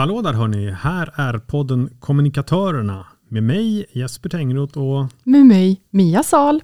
Hallå 0.00 0.22
där 0.22 0.32
hörni, 0.32 0.70
här 0.70 1.10
är 1.14 1.38
podden 1.38 1.96
Kommunikatörerna 1.98 3.06
med 3.28 3.42
mig 3.42 3.86
Jesper 3.92 4.28
Tengroth 4.28 4.78
och 4.78 5.12
med 5.24 5.46
mig 5.46 5.82
Mia 5.90 6.22
Sal. 6.22 6.62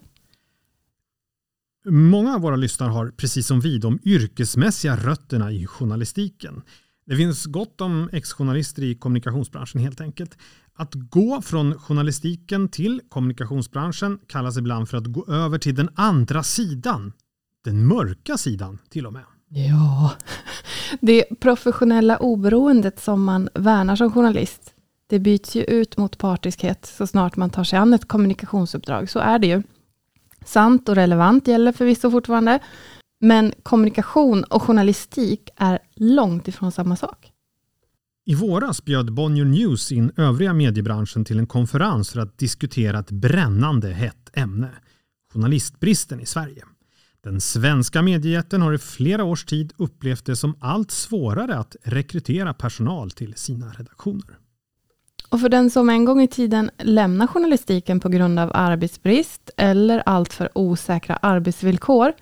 Många 1.88 2.34
av 2.34 2.40
våra 2.40 2.56
lyssnare 2.56 2.90
har 2.90 3.08
precis 3.08 3.46
som 3.46 3.60
vi 3.60 3.78
de 3.78 3.98
yrkesmässiga 4.04 4.96
rötterna 4.96 5.52
i 5.52 5.66
journalistiken. 5.66 6.62
Det 7.06 7.16
finns 7.16 7.44
gott 7.44 7.80
om 7.80 8.10
ex-journalister 8.12 8.82
i 8.82 8.94
kommunikationsbranschen 8.94 9.80
helt 9.80 10.00
enkelt. 10.00 10.38
Att 10.74 10.94
gå 10.94 11.42
från 11.42 11.78
journalistiken 11.78 12.68
till 12.68 13.00
kommunikationsbranschen 13.08 14.18
kallas 14.26 14.56
ibland 14.56 14.88
för 14.88 14.96
att 14.96 15.06
gå 15.06 15.26
över 15.32 15.58
till 15.58 15.74
den 15.74 15.88
andra 15.94 16.42
sidan. 16.42 17.12
Den 17.64 17.86
mörka 17.86 18.36
sidan 18.36 18.78
till 18.90 19.06
och 19.06 19.12
med. 19.12 19.24
Ja, 19.48 20.12
det 21.00 21.24
professionella 21.40 22.16
oberoendet 22.16 23.00
som 23.00 23.24
man 23.24 23.48
värnar 23.54 23.96
som 23.96 24.12
journalist, 24.12 24.74
det 25.06 25.18
byts 25.18 25.56
ju 25.56 25.62
ut 25.62 25.96
mot 25.96 26.18
partiskhet 26.18 26.86
så 26.86 27.06
snart 27.06 27.36
man 27.36 27.50
tar 27.50 27.64
sig 27.64 27.78
an 27.78 27.94
ett 27.94 28.08
kommunikationsuppdrag. 28.08 29.10
Så 29.10 29.18
är 29.18 29.38
det 29.38 29.46
ju. 29.46 29.62
Sant 30.44 30.88
och 30.88 30.94
relevant 30.94 31.48
gäller 31.48 31.72
förvisso 31.72 32.10
fortfarande, 32.10 32.58
men 33.20 33.52
kommunikation 33.62 34.44
och 34.44 34.62
journalistik 34.62 35.50
är 35.56 35.78
långt 35.94 36.48
ifrån 36.48 36.72
samma 36.72 36.96
sak. 36.96 37.32
I 38.24 38.34
våras 38.34 38.84
bjöd 38.84 39.12
Bonnier 39.12 39.44
News 39.44 39.92
in 39.92 40.12
övriga 40.16 40.52
mediebranschen 40.52 41.24
till 41.24 41.38
en 41.38 41.46
konferens 41.46 42.10
för 42.10 42.20
att 42.20 42.38
diskutera 42.38 42.98
ett 42.98 43.10
brännande 43.10 43.88
hett 43.88 44.30
ämne. 44.32 44.70
Journalistbristen 45.32 46.20
i 46.20 46.26
Sverige. 46.26 46.64
Den 47.26 47.40
svenska 47.40 48.02
mediejätten 48.02 48.62
har 48.62 48.72
i 48.72 48.78
flera 48.78 49.24
års 49.24 49.44
tid 49.44 49.72
upplevt 49.76 50.26
det 50.26 50.36
som 50.36 50.54
allt 50.60 50.90
svårare 50.90 51.58
att 51.58 51.76
rekrytera 51.82 52.54
personal 52.54 53.10
till 53.10 53.34
sina 53.34 53.72
redaktioner. 53.72 54.38
Och 55.28 55.40
för 55.40 55.48
den 55.48 55.70
som 55.70 55.90
en 55.90 56.04
gång 56.04 56.22
i 56.22 56.28
tiden 56.28 56.70
lämnar 56.78 57.26
journalistiken 57.26 58.00
på 58.00 58.08
grund 58.08 58.38
av 58.38 58.50
arbetsbrist 58.54 59.50
eller 59.56 60.02
alltför 60.06 60.50
osäkra 60.54 61.16
arbetsvillkor, 61.16 62.12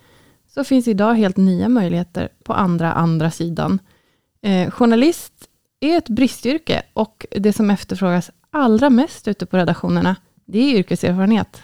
så 0.55 0.64
finns 0.64 0.88
idag 0.88 1.14
helt 1.14 1.36
nya 1.36 1.68
möjligheter 1.68 2.28
på 2.44 2.52
andra 2.52 2.92
andra 2.92 3.30
sidan. 3.30 3.78
Eh, 4.42 4.70
journalist 4.70 5.48
är 5.80 5.98
ett 5.98 6.08
bristyrke 6.08 6.83
och 6.92 7.27
det 7.30 7.52
som 7.52 7.70
efterfrågas 7.70 8.30
allra 8.50 8.91
mest 8.91 9.28
ute 9.28 9.46
på 9.46 9.56
redaktionerna, 9.56 10.16
det 10.46 10.58
är 10.58 10.78
yrkeserfarenhet. 10.78 11.62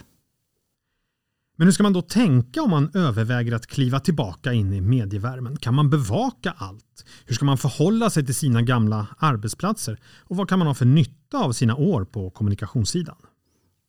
Men 1.61 1.67
hur 1.67 1.73
ska 1.73 1.83
man 1.83 1.93
då 1.93 2.03
tänka 2.03 2.63
om 2.63 2.71
man 2.71 2.91
överväger 2.95 3.53
att 3.53 3.67
kliva 3.67 4.01
tillbaka 4.01 4.53
in 4.53 4.73
i 4.73 4.81
medievärmen? 4.81 5.57
Kan 5.57 5.75
man 5.75 5.91
bevaka 5.91 6.55
allt? 6.57 7.05
Hur 7.27 7.35
ska 7.35 7.45
man 7.45 7.59
förhålla 7.59 8.11
sig 8.11 8.27
till 8.27 8.35
sina 8.35 8.63
gamla 8.63 9.07
arbetsplatser? 9.19 9.99
Och 10.19 10.37
vad 10.37 10.49
kan 10.49 10.59
man 10.59 10.69
ha 10.69 10.75
för 10.75 10.85
nytta 10.85 11.39
av 11.39 11.53
sina 11.53 11.77
år 11.77 12.05
på 12.05 12.31
kommunikationssidan? 12.31 13.17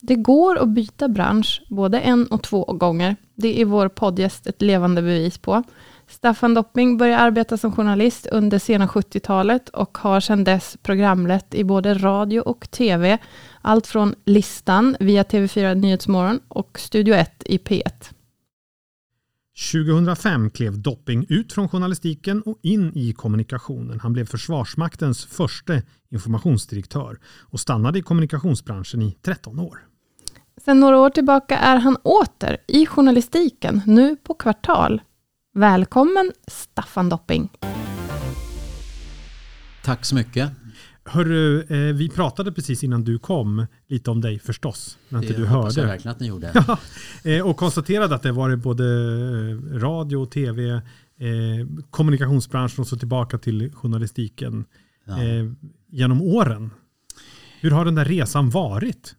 Det 0.01 0.15
går 0.15 0.57
att 0.57 0.69
byta 0.69 1.07
bransch 1.07 1.61
både 1.69 1.99
en 1.99 2.27
och 2.27 2.43
två 2.43 2.63
gånger. 2.65 3.15
Det 3.35 3.61
är 3.61 3.65
vår 3.65 3.89
poddgäst 3.89 4.47
ett 4.47 4.61
levande 4.61 5.01
bevis 5.01 5.37
på. 5.37 5.63
Staffan 6.11 6.53
Dopping 6.53 6.97
började 6.97 7.21
arbeta 7.21 7.57
som 7.57 7.71
journalist 7.71 8.27
under 8.31 8.59
sena 8.59 8.87
70-talet 8.87 9.69
och 9.69 9.97
har 9.97 10.19
sedan 10.19 10.43
dess 10.43 10.77
programlett 10.83 11.53
i 11.53 11.63
både 11.63 11.93
radio 11.93 12.39
och 12.39 12.71
tv. 12.71 13.17
Allt 13.61 13.87
från 13.87 14.15
Listan 14.25 14.97
via 14.99 15.23
TV4 15.23 15.75
Nyhetsmorgon 15.75 16.39
och 16.47 16.79
Studio 16.79 17.15
1 17.15 17.43
i 17.45 17.57
P1. 17.57 18.13
2005 19.71 20.49
klev 20.49 20.81
Dopping 20.81 21.25
ut 21.29 21.53
från 21.53 21.69
journalistiken 21.69 22.41
och 22.41 22.59
in 22.61 22.91
i 22.95 23.13
kommunikationen. 23.13 23.99
Han 23.99 24.13
blev 24.13 24.25
Försvarsmaktens 24.25 25.25
första 25.25 25.73
informationsdirektör 26.09 27.19
och 27.51 27.59
stannade 27.59 27.99
i 27.99 28.01
kommunikationsbranschen 28.01 29.01
i 29.01 29.17
13 29.21 29.59
år. 29.59 29.79
Sen 30.65 30.79
några 30.79 30.97
år 30.97 31.09
tillbaka 31.09 31.57
är 31.57 31.77
han 31.77 31.95
åter 31.95 32.57
i 32.67 32.85
journalistiken, 32.85 33.81
nu 33.85 34.15
på 34.15 34.33
Kvartal. 34.33 35.01
Välkommen 35.53 36.31
Staffan 36.47 37.09
Dopping. 37.09 37.49
Tack 39.83 40.05
så 40.05 40.15
mycket. 40.15 40.51
Hörru, 41.05 41.61
eh, 41.61 41.95
vi 41.95 42.09
pratade 42.09 42.51
precis 42.51 42.83
innan 42.83 43.03
du 43.03 43.19
kom 43.19 43.65
lite 43.87 44.11
om 44.11 44.21
dig 44.21 44.39
förstås. 44.39 44.97
När 45.09 45.21
inte 45.21 45.33
det 45.33 45.39
du 45.39 45.47
hoppas 45.47 45.75
hörde. 45.75 45.87
jag 45.87 45.93
verkligen 45.93 46.15
att 46.15 46.19
ni 46.19 46.27
gjorde. 46.27 46.77
eh, 47.23 47.47
och 47.47 47.57
konstaterade 47.57 48.15
att 48.15 48.23
det 48.23 48.31
var 48.31 48.55
både 48.55 48.83
eh, 48.83 49.79
radio, 49.79 50.25
tv, 50.25 50.71
eh, 50.71 50.81
kommunikationsbranschen 51.89 52.81
och 52.81 52.87
så 52.87 52.97
tillbaka 52.97 53.37
till 53.37 53.71
journalistiken 53.73 54.65
ja. 55.05 55.23
eh, 55.23 55.51
genom 55.89 56.21
åren. 56.21 56.69
Hur 57.61 57.71
har 57.71 57.85
den 57.85 57.95
där 57.95 58.05
resan 58.05 58.49
varit? 58.49 59.15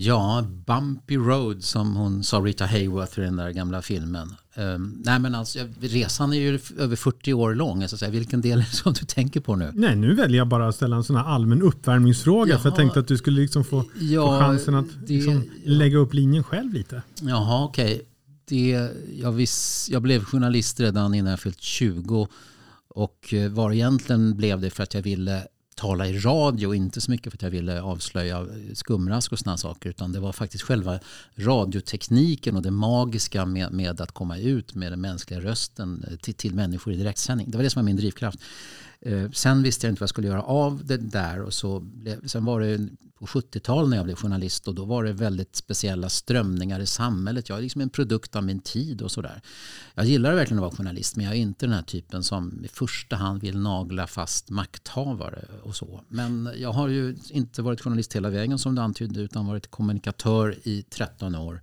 Ja, 0.00 0.44
Bumpy 0.66 1.16
Road 1.16 1.64
som 1.64 1.96
hon 1.96 2.24
sa 2.24 2.38
Rita 2.38 2.66
Hayworth 2.66 3.18
i 3.18 3.22
den 3.22 3.36
där 3.36 3.50
gamla 3.50 3.82
filmen. 3.82 4.34
Um, 4.56 5.02
nej 5.04 5.18
men 5.18 5.34
alltså, 5.34 5.58
resan 5.80 6.32
är 6.32 6.36
ju 6.36 6.60
över 6.78 6.96
40 6.96 7.32
år 7.32 7.54
lång. 7.54 7.88
Så 7.88 8.10
vilken 8.10 8.40
del 8.40 8.58
är 8.58 8.62
det 8.62 8.76
som 8.76 8.92
du 8.92 9.06
tänker 9.06 9.40
på 9.40 9.56
nu? 9.56 9.72
Nej, 9.74 9.96
nu 9.96 10.14
väljer 10.14 10.38
jag 10.38 10.48
bara 10.48 10.68
att 10.68 10.74
ställa 10.74 10.96
en 10.96 11.04
sån 11.04 11.16
här 11.16 11.24
allmän 11.24 11.62
uppvärmningsfråga. 11.62 12.50
Jaha, 12.50 12.58
för 12.58 12.68
jag 12.68 12.76
tänkte 12.76 13.00
att 13.00 13.08
du 13.08 13.16
skulle 13.16 13.40
liksom 13.40 13.64
få, 13.64 13.84
ja, 14.00 14.26
få 14.26 14.46
chansen 14.46 14.74
att 14.74 14.86
det, 15.06 15.14
liksom 15.14 15.44
lägga 15.64 15.98
upp 15.98 16.14
linjen 16.14 16.44
själv 16.44 16.72
lite. 16.72 17.02
Jaha, 17.20 17.64
okej. 17.64 18.02
Okay. 18.46 18.70
jag, 19.20 19.46
jag 19.88 20.02
blev 20.02 20.24
journalist 20.24 20.80
redan 20.80 21.14
innan 21.14 21.30
jag 21.30 21.40
fyllt 21.40 21.60
20. 21.60 22.28
Och 22.88 23.34
eh, 23.34 23.50
var 23.50 23.72
egentligen 23.72 24.36
blev 24.36 24.60
det 24.60 24.70
för 24.70 24.82
att 24.82 24.94
jag 24.94 25.02
ville 25.02 25.42
tala 25.78 26.06
i 26.06 26.18
radio, 26.18 26.74
inte 26.74 27.00
så 27.00 27.10
mycket 27.10 27.32
för 27.32 27.36
att 27.36 27.42
jag 27.42 27.50
ville 27.50 27.82
avslöja 27.82 28.46
skumrask 28.74 29.32
och 29.32 29.38
sådana 29.38 29.56
saker, 29.56 29.90
utan 29.90 30.12
det 30.12 30.20
var 30.20 30.32
faktiskt 30.32 30.64
själva 30.64 30.98
radiotekniken 31.36 32.56
och 32.56 32.62
det 32.62 32.70
magiska 32.70 33.46
med, 33.46 33.72
med 33.72 34.00
att 34.00 34.12
komma 34.12 34.38
ut 34.38 34.74
med 34.74 34.92
den 34.92 35.00
mänskliga 35.00 35.40
rösten 35.40 36.04
eh, 36.10 36.16
till, 36.16 36.34
till 36.34 36.54
människor 36.54 36.92
i 36.92 36.96
direktsändning. 36.96 37.50
Det 37.50 37.56
var 37.56 37.64
det 37.64 37.70
som 37.70 37.80
var 37.80 37.84
min 37.84 37.96
drivkraft. 37.96 38.38
Eh, 39.00 39.30
sen 39.30 39.62
visste 39.62 39.86
jag 39.86 39.92
inte 39.92 40.00
vad 40.00 40.04
jag 40.04 40.10
skulle 40.10 40.28
göra 40.28 40.42
av 40.42 40.84
det 40.84 40.96
där. 40.96 41.42
Och 41.42 41.54
så 41.54 41.80
blev, 41.80 42.26
sen 42.26 42.44
var 42.44 42.60
det 42.60 42.88
på 43.18 43.26
70-talet 43.26 43.90
när 43.90 43.96
jag 43.96 44.04
blev 44.04 44.16
journalist 44.16 44.68
och 44.68 44.74
då 44.74 44.84
var 44.84 45.04
det 45.04 45.12
väldigt 45.12 45.56
speciella 45.56 46.08
strömningar 46.08 46.80
i 46.80 46.86
samhället. 46.86 47.48
Jag 47.48 47.58
är 47.58 47.62
liksom 47.62 47.80
en 47.80 47.90
produkt 47.90 48.36
av 48.36 48.44
min 48.44 48.60
tid 48.60 49.02
och 49.02 49.10
sådär. 49.10 49.42
Jag 49.94 50.06
gillar 50.06 50.34
verkligen 50.34 50.58
att 50.58 50.62
vara 50.62 50.76
journalist 50.76 51.16
men 51.16 51.24
jag 51.24 51.34
är 51.34 51.38
inte 51.38 51.66
den 51.66 51.74
här 51.74 51.82
typen 51.82 52.24
som 52.24 52.64
i 52.64 52.68
första 52.68 53.16
hand 53.16 53.40
vill 53.40 53.58
nagla 53.58 54.06
fast 54.06 54.50
makthavare 54.50 55.44
och 55.62 55.76
så. 55.76 56.00
Men 56.08 56.50
jag 56.56 56.72
har 56.72 56.88
ju 56.88 57.16
inte 57.30 57.62
varit 57.62 57.80
journalist 57.80 58.16
hela 58.16 58.30
vägen 58.30 58.58
som 58.58 58.74
du 58.74 58.82
antydde 58.82 59.20
utan 59.20 59.46
varit 59.46 59.70
kommunikatör 59.70 60.58
i 60.62 60.82
13 60.82 61.34
år 61.34 61.60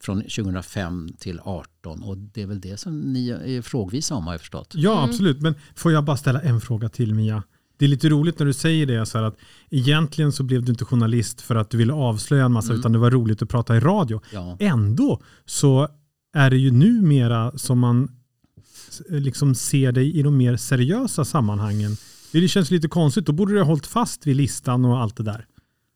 från 0.00 0.22
2005 0.22 1.08
till 1.18 1.38
2018. 1.38 2.02
Och 2.02 2.18
det 2.18 2.42
är 2.42 2.46
väl 2.46 2.60
det 2.60 2.76
som 2.76 3.00
ni 3.00 3.28
är 3.28 3.62
frågvisa 3.62 4.14
om 4.14 4.24
har 4.24 4.32
jag 4.32 4.40
förstått. 4.40 4.72
Ja, 4.74 4.98
mm. 4.98 5.10
absolut. 5.10 5.40
Men 5.40 5.54
får 5.74 5.92
jag 5.92 6.04
bara 6.04 6.16
ställa 6.16 6.40
en 6.40 6.60
fråga 6.60 6.88
till 6.88 7.14
Mia? 7.14 7.42
Det 7.78 7.84
är 7.84 7.88
lite 7.88 8.08
roligt 8.08 8.38
när 8.38 8.46
du 8.46 8.52
säger 8.52 8.86
det, 8.86 9.06
så 9.06 9.18
att 9.18 9.36
egentligen 9.70 10.32
så 10.32 10.42
blev 10.42 10.64
du 10.64 10.72
inte 10.72 10.84
journalist 10.84 11.40
för 11.40 11.54
att 11.54 11.70
du 11.70 11.76
ville 11.76 11.92
avslöja 11.92 12.44
en 12.44 12.52
massa, 12.52 12.68
mm. 12.68 12.80
utan 12.80 12.92
det 12.92 12.98
var 12.98 13.10
roligt 13.10 13.42
att 13.42 13.48
prata 13.48 13.76
i 13.76 13.80
radio. 13.80 14.20
Ja. 14.32 14.56
Ändå 14.60 15.20
så 15.46 15.88
är 16.34 16.50
det 16.50 16.56
ju 16.56 16.70
numera 16.70 17.58
som 17.58 17.78
man 17.78 18.08
liksom 19.08 19.54
ser 19.54 19.92
dig 19.92 20.18
i 20.18 20.22
de 20.22 20.36
mer 20.36 20.56
seriösa 20.56 21.24
sammanhangen. 21.24 21.96
Det 22.32 22.48
känns 22.48 22.70
lite 22.70 22.88
konstigt, 22.88 23.26
då 23.26 23.32
borde 23.32 23.52
du 23.52 23.58
ha 23.58 23.66
hållit 23.66 23.86
fast 23.86 24.26
vid 24.26 24.36
listan 24.36 24.84
och 24.84 24.98
allt 25.00 25.16
det 25.16 25.22
där. 25.22 25.46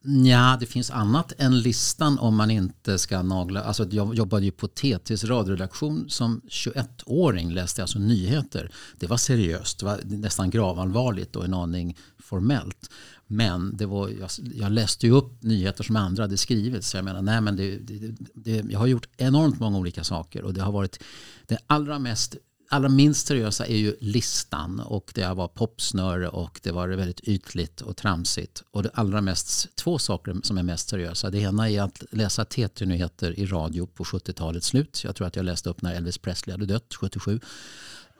Ja, 0.04 0.56
det 0.60 0.66
finns 0.66 0.90
annat 0.90 1.32
än 1.38 1.60
listan 1.60 2.18
om 2.18 2.36
man 2.36 2.50
inte 2.50 2.98
ska 2.98 3.22
nagla. 3.22 3.62
Alltså 3.62 3.86
jag 3.90 4.14
jobbade 4.14 4.44
ju 4.44 4.50
på 4.50 4.68
TTs 4.68 5.24
radioredaktion 5.24 6.04
som 6.08 6.40
21-åring 6.48 7.50
läste 7.50 7.82
alltså 7.82 7.98
nyheter. 7.98 8.70
Det 8.98 9.06
var 9.06 9.16
seriöst, 9.16 9.78
det 9.78 9.86
var 9.86 10.00
nästan 10.04 10.50
gravallvarligt 10.50 11.36
och 11.36 11.44
en 11.44 11.54
aning 11.54 11.96
formellt. 12.18 12.90
Men 13.26 13.76
det 13.76 13.86
var, 13.86 14.08
jag, 14.08 14.30
jag 14.54 14.72
läste 14.72 15.06
ju 15.06 15.12
upp 15.12 15.42
nyheter 15.42 15.84
som 15.84 15.96
andra 15.96 16.22
hade 16.22 16.36
skrivit. 16.36 16.84
Så 16.84 16.96
jag 16.96 17.04
menar, 17.04 17.22
nej 17.22 17.40
men 17.40 17.56
det, 17.56 17.78
det, 17.78 18.14
det, 18.34 18.64
jag 18.70 18.78
har 18.78 18.86
gjort 18.86 19.08
enormt 19.16 19.60
många 19.60 19.78
olika 19.78 20.04
saker 20.04 20.42
och 20.42 20.54
det 20.54 20.62
har 20.62 20.72
varit 20.72 21.02
det 21.46 21.58
allra 21.66 21.98
mest 21.98 22.36
allra 22.72 22.88
minst 22.88 23.26
seriösa 23.26 23.66
är 23.66 23.76
ju 23.76 23.96
listan 24.00 24.80
och 24.80 25.12
det 25.14 25.34
var 25.34 25.48
popsnöre 25.48 26.28
och 26.28 26.60
det 26.62 26.72
var 26.72 26.88
väldigt 26.88 27.20
ytligt 27.20 27.80
och 27.80 27.96
tramsigt. 27.96 28.62
Och 28.70 28.82
det 28.82 28.90
allra 28.94 29.20
mest, 29.20 29.76
två 29.76 29.98
saker 29.98 30.36
som 30.42 30.58
är 30.58 30.62
mest 30.62 30.88
seriösa. 30.88 31.30
Det 31.30 31.38
ena 31.38 31.70
är 31.70 31.82
att 31.82 32.04
läsa 32.10 32.44
TT-nyheter 32.44 33.38
i 33.38 33.46
radio 33.46 33.86
på 33.86 34.04
70-talets 34.04 34.66
slut. 34.66 35.04
Jag 35.04 35.16
tror 35.16 35.26
att 35.26 35.36
jag 35.36 35.44
läste 35.44 35.70
upp 35.70 35.82
när 35.82 35.94
Elvis 35.94 36.18
Presley 36.18 36.54
hade 36.54 36.66
dött 36.66 36.94
77. 36.94 37.40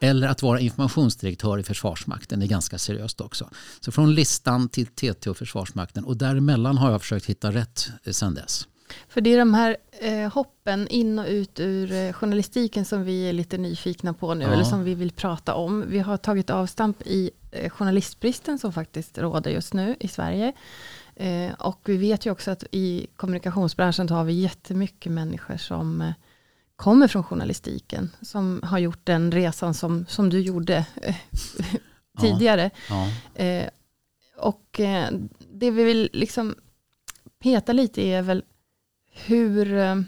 Eller 0.01 0.29
att 0.29 0.43
vara 0.43 0.61
informationsdirektör 0.61 1.59
i 1.59 1.63
Försvarsmakten 1.63 2.43
är 2.43 2.47
ganska 2.47 2.79
seriöst 2.79 3.21
också. 3.21 3.51
Så 3.81 3.93
från 3.93 4.15
listan 4.15 4.69
till 4.69 4.87
TT 4.87 5.31
och 5.31 5.37
Försvarsmakten 5.37 6.05
och 6.05 6.17
däremellan 6.17 6.79
har 6.79 6.91
jag 6.91 7.01
försökt 7.01 7.27
hitta 7.27 7.53
rätt 7.53 7.91
sedan 8.11 8.35
dess. 8.35 8.67
För 9.09 9.21
det 9.21 9.35
är 9.35 9.39
de 9.39 9.55
här 9.55 9.77
eh, 10.01 10.33
hoppen 10.33 10.89
in 10.89 11.19
och 11.19 11.27
ut 11.27 11.61
ur 11.61 11.93
eh, 11.93 12.13
journalistiken 12.13 12.85
som 12.85 13.05
vi 13.05 13.29
är 13.29 13.33
lite 13.33 13.59
nyfikna 13.59 14.13
på 14.13 14.35
nu, 14.35 14.45
ja. 14.45 14.53
eller 14.53 14.65
som 14.65 14.85
vi 14.85 14.95
vill 14.95 15.13
prata 15.13 15.55
om. 15.55 15.85
Vi 15.89 15.99
har 15.99 16.17
tagit 16.17 16.51
avstamp 16.51 17.03
i 17.03 17.31
eh, 17.51 17.71
journalistbristen 17.71 18.59
som 18.59 18.73
faktiskt 18.73 19.19
råder 19.19 19.51
just 19.51 19.75
nu 19.75 19.97
i 20.01 20.09
Sverige. 20.09 20.53
Eh, 21.17 21.53
och 21.53 21.81
vi 21.85 21.97
vet 21.97 22.27
ju 22.27 22.31
också 22.31 22.51
att 22.51 22.65
i 22.71 23.07
kommunikationsbranschen 23.17 24.09
har 24.09 24.25
vi 24.25 24.33
jättemycket 24.33 25.13
människor 25.13 25.57
som 25.57 26.01
eh, 26.01 26.13
kommer 26.77 27.09
från 27.09 27.25
journalistiken, 27.25 28.11
som 28.23 28.61
har 28.65 28.79
gjort 28.79 29.07
den 29.07 29.33
resan 29.33 29.75
som, 29.75 30.07
som 30.09 30.31
du 30.31 30.41
gjorde 30.41 30.87
eh, 31.03 31.17
tidigare. 32.21 32.71
Ja, 32.89 33.09
ja. 33.45 33.71
och 34.37 34.81
det 35.53 35.71
vi 35.71 35.85
vill 35.85 36.11
liksom 36.13 36.55
peta 37.43 37.73
lite 37.73 38.03
är 38.03 38.23
väl 38.23 38.45
hur, 39.13 39.75
eh, 39.75 40.01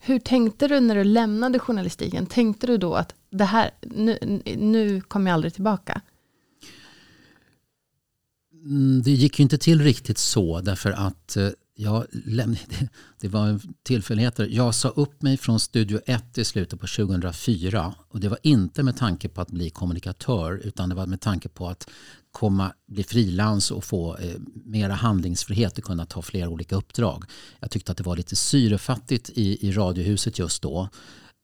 hur 0.00 0.18
tänkte 0.18 0.68
du 0.68 0.80
när 0.80 0.94
du 0.94 1.04
lämnade 1.04 1.58
journalistiken? 1.58 2.26
Tänkte 2.26 2.66
du 2.66 2.78
då 2.78 2.94
att 2.94 3.14
det 3.30 3.44
här, 3.44 3.70
nu, 3.80 4.18
nu 4.56 5.00
kommer 5.00 5.30
jag 5.30 5.34
aldrig 5.34 5.54
tillbaka? 5.54 6.00
Mm, 8.64 9.02
det 9.02 9.10
gick 9.10 9.38
ju 9.38 9.42
inte 9.42 9.58
till 9.58 9.82
riktigt 9.82 10.18
så 10.18 10.60
därför 10.60 10.90
att 10.90 11.36
eh, 11.36 11.48
jag 11.80 12.06
lämnade, 12.10 12.88
det 13.20 13.28
var 13.28 13.60
tillfälligheter. 13.82 14.48
Jag 14.50 14.74
sa 14.74 14.88
upp 14.88 15.22
mig 15.22 15.36
från 15.36 15.60
Studio 15.60 16.00
1 16.06 16.38
i 16.38 16.44
slutet 16.44 16.80
på 16.80 16.86
2004 16.86 17.94
och 18.08 18.20
det 18.20 18.28
var 18.28 18.38
inte 18.42 18.82
med 18.82 18.96
tanke 18.96 19.28
på 19.28 19.40
att 19.40 19.50
bli 19.50 19.70
kommunikatör 19.70 20.60
utan 20.64 20.88
det 20.88 20.94
var 20.94 21.06
med 21.06 21.20
tanke 21.20 21.48
på 21.48 21.68
att 21.68 21.90
komma, 22.32 22.72
bli 22.86 23.04
frilans 23.04 23.70
och 23.70 23.84
få 23.84 24.16
eh, 24.16 24.34
mera 24.64 24.94
handlingsfrihet 24.94 25.78
och 25.78 25.84
kunna 25.84 26.06
ta 26.06 26.22
flera 26.22 26.48
olika 26.48 26.76
uppdrag. 26.76 27.24
Jag 27.60 27.70
tyckte 27.70 27.92
att 27.92 27.98
det 27.98 28.04
var 28.04 28.16
lite 28.16 28.36
syrefattigt 28.36 29.30
i, 29.30 29.68
i 29.68 29.72
Radiohuset 29.72 30.38
just 30.38 30.62
då 30.62 30.88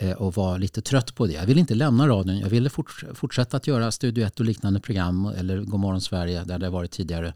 eh, 0.02 0.12
och 0.12 0.34
var 0.34 0.58
lite 0.58 0.82
trött 0.82 1.14
på 1.14 1.26
det. 1.26 1.32
Jag 1.32 1.46
ville 1.46 1.60
inte 1.60 1.74
lämna 1.74 2.08
radion. 2.08 2.38
Jag 2.38 2.48
ville 2.50 2.70
fort, 2.70 3.04
fortsätta 3.14 3.56
att 3.56 3.66
göra 3.66 3.90
Studio 3.90 4.26
1 4.26 4.40
och 4.40 4.46
liknande 4.46 4.80
program 4.80 5.26
eller 5.26 5.60
Godmorgon 5.60 6.00
Sverige 6.00 6.44
där 6.44 6.58
det 6.58 6.70
varit 6.70 6.90
tidigare. 6.90 7.34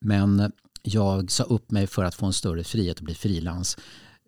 Men 0.00 0.52
jag 0.86 1.30
sa 1.30 1.44
upp 1.44 1.70
mig 1.70 1.86
för 1.86 2.04
att 2.04 2.14
få 2.14 2.26
en 2.26 2.32
större 2.32 2.64
frihet 2.64 2.98
och 2.98 3.04
bli 3.04 3.14
frilans. 3.14 3.76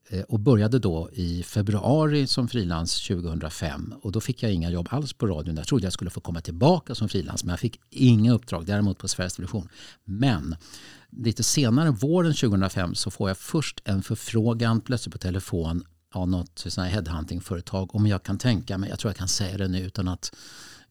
Eh, 0.08 0.20
och 0.20 0.40
började 0.40 0.78
då 0.78 1.10
i 1.12 1.42
februari 1.42 2.26
som 2.26 2.48
frilans 2.48 3.06
2005 3.06 3.94
och 4.02 4.12
då 4.12 4.20
fick 4.20 4.42
jag 4.42 4.52
inga 4.52 4.70
jobb 4.70 4.88
alls 4.90 5.12
på 5.12 5.26
radion. 5.26 5.56
Jag 5.56 5.66
trodde 5.66 5.86
jag 5.86 5.92
skulle 5.92 6.10
få 6.10 6.20
komma 6.20 6.40
tillbaka 6.40 6.94
som 6.94 7.08
frilans 7.08 7.44
men 7.44 7.50
jag 7.50 7.60
fick 7.60 7.80
inga 7.90 8.32
uppdrag 8.32 8.66
däremot 8.66 8.98
på 8.98 9.08
Sveriges 9.08 9.34
Television. 9.34 9.68
Men 10.04 10.56
lite 11.10 11.42
senare, 11.42 11.90
våren 11.90 12.34
2005, 12.34 12.94
så 12.94 13.10
får 13.10 13.30
jag 13.30 13.38
först 13.38 13.80
en 13.84 14.02
förfrågan 14.02 14.80
plötsligt 14.80 15.12
på 15.12 15.18
telefon 15.18 15.84
av 16.12 16.28
något 16.28 16.58
sån 16.66 16.84
headhuntingföretag 16.84 17.94
om 17.94 18.06
jag 18.06 18.22
kan 18.22 18.38
tänka 18.38 18.78
mig, 18.78 18.90
jag 18.90 18.98
tror 18.98 19.08
jag 19.08 19.16
kan 19.16 19.28
säga 19.28 19.58
det 19.58 19.68
nu 19.68 19.80
utan 19.80 20.08
att 20.08 20.36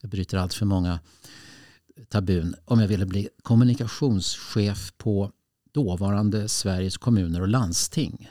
jag 0.02 0.10
bryter 0.12 0.38
allt 0.38 0.54
för 0.54 0.66
många 0.66 1.00
tabun, 2.10 2.56
om 2.66 2.80
jag 2.80 2.88
ville 2.88 3.06
bli 3.06 3.30
kommunikationschef 3.44 4.94
på 4.98 5.32
dåvarande 5.76 6.48
Sveriges 6.48 6.98
kommuner 6.98 7.42
och 7.42 7.48
landsting. 7.48 8.30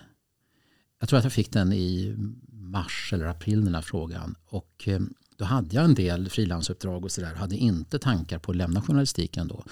Jag 1.00 1.08
tror 1.08 1.18
att 1.18 1.24
jag 1.24 1.32
fick 1.32 1.52
den 1.52 1.72
i 1.72 2.14
mars 2.52 3.10
eller 3.12 3.26
april 3.26 3.64
den 3.64 3.74
här 3.74 3.82
frågan. 3.82 4.34
Och 4.46 4.84
eh, 4.88 5.00
då 5.36 5.44
hade 5.44 5.76
jag 5.76 5.84
en 5.84 5.94
del 5.94 6.28
frilansuppdrag 6.28 7.04
och 7.04 7.12
sådär. 7.12 7.34
Hade 7.34 7.56
inte 7.56 7.98
tankar 7.98 8.38
på 8.38 8.50
att 8.50 8.56
lämna 8.56 8.82
journalistiken 8.82 9.48
då. 9.48 9.64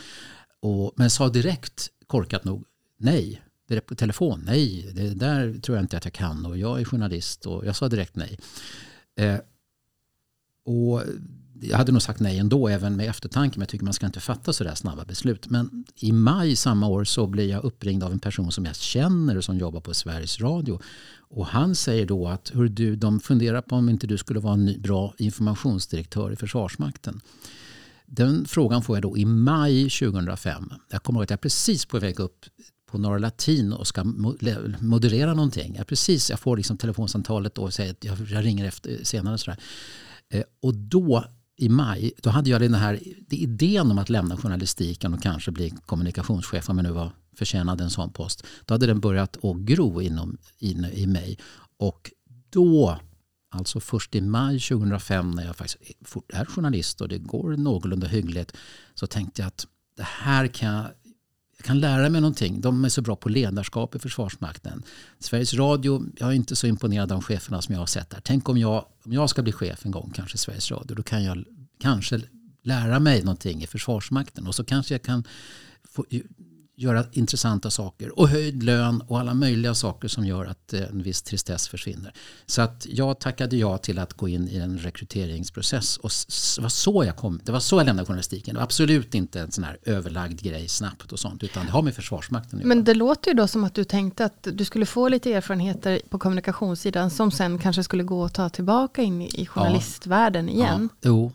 Och, 0.61 0.93
men 0.97 1.11
sa 1.11 1.29
direkt, 1.29 1.89
korkat 2.07 2.45
nog, 2.45 2.65
nej. 2.97 3.43
Direkt 3.69 3.87
på 3.87 3.95
telefon, 3.95 4.43
nej. 4.47 4.93
Det 4.95 5.15
där 5.15 5.61
tror 5.61 5.77
jag 5.77 5.85
inte 5.85 5.97
att 5.97 6.05
jag 6.05 6.15
kan 6.15 6.47
och 6.47 6.59
jag 6.59 6.81
är 6.81 6.85
journalist 6.85 7.47
och 7.47 7.67
jag 7.67 7.77
sa 7.77 7.89
direkt 7.89 8.17
nej. 8.17 8.39
Eh, 9.17 9.39
och 10.65 11.03
jag 11.63 11.79
hade 11.79 11.93
nog 11.93 12.03
sagt 12.03 12.21
nej 12.21 12.39
ändå, 12.39 12.69
även 12.69 12.97
med 12.97 13.09
eftertanke. 13.09 13.59
Men 13.59 13.63
jag 13.63 13.69
tycker 13.69 13.85
man 13.85 13.95
ska 13.95 14.07
inte 14.07 14.21
fatta 14.21 14.53
sådär 14.53 14.75
snabba 14.75 15.05
beslut. 15.05 15.51
Men 15.51 15.85
i 15.97 16.13
maj 16.13 16.57
samma 16.57 16.89
år 16.89 17.05
så 17.05 17.27
blir 17.27 17.51
jag 17.51 17.65
uppringd 17.65 18.05
av 18.05 18.13
en 18.13 18.19
person 18.19 18.53
som 18.53 18.65
jag 18.65 18.77
känner 18.77 19.37
och 19.37 19.45
som 19.45 19.59
jobbar 19.59 19.81
på 19.81 19.95
Sveriges 19.95 20.41
Radio. 20.41 20.81
Och 21.19 21.47
han 21.47 21.75
säger 21.75 22.07
då 22.07 22.29
att 22.29 22.51
hur 22.55 22.69
du, 22.69 22.97
de 22.97 23.21
funderar 23.21 23.63
på 23.63 23.77
om 23.77 23.89
inte 23.89 24.07
du 24.07 24.19
skulle 24.19 24.41
vara 24.41 24.55
en 24.55 24.65
ny, 24.65 24.79
bra 24.79 25.15
informationsdirektör 25.19 26.33
i 26.33 26.37
Försvarsmakten. 26.37 27.21
Den 28.07 28.45
frågan 28.45 28.83
får 28.83 28.97
jag 28.97 29.03
då 29.03 29.17
i 29.17 29.25
maj 29.25 29.91
2005. 29.91 30.73
Jag 30.91 31.03
kommer 31.03 31.19
ihåg 31.19 31.25
att 31.25 31.31
jag 31.31 31.37
är 31.37 31.41
precis 31.41 31.87
på 31.87 31.99
väg 31.99 32.21
upp 32.21 32.45
på 32.91 32.99
Norra 32.99 33.19
Latin 33.19 33.73
och 33.73 33.87
ska 33.87 34.05
moderera 34.81 35.35
någonting. 35.35 35.75
Jag, 35.79 35.87
precis, 35.87 36.31
jag 36.31 36.41
får 36.41 36.57
liksom 36.57 36.77
telefonsamtalet 36.77 37.59
och 37.59 37.75
säger 37.75 37.91
att 37.91 38.05
jag, 38.05 38.45
ringer 38.45 38.65
efter 38.65 39.05
senare. 39.05 39.39
Sådär. 39.39 39.59
Eh, 40.31 40.43
och 40.63 40.75
då 40.75 41.25
i 41.63 41.69
maj, 41.69 42.13
då 42.23 42.31
hade 42.31 42.51
jag 42.51 42.61
den 42.61 42.75
här 42.75 43.01
idén 43.31 43.91
om 43.91 43.99
att 43.99 44.11
lämna 44.11 44.37
journalistiken 44.37 45.15
och 45.15 45.23
kanske 45.23 45.51
bli 45.51 45.71
kommunikationschef 45.87 46.71
om 46.71 46.79
jag 46.79 46.85
nu 46.85 46.91
var 46.91 47.11
förtjänad 47.37 47.81
en 47.81 47.91
sån 47.91 48.13
post. 48.13 48.47
Då 48.65 48.75
hade 48.75 48.87
den 48.87 49.01
börjat 49.01 49.45
att 49.45 49.57
gro 49.57 50.03
inom, 50.03 50.39
in, 50.59 50.85
i 50.85 51.07
mig. 51.07 51.39
Och 51.77 52.11
då, 52.51 52.99
alltså 53.51 53.81
först 53.81 54.15
i 54.15 54.21
maj 54.21 54.61
2005 54.61 55.31
när 55.31 55.47
jag 55.47 55.57
faktiskt 55.57 55.81
är 56.29 56.45
journalist 56.45 57.01
och 57.01 57.09
det 57.09 57.19
går 57.19 57.57
någorlunda 57.57 58.07
hyggligt, 58.07 58.57
så 58.95 59.07
tänkte 59.07 59.43
jag 59.43 59.47
att 59.47 59.67
det 59.97 60.07
här 60.07 60.47
kan 60.47 60.75
jag 60.75 60.87
jag 61.63 61.67
kan 61.67 61.81
lära 61.81 62.09
mig 62.09 62.21
någonting. 62.21 62.61
De 62.61 62.85
är 62.85 62.89
så 62.89 63.03
bra 63.03 63.17
på 63.17 63.29
ledarskap 63.29 63.95
i 63.95 63.99
Försvarsmakten. 63.99 64.83
Sveriges 65.19 65.55
Radio, 65.55 66.05
jag 66.17 66.29
är 66.29 66.33
inte 66.33 66.57
så 66.57 66.67
imponerad 66.67 67.13
av 67.13 67.23
cheferna 67.23 67.63
som 67.63 67.73
jag 67.73 67.81
har 67.81 67.87
sett 67.87 68.11
där. 68.11 68.21
Tänk 68.25 68.49
om 68.49 68.59
jag, 68.59 68.85
om 69.05 69.13
jag 69.13 69.31
ska 69.31 69.43
bli 69.43 69.53
chef 69.53 69.87
en 69.87 69.91
gång, 69.91 70.13
kanske 70.15 70.39
Sveriges 70.39 70.71
Radio, 70.71 70.95
då 70.95 71.03
kan 71.03 71.25
jag 71.25 71.45
kanske 71.81 72.21
lära 72.63 73.01
mig 73.01 73.23
någonting 73.23 73.63
i 73.63 73.67
Försvarsmakten 73.67 74.47
och 74.47 74.55
så 74.55 74.65
kanske 74.65 74.95
jag 74.95 75.03
kan 75.03 75.25
få, 75.85 76.05
göra 76.83 77.05
intressanta 77.13 77.71
saker 77.71 78.19
och 78.19 78.29
höjd 78.29 78.63
lön 78.63 79.01
och 79.01 79.21
alla 79.21 79.35
möjliga 79.35 79.75
saker 79.75 80.09
som 80.09 80.27
gör 80.27 80.45
att 80.45 80.73
eh, 80.73 80.83
en 80.83 81.03
viss 81.03 81.23
tristess 81.23 81.69
försvinner. 81.69 82.13
Så 82.47 82.63
att 82.63 82.87
jag 82.91 83.19
tackade 83.19 83.57
ja 83.57 83.79
till 83.79 83.99
att 83.99 84.13
gå 84.13 84.29
in 84.29 84.49
i 84.49 84.57
en 84.57 84.79
rekryteringsprocess 84.79 85.97
och 85.97 86.11
var 86.63 86.69
så 86.69 87.05
jag 87.05 87.17
kom. 87.17 87.41
Det 87.45 87.53
var 87.53 87.61
så 87.61 87.77
jag 87.77 87.87
lämnade 87.87 88.07
journalistiken. 88.07 88.55
Det 88.55 88.59
var 88.59 88.65
absolut 88.65 89.15
inte 89.15 89.41
en 89.41 89.51
sån 89.51 89.65
här 89.65 89.79
överlagd 89.83 90.41
grej 90.41 90.69
snabbt 90.69 91.13
och 91.13 91.19
sånt 91.19 91.43
utan 91.43 91.67
det 91.67 91.73
har 91.73 91.83
med 91.83 91.95
Försvarsmakten 91.95 92.59
att 92.59 92.65
göra. 92.65 92.75
Men 92.75 92.85
det 92.85 92.95
låter 92.95 93.31
ju 93.31 93.35
då 93.35 93.47
som 93.47 93.65
att 93.65 93.75
du 93.75 93.85
tänkte 93.85 94.25
att 94.25 94.49
du 94.53 94.65
skulle 94.65 94.87
få 94.87 95.09
lite 95.09 95.33
erfarenheter 95.33 96.01
på 96.09 96.19
kommunikationssidan 96.19 97.11
som 97.11 97.31
sen 97.31 97.59
kanske 97.59 97.85
skulle 97.85 98.03
gå 98.03 98.23
och 98.23 98.33
ta 98.33 98.49
tillbaka 98.49 99.03
in 99.03 99.23
i 99.23 99.47
journalistvärlden 99.47 100.49
igen. 100.49 100.89
Ja, 101.01 101.09
jo, 101.09 101.33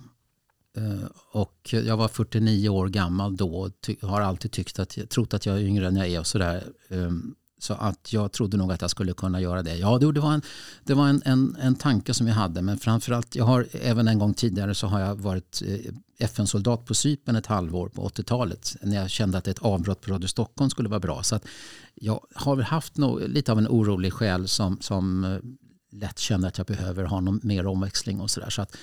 Eh, 0.78 1.10
och 1.32 1.74
jag 1.74 1.98
var 1.98 2.08
49 2.08 2.70
år 2.70 2.88
gammal 2.88 3.38
då 3.38 3.56
och 3.56 4.10
har 4.10 4.22
alltid 4.22 4.52
tyckt 4.52 4.80
att, 4.80 5.10
trott 5.10 5.34
att 5.34 5.46
jag 5.46 5.58
är 5.58 5.62
yngre 5.62 5.88
än 5.88 5.96
jag 5.96 6.08
är 6.08 6.20
och 6.20 6.28
sådär. 6.28 6.64
Ehm, 6.90 7.36
så 7.60 7.74
att 7.74 8.14
jag 8.14 8.32
trodde 8.32 8.58
nog 8.58 8.72
att 8.72 8.82
jag 8.82 8.90
skulle 8.90 9.14
kunna 9.14 9.42
göra 9.42 9.64
det. 9.64 9.76
Ja, 9.76 9.98
det 9.98 10.20
var 10.20 10.34
en, 10.34 10.42
det 10.84 10.94
var 10.94 11.08
en, 11.08 11.22
en, 11.26 11.58
en 11.62 11.76
tanke 11.76 12.14
som 12.14 12.28
jag 12.28 12.36
hade. 12.36 12.62
Men 12.62 12.78
framförallt, 12.78 13.36
jag 13.36 13.46
har 13.46 13.68
även 13.72 14.08
en 14.08 14.20
gång 14.20 14.34
tidigare 14.34 14.76
så 14.76 14.88
har 14.88 15.00
jag 15.00 15.16
varit 15.16 15.62
eh, 15.66 15.94
FN-soldat 16.18 16.86
på 16.86 16.94
Cypern 16.94 17.36
ett 17.36 17.46
halvår 17.46 17.90
på 17.90 18.10
80-talet. 18.10 18.76
När 18.82 18.96
jag 18.96 19.10
kände 19.10 19.38
att 19.38 19.48
ett 19.48 19.60
avbrott 19.60 20.02
på 20.02 20.12
Radio 20.12 20.28
Stockholm 20.28 20.70
skulle 20.70 20.90
vara 20.90 21.00
bra. 21.00 21.24
Så 21.24 21.36
att 21.36 21.46
jag 21.96 22.22
har 22.36 22.58
haft 22.58 22.98
no, 22.98 23.28
lite 23.28 23.52
av 23.52 23.58
en 23.58 23.68
orolig 23.68 24.14
själ 24.14 24.48
som, 24.48 24.78
som 24.82 25.24
eh, 25.24 25.40
lätt 25.92 26.20
känner 26.20 26.48
att 26.48 26.58
jag 26.58 26.68
behöver 26.68 27.04
ha 27.04 27.22
någon 27.22 27.40
mer 27.44 27.66
omväxling 27.66 28.22
och 28.22 28.32
sådär. 28.32 28.50
Så 28.50 28.62
att 28.62 28.76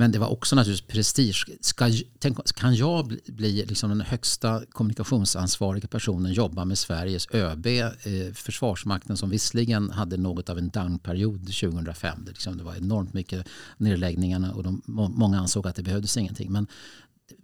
men 0.00 0.12
det 0.12 0.18
var 0.18 0.28
också 0.28 0.56
naturligtvis 0.56 0.92
prestige. 0.94 1.46
Ska, 1.60 1.90
tänk, 2.18 2.54
kan 2.54 2.74
jag 2.74 3.06
bli, 3.06 3.20
bli 3.26 3.64
liksom 3.66 3.90
den 3.90 4.00
högsta 4.00 4.62
kommunikationsansvariga 4.70 5.88
personen, 5.88 6.32
jobba 6.32 6.64
med 6.64 6.78
Sveriges 6.78 7.28
ÖB, 7.34 7.66
eh, 7.66 8.32
Försvarsmakten 8.34 9.16
som 9.16 9.30
visserligen 9.30 9.90
hade 9.90 10.16
något 10.16 10.50
av 10.50 10.58
en 10.58 10.68
downperiod 10.68 11.40
2005. 11.40 12.18
Det, 12.24 12.30
liksom, 12.30 12.56
det 12.56 12.64
var 12.64 12.74
enormt 12.74 13.12
mycket 13.14 13.46
nedläggningarna 13.76 14.52
och 14.52 14.62
de, 14.62 14.82
många 14.86 15.38
ansåg 15.38 15.66
att 15.66 15.76
det 15.76 15.82
behövdes 15.82 16.16
ingenting. 16.16 16.52
Men 16.52 16.66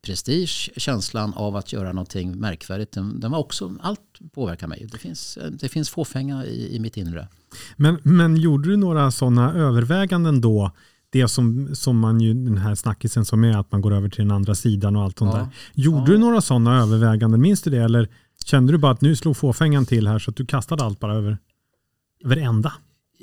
prestige, 0.02 0.70
känslan 0.76 1.34
av 1.34 1.56
att 1.56 1.72
göra 1.72 1.92
någonting 1.92 2.36
märkvärdigt, 2.36 2.92
den, 2.92 3.20
den 3.20 3.30
var 3.30 3.38
också, 3.38 3.74
allt 3.80 4.00
påverkar 4.34 4.66
mig. 4.66 4.88
Det 4.92 4.98
finns, 4.98 5.38
det 5.50 5.68
finns 5.68 5.90
fåfänga 5.90 6.44
i, 6.44 6.76
i 6.76 6.80
mitt 6.80 6.96
inre. 6.96 7.28
Men, 7.76 7.98
men 8.02 8.36
gjorde 8.36 8.68
du 8.68 8.76
några 8.76 9.10
sådana 9.10 9.54
överväganden 9.54 10.40
då 10.40 10.72
det 11.10 11.28
som, 11.28 11.74
som 11.74 11.98
man 11.98 12.20
ju, 12.20 12.34
den 12.34 12.58
här 12.58 12.74
snackisen 12.74 13.24
som 13.24 13.44
är 13.44 13.58
att 13.58 13.72
man 13.72 13.80
går 13.80 13.94
över 13.94 14.08
till 14.08 14.24
den 14.24 14.30
andra 14.30 14.54
sidan 14.54 14.96
och 14.96 15.02
allt 15.02 15.18
sånt 15.18 15.34
ja. 15.34 15.38
där. 15.38 15.48
Gjorde 15.74 15.98
ja. 16.00 16.06
du 16.06 16.18
några 16.18 16.40
sådana 16.40 16.82
överväganden? 16.82 17.40
Minns 17.40 17.62
du 17.62 17.70
det? 17.70 17.78
Eller 17.78 18.08
kände 18.44 18.72
du 18.72 18.78
bara 18.78 18.92
att 18.92 19.00
nu 19.00 19.16
slog 19.16 19.36
fåfängan 19.36 19.86
till 19.86 20.08
här 20.08 20.18
så 20.18 20.30
att 20.30 20.36
du 20.36 20.46
kastade 20.46 20.84
allt 20.84 21.00
bara 21.00 21.14
över, 21.14 21.38
över 22.24 22.36
ända? 22.36 22.72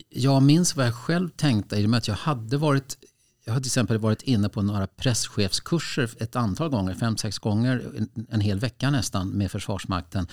Jag 0.10 0.44
minns 0.44 0.76
vad 0.76 0.86
jag 0.86 0.96
själv 0.96 1.30
tänkte 1.30 1.76
i 1.76 1.86
och 1.86 1.90
med 1.90 1.98
att 1.98 2.08
jag 2.08 2.16
hade 2.16 2.58
varit 2.58 2.98
jag 3.46 3.54
har 3.54 3.60
till 3.60 3.68
exempel 3.68 3.98
varit 3.98 4.22
inne 4.22 4.50
på 4.50 4.62
några 4.62 4.88
presschefskurser 4.88 6.10
ett 6.20 6.36
antal 6.36 6.70
gånger, 6.70 6.94
fem, 6.94 7.18
sex 7.18 7.40
gånger, 7.40 7.84
en, 7.98 8.10
en 8.30 8.42
hel 8.42 8.60
vecka 8.60 8.90
nästan 8.90 9.30
med 9.30 9.52
Försvarsmakten 9.52 10.28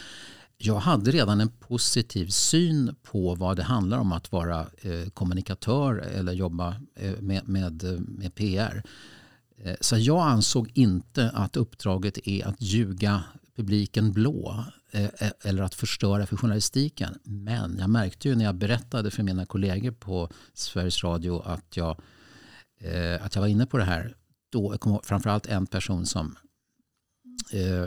jag 0.63 0.79
hade 0.79 1.11
redan 1.11 1.41
en 1.41 1.49
positiv 1.49 2.27
syn 2.27 2.95
på 3.03 3.35
vad 3.35 3.57
det 3.57 3.63
handlar 3.63 3.99
om 3.99 4.13
att 4.13 4.33
vara 4.33 4.61
eh, 4.61 5.09
kommunikatör 5.15 5.97
eller 5.97 6.33
jobba 6.33 6.77
eh, 6.95 7.21
med, 7.21 7.49
med, 7.49 8.05
med 8.09 8.35
PR. 8.35 8.83
Eh, 9.59 9.77
så 9.81 9.99
jag 9.99 10.27
ansåg 10.27 10.71
inte 10.75 11.31
att 11.31 11.57
uppdraget 11.57 12.29
är 12.29 12.47
att 12.47 12.63
ljuga 12.63 13.25
publiken 13.57 14.13
blå 14.13 14.65
eh, 14.91 15.05
eh, 15.05 15.31
eller 15.45 15.63
att 15.63 15.75
förstöra 15.75 16.27
för 16.27 16.37
journalistiken. 16.37 17.19
Men 17.25 17.79
jag 17.79 17.91
märkte 17.91 18.29
ju 18.29 18.35
när 18.35 18.45
jag 18.45 18.55
berättade 18.55 19.11
för 19.11 19.23
mina 19.23 19.47
kollegor 19.47 19.91
på 19.91 20.31
Sveriges 20.55 21.05
Radio 21.05 21.43
att 21.43 21.77
jag, 21.77 22.01
eh, 22.81 23.25
att 23.25 23.35
jag 23.35 23.43
var 23.43 23.49
inne 23.49 23.67
på 23.67 23.79
det 23.79 23.85
här. 23.85 24.15
Då 24.53 24.79
kom 24.79 25.01
framförallt 25.03 25.47
en 25.47 25.67
person 25.67 26.07
som 26.07 26.37
eh, 27.53 27.87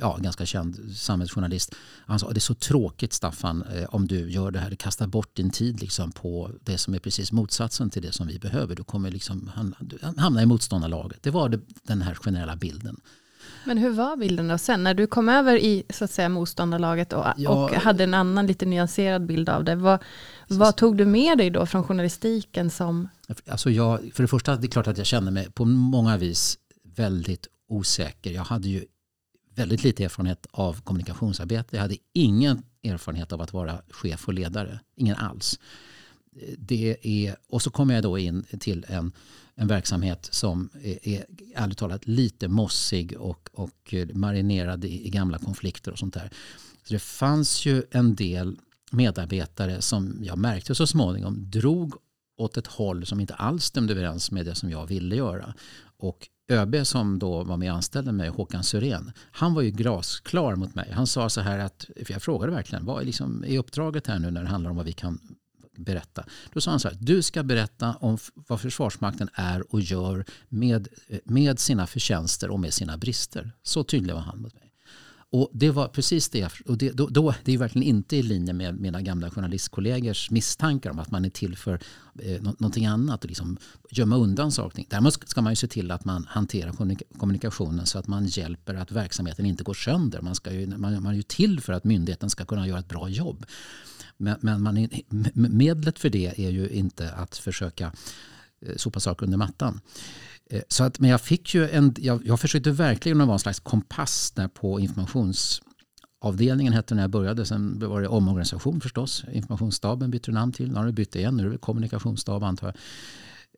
ja, 0.00 0.18
ganska 0.20 0.46
känd 0.46 0.96
samhällsjournalist. 0.96 1.74
Han 2.06 2.18
sa 2.18 2.30
det 2.30 2.38
är 2.38 2.40
så 2.40 2.54
tråkigt 2.54 3.12
Staffan 3.12 3.64
om 3.88 4.06
du 4.06 4.30
gör 4.30 4.50
det 4.50 4.58
här. 4.58 4.70
Du 4.70 4.76
kastar 4.76 5.06
bort 5.06 5.36
din 5.36 5.50
tid 5.50 5.80
liksom 5.80 6.12
på 6.12 6.50
det 6.62 6.78
som 6.78 6.94
är 6.94 6.98
precis 6.98 7.32
motsatsen 7.32 7.90
till 7.90 8.02
det 8.02 8.12
som 8.12 8.26
vi 8.26 8.38
behöver. 8.38 8.74
Du 8.74 8.84
kommer 8.84 9.10
liksom 9.10 9.50
hamna 10.16 10.42
i 10.42 10.46
motståndarlaget. 10.46 11.22
Det 11.22 11.30
var 11.30 11.48
det, 11.48 11.60
den 11.82 12.02
här 12.02 12.14
generella 12.14 12.56
bilden. 12.56 13.00
Men 13.64 13.78
hur 13.78 13.90
var 13.90 14.16
bilden 14.16 14.48
då 14.48 14.58
sen? 14.58 14.84
När 14.84 14.94
du 14.94 15.06
kom 15.06 15.28
över 15.28 15.56
i 15.56 15.82
så 15.90 16.04
att 16.04 16.10
säga, 16.10 16.28
motståndarlaget 16.28 17.12
och, 17.12 17.26
ja, 17.36 17.50
och 17.50 17.70
hade 17.70 18.04
en 18.04 18.14
annan 18.14 18.46
lite 18.46 18.66
nyanserad 18.66 19.26
bild 19.26 19.48
av 19.48 19.64
det. 19.64 19.76
Vad, 19.76 19.98
vad 20.48 20.76
tog 20.76 20.96
du 20.96 21.06
med 21.06 21.38
dig 21.38 21.50
då 21.50 21.66
från 21.66 21.84
journalistiken 21.84 22.70
som... 22.70 23.08
Alltså 23.48 23.70
jag, 23.70 24.10
för 24.14 24.22
det 24.22 24.28
första, 24.28 24.56
det 24.56 24.66
är 24.66 24.70
klart 24.70 24.86
att 24.86 24.98
jag 24.98 25.06
kände 25.06 25.30
mig 25.30 25.50
på 25.50 25.64
många 25.64 26.16
vis 26.16 26.58
väldigt 26.96 27.46
osäker. 27.68 28.30
Jag 28.30 28.44
hade 28.44 28.68
ju 28.68 28.84
väldigt 29.54 29.84
lite 29.84 30.04
erfarenhet 30.04 30.46
av 30.50 30.80
kommunikationsarbete. 30.80 31.76
Jag 31.76 31.82
hade 31.82 31.96
ingen 32.12 32.62
erfarenhet 32.82 33.32
av 33.32 33.40
att 33.40 33.52
vara 33.52 33.82
chef 33.90 34.28
och 34.28 34.34
ledare. 34.34 34.80
Ingen 34.96 35.16
alls. 35.16 35.60
Det 36.58 36.96
är, 37.02 37.36
och 37.48 37.62
så 37.62 37.70
kommer 37.70 37.94
jag 37.94 38.02
då 38.02 38.18
in 38.18 38.44
till 38.60 38.86
en 38.88 39.12
en 39.54 39.66
verksamhet 39.66 40.28
som 40.32 40.70
är, 40.82 41.08
är 41.08 41.24
ärligt 41.54 41.78
talat 41.78 42.06
lite 42.06 42.48
mossig 42.48 43.16
och, 43.18 43.48
och 43.52 43.94
marinerad 44.12 44.84
i, 44.84 45.06
i 45.06 45.10
gamla 45.10 45.38
konflikter 45.38 45.92
och 45.92 45.98
sånt 45.98 46.14
där. 46.14 46.30
Så 46.84 46.94
det 46.94 46.98
fanns 46.98 47.66
ju 47.66 47.82
en 47.90 48.14
del 48.14 48.58
medarbetare 48.90 49.82
som 49.82 50.18
jag 50.22 50.38
märkte 50.38 50.74
så 50.74 50.86
småningom 50.86 51.50
drog 51.50 51.94
åt 52.36 52.56
ett 52.56 52.66
håll 52.66 53.06
som 53.06 53.20
inte 53.20 53.34
alls 53.34 53.64
stämde 53.64 53.92
överens 53.92 54.30
med 54.30 54.46
det 54.46 54.54
som 54.54 54.70
jag 54.70 54.86
ville 54.86 55.16
göra. 55.16 55.54
Och 55.96 56.28
ÖB 56.48 56.86
som 56.86 57.18
då 57.18 57.44
var 57.44 57.56
med 57.56 57.70
och 57.70 57.76
anställde 57.76 58.12
mig, 58.12 58.28
Håkan 58.28 58.64
Syrén, 58.64 59.12
han 59.30 59.54
var 59.54 59.62
ju 59.62 59.70
glasklar 59.70 60.56
mot 60.56 60.74
mig. 60.74 60.90
Han 60.92 61.06
sa 61.06 61.28
så 61.28 61.40
här 61.40 61.58
att, 61.58 61.86
för 62.04 62.12
jag 62.12 62.22
frågade 62.22 62.52
verkligen, 62.52 62.84
vad 62.84 63.02
är, 63.02 63.06
liksom, 63.06 63.44
är 63.44 63.58
uppdraget 63.58 64.06
här 64.06 64.18
nu 64.18 64.30
när 64.30 64.42
det 64.42 64.48
handlar 64.48 64.70
om 64.70 64.76
vad 64.76 64.86
vi 64.86 64.92
kan 64.92 65.20
berätta. 65.76 66.24
Då 66.52 66.60
sa 66.60 66.70
han 66.70 66.80
så 66.80 66.88
här, 66.88 66.96
du 67.00 67.22
ska 67.22 67.42
berätta 67.42 67.94
om 67.94 68.18
vad 68.34 68.60
Försvarsmakten 68.60 69.28
är 69.34 69.74
och 69.74 69.80
gör 69.80 70.24
med, 70.48 70.88
eh, 71.08 71.18
med 71.24 71.58
sina 71.58 71.86
förtjänster 71.86 72.50
och 72.50 72.60
med 72.60 72.72
sina 72.72 72.96
brister. 72.96 73.52
Så 73.62 73.84
tydlig 73.84 74.14
var 74.14 74.20
han 74.20 74.42
mot 74.42 74.54
mig. 74.54 74.73
Och 75.34 75.50
det 75.52 75.70
var 75.70 75.88
precis 75.88 76.28
det. 76.28 76.52
Och 76.66 76.78
det, 76.78 76.90
då, 76.90 77.06
då, 77.06 77.34
det 77.44 77.54
är 77.54 77.58
verkligen 77.58 77.88
inte 77.88 78.16
i 78.16 78.22
linje 78.22 78.52
med 78.52 78.80
mina 78.80 79.02
gamla 79.02 79.30
journalistkollegors 79.30 80.30
misstankar 80.30 80.90
om 80.90 80.98
att 80.98 81.10
man 81.10 81.24
är 81.24 81.30
till 81.30 81.56
för 81.56 81.80
eh, 82.18 82.42
någonting 82.42 82.86
annat 82.86 83.24
och 83.24 83.28
liksom 83.28 83.56
gömma 83.90 84.16
undan 84.16 84.52
saker. 84.52 84.84
Däremot 84.88 85.28
ska 85.28 85.42
man 85.42 85.52
ju 85.52 85.56
se 85.56 85.66
till 85.66 85.90
att 85.90 86.04
man 86.04 86.26
hanterar 86.28 86.72
kommunikationen 87.18 87.86
så 87.86 87.98
att 87.98 88.06
man 88.06 88.26
hjälper 88.26 88.74
att 88.74 88.92
verksamheten 88.92 89.46
inte 89.46 89.64
går 89.64 89.74
sönder. 89.74 90.20
Man, 90.20 90.34
ska 90.34 90.52
ju, 90.52 90.66
man, 90.66 91.02
man 91.02 91.12
är 91.12 91.16
ju 91.16 91.22
till 91.22 91.60
för 91.60 91.72
att 91.72 91.84
myndigheten 91.84 92.30
ska 92.30 92.44
kunna 92.44 92.68
göra 92.68 92.78
ett 92.78 92.88
bra 92.88 93.08
jobb. 93.08 93.46
Men, 94.16 94.36
men 94.40 94.62
man, 94.62 94.88
medlet 95.34 95.98
för 95.98 96.10
det 96.10 96.46
är 96.46 96.50
ju 96.50 96.68
inte 96.68 97.12
att 97.12 97.36
försöka 97.36 97.92
eh, 98.60 98.76
sopa 98.76 99.00
saker 99.00 99.26
under 99.26 99.38
mattan. 99.38 99.80
Eh, 100.50 100.62
så 100.68 100.84
att, 100.84 101.00
men 101.00 101.10
jag 101.10 101.20
fick 101.20 101.54
ju 101.54 101.68
en, 101.70 101.94
jag, 101.98 102.26
jag 102.26 102.40
försökte 102.40 102.70
verkligen 102.70 103.18
vara 103.18 103.32
en 103.32 103.38
slags 103.38 103.60
kompass 103.60 104.30
där 104.30 104.48
på 104.48 104.80
informationsavdelningen 104.80 106.72
hette 106.72 106.94
när 106.94 107.02
jag 107.02 107.10
började. 107.10 107.46
Sen 107.46 107.78
var 107.88 108.00
det 108.00 108.08
omorganisation 108.08 108.80
förstås. 108.80 109.24
Informationsstaben 109.32 110.10
bytte 110.10 110.30
namn 110.30 110.52
till. 110.52 110.68
Nu 110.68 110.74
har 110.74 110.86
det 110.86 110.92
bytt 110.92 111.16
igen. 111.16 111.36
Nu 111.36 111.46
är 111.46 111.50
det 111.50 111.58
kommunikationsstab 111.58 112.44
antar 112.44 112.66
jag. 112.66 112.76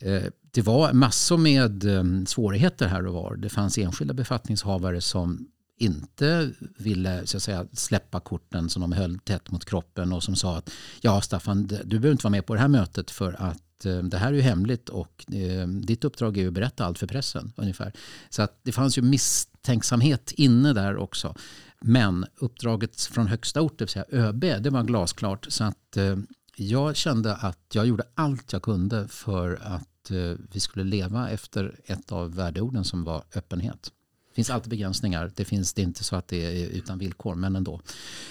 Eh, 0.01 0.23
det 0.51 0.63
var 0.63 0.93
massor 0.93 1.39
med 1.39 1.85
eh, 1.85 2.25
svårigheter 2.27 2.89
här 2.89 3.07
och 3.07 3.15
var. 3.15 3.37
Det 3.37 3.49
fanns 3.49 3.79
enskilda 3.79 4.15
befattningshavare 4.15 5.01
som 5.01 5.49
inte 5.79 6.51
ville 6.79 7.27
så 7.27 7.37
att 7.37 7.43
säga, 7.43 7.67
släppa 7.73 8.21
korten 8.21 8.69
som 8.69 8.83
de 8.83 8.93
höll 8.93 9.19
tätt 9.19 9.51
mot 9.51 9.65
kroppen 9.65 10.13
och 10.13 10.23
som 10.23 10.37
sa 10.37 10.57
att 10.57 10.71
ja 11.01 11.21
Staffan, 11.21 11.67
du 11.67 11.99
behöver 11.99 12.13
inte 12.13 12.25
vara 12.25 12.31
med 12.31 12.47
på 12.47 12.55
det 12.55 12.61
här 12.61 12.69
mötet 12.69 13.11
för 13.11 13.43
att 13.43 13.66
eh, 13.85 13.99
det 13.99 14.19
här 14.19 14.29
är 14.29 14.33
ju 14.33 14.41
hemligt 14.41 14.89
och 14.89 15.25
eh, 15.33 15.69
ditt 15.69 16.05
uppdrag 16.05 16.37
är 16.37 16.43
ju 16.43 16.49
att 16.49 16.55
berätta 16.55 16.85
allt 16.85 16.99
för 16.99 17.07
pressen. 17.07 17.53
ungefär. 17.57 17.93
Så 18.31 18.43
att 18.43 18.61
det 18.63 18.73
fanns 18.73 18.99
ju 18.99 19.03
misstänksamhet 19.03 20.33
inne 20.33 20.73
där 20.73 20.97
också. 20.97 21.35
Men 21.81 22.27
uppdraget 22.37 23.01
från 23.01 23.27
högsta 23.27 23.63
ort, 23.63 23.79
det 23.79 23.85
vill 23.85 23.93
säga 23.93 24.05
ÖB, 24.09 24.41
det 24.41 24.71
var 24.71 24.83
glasklart. 24.83 25.47
Så 25.49 25.65
att 25.65 25.97
eh, 25.97 26.17
jag 26.57 26.97
kände 26.97 27.35
att 27.35 27.59
jag 27.73 27.87
gjorde 27.87 28.05
allt 28.15 28.53
jag 28.53 28.63
kunde 28.63 29.09
för 29.09 29.59
att 29.63 30.11
eh, 30.11 30.33
vi 30.53 30.61
skulle 30.61 30.85
leva 30.85 31.31
efter 31.31 31.81
ett 31.85 32.13
av 32.13 32.35
värdeorden 32.35 32.85
som 32.85 33.05
var 33.05 33.25
öppenhet. 33.35 33.93
Det 34.29 34.35
finns 34.35 34.51
alltid 34.51 34.71
begränsningar. 34.71 35.33
Det, 35.37 35.45
finns, 35.45 35.75
det 35.75 35.83
är 35.83 35.85
inte 35.85 36.05
så 36.05 36.17
att 36.17 36.29
det 36.29 36.63
är 36.63 36.69
utan 36.69 36.99
villkor, 36.99 37.35
men 37.35 37.57
ändå. 37.57 37.81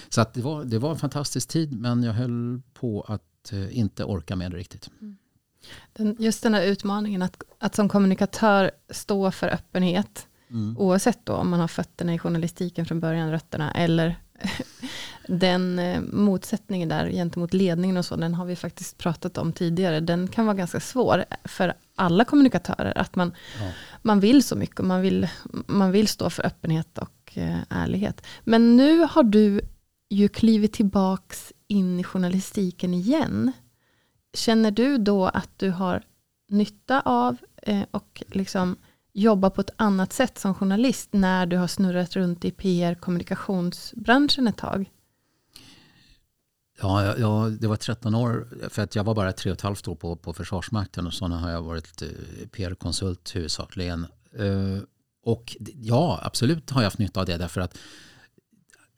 Så 0.10 0.22
att 0.22 0.34
det, 0.34 0.42
var, 0.42 0.64
det 0.64 0.80
var 0.80 0.92
en 0.92 0.98
fantastisk 0.98 1.48
tid, 1.48 1.80
men 1.80 2.04
jag 2.04 2.14
höll 2.14 2.62
på 2.74 3.02
att 3.02 3.54
eh, 3.54 3.78
inte 3.78 4.04
orka 4.04 4.36
med 4.36 4.52
det 4.52 4.58
riktigt. 4.58 4.90
Mm. 5.02 5.18
Den, 5.93 6.15
just 6.19 6.43
den 6.43 6.53
här 6.53 6.63
utmaningen 6.63 7.22
att, 7.22 7.43
att 7.60 7.75
som 7.75 7.89
kommunikatör 7.89 8.72
stå 8.89 9.31
för 9.31 9.48
öppenhet, 9.48 10.27
mm. 10.50 10.77
oavsett 10.77 11.25
då 11.25 11.34
om 11.34 11.50
man 11.50 11.60
har 11.60 11.67
fötterna 11.67 12.13
i 12.13 12.19
journalistiken 12.19 12.86
från 12.86 13.00
början, 13.00 13.31
rötterna, 13.31 13.72
eller 13.72 14.15
den 15.27 15.79
eh, 15.79 16.01
motsättningen 16.01 16.89
där 16.89 17.10
gentemot 17.10 17.53
ledningen 17.53 17.98
och 17.98 18.05
så, 18.05 18.15
den 18.15 18.34
har 18.34 18.45
vi 18.45 18.55
faktiskt 18.55 18.98
pratat 18.98 19.38
om 19.38 19.53
tidigare. 19.53 20.00
Den 20.00 20.27
kan 20.27 20.45
vara 20.45 20.57
ganska 20.57 20.79
svår 20.79 21.25
för 21.43 21.74
alla 21.95 22.25
kommunikatörer, 22.25 22.98
att 22.98 23.15
man, 23.15 23.34
ja. 23.62 23.72
man 24.01 24.19
vill 24.19 24.43
så 24.43 24.55
mycket 24.55 24.79
och 24.79 24.86
man 24.86 25.01
vill, 25.01 25.27
man 25.67 25.91
vill 25.91 26.07
stå 26.07 26.29
för 26.29 26.45
öppenhet 26.45 26.98
och 26.98 27.34
eh, 27.34 27.57
ärlighet. 27.69 28.25
Men 28.43 28.77
nu 28.77 29.07
har 29.10 29.24
du 29.24 29.62
ju 30.10 30.27
klivit 30.27 30.74
tillbaks 30.74 31.53
in 31.67 32.00
i 32.00 32.03
journalistiken 32.03 32.93
igen. 32.93 33.51
Känner 34.36 34.72
du 34.72 34.98
då 34.98 35.25
att 35.25 35.50
du 35.58 35.70
har 35.70 36.04
nytta 36.50 37.01
av 37.01 37.38
eh, 37.62 37.84
och 37.92 38.24
liksom 38.27 38.77
jobba 39.13 39.50
på 39.50 39.62
ett 39.62 39.70
annat 39.75 40.13
sätt 40.13 40.38
som 40.39 40.54
journalist 40.54 41.10
när 41.12 41.46
du 41.46 41.58
har 41.58 41.68
snurrat 41.68 42.15
runt 42.15 42.46
i 42.46 42.51
PR 42.51 42.96
kommunikationsbranschen 42.96 44.48
ett 44.48 44.58
tag? 44.58 44.92
Ja, 46.82 47.18
ja, 47.18 47.50
det 47.60 47.68
var 47.68 47.75
13 47.75 48.15
år, 48.15 48.48
för 48.70 48.82
att 48.82 48.96
jag 48.96 49.04
var 49.04 49.15
bara 49.15 49.32
tre 49.32 49.51
och 49.51 49.58
ett 49.58 49.62
halvt 49.62 49.88
år 49.88 49.96
på, 49.96 50.15
på 50.15 50.34
Försvarsmakten 50.34 51.08
och 51.08 51.13
sådana 51.13 51.38
har 51.38 51.51
jag 51.51 51.62
varit 51.62 52.01
eh, 52.01 52.08
PR-konsult 52.51 53.36
huvudsakligen. 53.36 54.08
Eh, 54.38 54.84
och 55.24 55.58
ja, 55.75 56.20
absolut 56.24 56.72
har 56.72 56.82
jag 56.82 56.88
haft 56.88 57.00
nytta 57.00 57.20
av 57.20 57.25
det 57.25 57.38
därför 57.38 57.62
att 57.62 57.77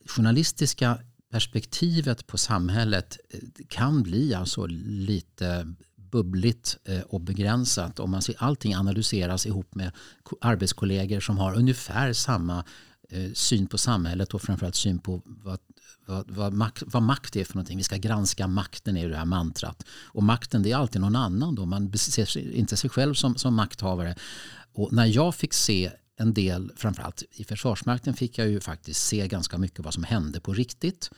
journalistiska 0.05 0.99
perspektivet 1.31 2.27
på 2.27 2.37
samhället 2.37 3.17
eh, 3.29 3.39
kan 3.69 4.03
bli 4.03 4.33
alltså 4.33 4.65
lite 4.65 5.73
bubbligt 5.95 6.77
eh, 6.85 7.01
och 7.01 7.21
begränsat 7.21 7.99
om 7.99 8.11
man 8.11 8.21
ser 8.21 8.35
allting 8.37 8.73
analyseras 8.73 9.45
ihop 9.45 9.75
med 9.75 9.91
arbetskollegor 10.41 11.19
som 11.19 11.37
har 11.37 11.55
ungefär 11.55 12.13
samma 12.13 12.63
eh, 13.09 13.31
syn 13.33 13.67
på 13.67 13.77
samhället 13.77 14.33
och 14.33 14.41
framförallt 14.41 14.75
syn 14.75 14.99
på 14.99 15.21
vad 15.25 15.59
vad, 16.07 16.31
vad, 16.31 16.53
makt, 16.53 16.83
vad 16.85 17.03
makt 17.03 17.35
är 17.35 17.43
för 17.43 17.55
någonting. 17.55 17.77
Vi 17.77 17.83
ska 17.83 17.97
granska 17.97 18.47
makten 18.47 18.97
i 18.97 19.07
det 19.07 19.17
här 19.17 19.25
mantrat. 19.25 19.85
Och 20.05 20.23
makten 20.23 20.63
det 20.63 20.71
är 20.71 20.75
alltid 20.75 21.01
någon 21.01 21.15
annan 21.15 21.55
då. 21.55 21.65
Man 21.65 21.97
ser 21.97 22.37
inte 22.37 22.77
sig 22.77 22.89
själv 22.89 23.13
som, 23.13 23.35
som 23.35 23.55
makthavare. 23.55 24.15
Och 24.73 24.93
när 24.93 25.05
jag 25.05 25.35
fick 25.35 25.53
se 25.53 25.91
en 26.17 26.33
del, 26.33 26.71
framförallt 26.75 27.23
i 27.31 27.43
Försvarsmakten 27.43 28.13
fick 28.13 28.37
jag 28.37 28.47
ju 28.47 28.59
faktiskt 28.59 29.07
se 29.07 29.27
ganska 29.27 29.57
mycket 29.57 29.85
vad 29.85 29.93
som 29.93 30.03
hände 30.03 30.39
på 30.39 30.53
riktigt. 30.53 31.09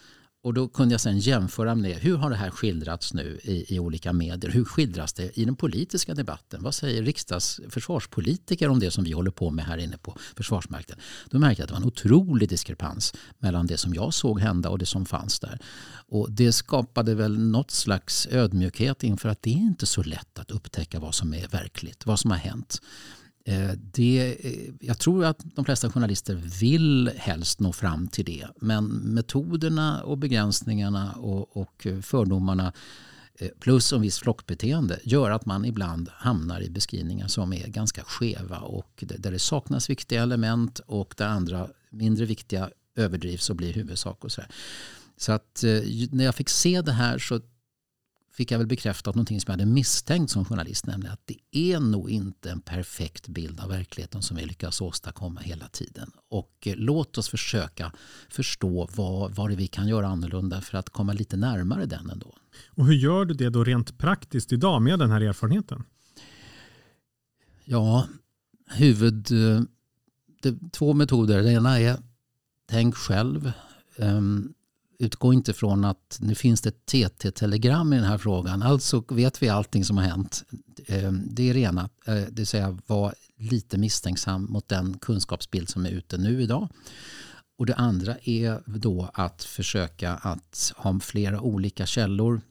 Och 0.44 0.54
då 0.54 0.68
kunde 0.68 0.94
jag 0.94 1.02
sen 1.02 1.20
jämföra 1.20 1.76
med 1.76 1.98
hur 1.98 2.18
har 2.18 2.30
det 2.30 2.36
här 2.36 2.50
skildrats 2.50 3.14
nu 3.14 3.40
i, 3.44 3.76
i 3.76 3.80
olika 3.80 4.14
medier? 4.14 4.52
Hur 4.52 4.66
skildras 4.66 5.14
det 5.14 5.40
i 5.40 5.46
den 5.46 5.56
politiska 5.56 6.14
debatten? 6.14 6.64
Vad 6.64 6.76
säger 6.76 7.04
riksdags 7.04 7.60
försvarspolitiker 7.70 8.70
om 8.70 8.80
det 8.80 8.92
som 8.92 9.04
vi 9.04 9.12
håller 9.12 9.32
på 9.32 9.50
med 9.50 9.66
här 9.66 9.78
inne 9.78 9.98
på 9.98 10.18
Försvarsmakten? 10.36 11.00
Då 11.30 11.40
märkte 11.40 11.62
jag 11.62 11.66
att 11.66 11.70
det 11.70 11.74
var 11.74 11.82
en 11.82 11.88
otrolig 11.88 12.50
diskrepans 12.50 13.14
mellan 13.38 13.68
det 13.68 13.78
som 13.78 13.94
jag 13.94 14.14
såg 14.14 14.40
hända 14.40 14.70
och 14.70 14.78
det 14.80 14.86
som 14.86 15.06
fanns 15.06 15.40
där. 15.40 15.60
Och 16.08 16.32
det 16.32 16.52
skapade 16.52 17.16
väl 17.16 17.40
något 17.40 17.72
slags 17.72 18.28
ödmjukhet 18.32 19.04
inför 19.04 19.30
att 19.30 19.42
det 19.42 19.50
är 19.50 19.54
inte 19.54 19.86
så 19.86 20.04
lätt 20.04 20.40
att 20.40 20.52
upptäcka 20.52 21.00
vad 21.00 21.16
som 21.16 21.34
är 21.34 21.48
verkligt, 21.48 22.06
vad 22.06 22.20
som 22.20 22.32
har 22.32 22.38
hänt. 22.38 22.82
Eh, 23.46 23.72
det, 23.76 24.38
eh, 24.46 24.74
jag 24.80 25.00
tror 25.00 25.26
att 25.26 25.56
de 25.56 25.66
flesta 25.66 25.92
journalister 25.92 26.36
vill 26.60 27.12
helst 27.18 27.60
nå 27.60 27.74
fram 27.74 28.08
till 28.08 28.26
det. 28.26 28.48
Men 28.56 28.86
metoderna 28.86 30.04
och 30.04 30.18
begränsningarna 30.18 31.12
och, 31.12 31.58
och 31.58 31.88
fördomarna 32.02 32.74
eh, 33.36 33.50
plus 33.60 33.94
en 33.94 34.02
viss 34.02 34.20
flockbeteende 34.20 35.00
gör 35.04 35.32
att 35.32 35.46
man 35.46 35.66
ibland 35.66 36.10
hamnar 36.14 36.62
i 36.62 36.70
beskrivningar 36.70 37.28
som 37.28 37.54
är 37.54 37.68
ganska 37.68 38.04
skeva 38.04 38.58
och 38.58 39.04
där 39.08 39.32
det 39.32 39.40
saknas 39.40 39.90
viktiga 39.90 40.24
element 40.24 40.80
och 40.80 41.14
där 41.18 41.28
andra 41.28 41.68
mindre 41.90 42.26
viktiga 42.26 42.70
överdrivs 42.96 43.50
och 43.50 43.56
blir 43.56 43.74
huvudsak. 43.74 44.24
Och 44.24 44.32
så, 44.32 44.42
så 45.18 45.32
att 45.32 45.64
när 46.12 46.26
jag 46.26 46.36
fick 46.36 46.50
se 46.50 46.82
det 46.82 46.92
här 46.92 47.18
så 47.18 47.40
fick 48.32 48.52
jag 48.52 48.58
väl 48.58 48.68
bekräftat 48.68 49.16
någonting 49.16 49.42
som 49.42 49.52
jag 49.52 49.60
hade 49.60 49.72
misstänkt 49.72 50.32
som 50.32 50.46
journalist, 50.46 50.86
nämligen 50.86 51.14
att 51.14 51.28
det 51.28 51.38
är 51.52 51.80
nog 51.80 52.10
inte 52.10 52.52
en 52.52 52.62
perfekt 52.62 53.28
bild 53.28 53.60
av 53.60 53.70
verkligheten 53.70 54.22
som 54.22 54.38
vi 54.38 54.46
lyckas 54.46 54.82
åstadkomma 54.82 55.40
hela 55.40 55.68
tiden. 55.68 56.12
Och 56.30 56.54
eh, 56.66 56.76
låt 56.76 57.18
oss 57.18 57.30
försöka 57.30 57.92
förstå 58.30 58.90
vad, 58.96 59.36
vad 59.36 59.50
det 59.50 59.56
vi 59.56 59.68
kan 59.68 59.88
göra 59.88 60.08
annorlunda 60.08 60.62
för 60.62 60.78
att 60.78 60.90
komma 60.90 61.14
lite 61.14 61.38
närmare 61.38 61.86
den 61.86 62.10
ändå. 62.10 62.36
Och 62.70 62.86
hur 62.86 62.94
gör 62.94 63.26
du 63.26 63.34
det 63.34 63.50
då 63.50 63.64
rent 63.64 63.98
praktiskt 63.98 64.54
idag 64.54 64.82
med 64.82 65.00
den 65.00 65.12
här 65.12 65.22
erfarenheten? 65.22 65.84
Ja, 67.66 68.08
huvud... 68.68 69.32
Eh, 69.32 69.62
det, 70.42 70.72
två 70.72 70.94
metoder. 70.94 71.44
Det 71.44 71.52
ena 71.52 71.80
är 71.80 71.98
tänk 72.70 72.96
själv. 72.96 73.52
Um, 73.98 74.54
utgå 75.00 75.34
inte 75.34 75.54
från 75.54 75.86
att 75.86 76.18
nu 76.22 76.36
finns 76.36 76.62
det 76.62 76.70
ett 76.70 76.86
TT-telegram 76.86 77.94
i 77.94 77.96
den 77.96 78.06
här 78.06 78.18
frågan. 78.18 78.64
Alltså 78.64 79.04
vet 79.10 79.44
vi 79.44 79.50
allting 79.50 79.86
som 79.86 79.98
har 79.98 80.04
hänt. 80.04 80.44
Eh, 80.86 81.12
det 81.12 81.50
är 81.50 81.54
rena, 81.54 81.90
eh, 82.06 82.14
det 82.14 82.36
vill 82.36 82.48
säga 82.48 82.78
var 82.88 83.14
lite 83.38 83.78
misstänksam 83.78 84.48
mot 84.50 84.70
den 84.70 84.98
kunskapsbild 84.98 85.70
som 85.70 85.86
är 85.86 85.90
ute 85.90 86.18
nu 86.18 86.42
idag. 86.42 86.68
Och 87.58 87.66
det 87.66 87.76
andra 87.76 88.18
är 88.24 88.62
då 88.66 89.10
att 89.14 89.44
försöka 89.44 90.14
att 90.14 90.74
ha 90.76 91.00
flera 91.00 91.42
olika 91.42 91.86
källor. 91.86 92.42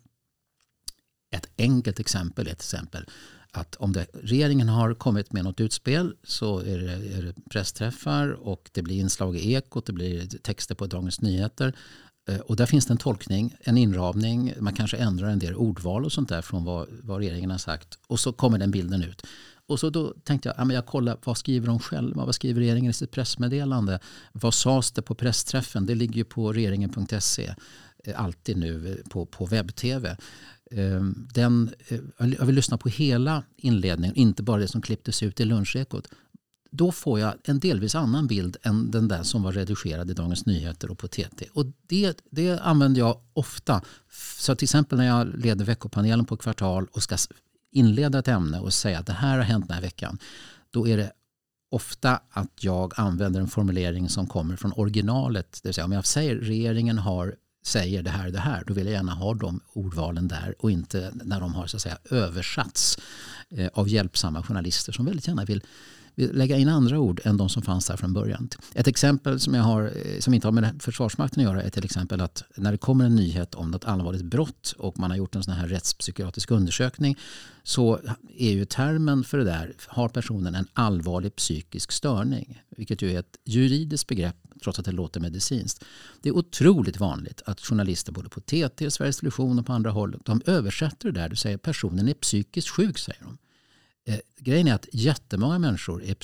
Ett 1.30 1.50
enkelt 1.58 2.00
exempel 2.00 2.46
är 2.46 2.50
till 2.50 2.56
exempel 2.56 3.04
att 3.50 3.76
om 3.76 3.92
det, 3.92 4.06
regeringen 4.12 4.68
har 4.68 4.94
kommit 4.94 5.32
med 5.32 5.44
något 5.44 5.60
utspel 5.60 6.14
så 6.22 6.58
är 6.58 6.78
det, 6.78 6.92
är 6.92 7.22
det 7.22 7.34
pressträffar 7.50 8.28
och 8.30 8.70
det 8.72 8.82
blir 8.82 9.00
inslag 9.00 9.36
i 9.36 9.52
Ekot, 9.52 9.86
det 9.86 9.92
blir 9.92 10.26
texter 10.26 10.74
på 10.74 10.86
Dagens 10.86 11.20
Nyheter. 11.20 11.74
Eh, 12.28 12.38
och 12.38 12.56
där 12.56 12.66
finns 12.66 12.86
det 12.86 12.92
en 12.92 12.98
tolkning, 12.98 13.56
en 13.60 13.78
inramning, 13.78 14.54
man 14.60 14.74
kanske 14.74 14.96
ändrar 14.96 15.28
en 15.28 15.38
del 15.38 15.54
ordval 15.54 16.04
och 16.04 16.12
sånt 16.12 16.28
där 16.28 16.42
från 16.42 16.64
vad, 16.64 16.88
vad 17.02 17.18
regeringen 17.18 17.50
har 17.50 17.58
sagt. 17.58 17.98
Och 18.06 18.20
så 18.20 18.32
kommer 18.32 18.58
den 18.58 18.70
bilden 18.70 19.02
ut. 19.02 19.26
Och 19.66 19.80
så 19.80 19.90
då 19.90 20.14
tänkte 20.24 20.48
jag, 20.48 20.58
ja, 20.58 20.64
men 20.64 20.74
jag 20.74 20.86
kollar 20.86 21.18
vad 21.24 21.38
skriver 21.38 21.66
de 21.66 21.78
själva? 21.78 22.24
Vad 22.24 22.34
skriver 22.34 22.60
regeringen 22.60 22.90
i 22.90 22.94
sitt 22.94 23.10
pressmeddelande? 23.10 24.00
Vad 24.32 24.54
sades 24.54 24.90
det 24.92 25.02
på 25.02 25.14
pressträffen? 25.14 25.86
Det 25.86 25.94
ligger 25.94 26.14
ju 26.14 26.24
på 26.24 26.52
regeringen.se 26.52 27.54
eh, 28.04 28.20
alltid 28.20 28.56
nu 28.56 28.90
eh, 28.90 29.10
på, 29.10 29.26
på 29.26 29.46
webb-tv. 29.46 30.16
Ehm, 30.70 31.28
den, 31.34 31.70
jag 32.18 32.46
vill 32.46 32.54
lyssna 32.54 32.78
på 32.78 32.88
hela 32.88 33.42
inledningen, 33.56 34.16
inte 34.16 34.42
bara 34.42 34.60
det 34.60 34.68
som 34.68 34.82
klipptes 34.82 35.22
ut 35.22 35.40
i 35.40 35.44
lunchekot 35.44 36.08
då 36.70 36.92
får 36.92 37.20
jag 37.20 37.34
en 37.44 37.58
delvis 37.58 37.94
annan 37.94 38.26
bild 38.26 38.56
än 38.62 38.90
den 38.90 39.08
där 39.08 39.22
som 39.22 39.42
var 39.42 39.52
redigerad 39.52 40.10
i 40.10 40.14
Dagens 40.14 40.46
Nyheter 40.46 40.90
och 40.90 40.98
på 40.98 41.08
TT. 41.08 41.48
Och 41.52 41.66
det, 41.86 42.22
det 42.30 42.58
använder 42.58 43.00
jag 43.00 43.20
ofta. 43.32 43.82
Så 44.38 44.54
till 44.54 44.66
exempel 44.66 44.98
när 44.98 45.06
jag 45.06 45.38
leder 45.38 45.64
veckopanelen 45.64 46.24
på 46.24 46.36
kvartal 46.36 46.86
och 46.92 47.02
ska 47.02 47.16
inleda 47.72 48.18
ett 48.18 48.28
ämne 48.28 48.60
och 48.60 48.72
säga 48.72 48.98
att 48.98 49.06
det 49.06 49.12
här 49.12 49.36
har 49.36 49.44
hänt 49.44 49.68
den 49.68 49.74
här 49.74 49.82
veckan. 49.82 50.18
Då 50.70 50.88
är 50.88 50.96
det 50.96 51.12
ofta 51.70 52.20
att 52.30 52.64
jag 52.64 52.92
använder 52.96 53.40
en 53.40 53.48
formulering 53.48 54.08
som 54.08 54.26
kommer 54.26 54.56
från 54.56 54.72
originalet. 54.72 55.60
Det 55.62 55.68
vill 55.68 55.74
säga 55.74 55.84
om 55.84 55.92
jag 55.92 56.06
säger 56.06 56.36
regeringen 56.36 56.98
har 56.98 57.34
säger 57.64 58.02
det 58.02 58.10
här 58.10 58.30
det 58.30 58.38
här, 58.38 58.64
då 58.66 58.74
vill 58.74 58.86
jag 58.86 58.92
gärna 58.92 59.14
ha 59.14 59.34
de 59.34 59.60
ordvalen 59.72 60.28
där 60.28 60.54
och 60.58 60.70
inte 60.70 61.12
när 61.14 61.40
de 61.40 61.54
har 61.54 61.66
så 61.66 61.76
att 61.76 61.82
säga 61.82 61.98
översatts 62.10 62.98
eh, 63.50 63.70
av 63.74 63.88
hjälpsamma 63.88 64.42
journalister 64.42 64.92
som 64.92 65.04
väldigt 65.04 65.28
gärna 65.28 65.44
vill 65.44 65.62
lägga 66.18 66.56
in 66.56 66.68
andra 66.68 66.98
ord 66.98 67.20
än 67.24 67.36
de 67.36 67.48
som 67.48 67.62
fanns 67.62 67.86
där 67.86 67.96
från 67.96 68.12
början. 68.12 68.48
Ett 68.74 68.86
exempel 68.86 69.40
som, 69.40 69.54
jag 69.54 69.62
har, 69.62 69.82
eh, 69.82 70.20
som 70.20 70.34
inte 70.34 70.46
har 70.46 70.52
med 70.52 70.82
Försvarsmakten 70.82 71.40
att 71.40 71.50
göra 71.52 71.62
är 71.62 71.70
till 71.70 71.84
exempel 71.84 72.20
att 72.20 72.42
när 72.56 72.72
det 72.72 72.78
kommer 72.78 73.04
en 73.04 73.16
nyhet 73.16 73.54
om 73.54 73.70
något 73.70 73.84
allvarligt 73.84 74.24
brott 74.24 74.74
och 74.78 74.98
man 74.98 75.10
har 75.10 75.18
gjort 75.18 75.34
en 75.34 75.42
sån 75.42 75.54
här 75.54 75.68
rättspsykiatrisk 75.68 76.50
undersökning 76.50 77.18
så 77.62 78.00
är 78.38 78.50
ju 78.50 78.64
termen 78.64 79.24
för 79.24 79.38
det 79.38 79.44
där, 79.44 79.72
har 79.86 80.08
personen 80.08 80.54
en 80.54 80.66
allvarlig 80.72 81.36
psykisk 81.36 81.92
störning? 81.92 82.62
Vilket 82.76 83.02
ju 83.02 83.12
är 83.12 83.18
ett 83.18 83.36
juridiskt 83.44 84.06
begrepp 84.06 84.36
trots 84.62 84.78
att 84.78 84.84
det 84.84 84.92
låter 84.92 85.20
medicinskt. 85.20 85.84
Det 86.22 86.28
är 86.28 86.36
otroligt 86.36 87.00
vanligt 87.00 87.42
att 87.46 87.60
journalister 87.60 88.12
både 88.12 88.28
på 88.28 88.40
TT, 88.40 88.90
Sveriges 88.90 89.16
Television 89.16 89.58
och 89.58 89.66
på 89.66 89.72
andra 89.72 89.90
håll 89.90 90.16
de 90.24 90.42
översätter 90.46 91.12
det 91.12 91.20
där. 91.20 91.28
Du 91.28 91.36
säger 91.36 91.56
personen 91.56 92.08
är 92.08 92.14
psykiskt 92.14 92.68
sjuk 92.68 92.98
säger 92.98 93.22
de. 93.22 93.38
Eh, 94.08 94.18
grejen 94.38 94.68
är 94.68 94.74
att 94.74 94.86
jättemånga 94.92 95.58
människor 95.58 96.02
är, 96.02 96.16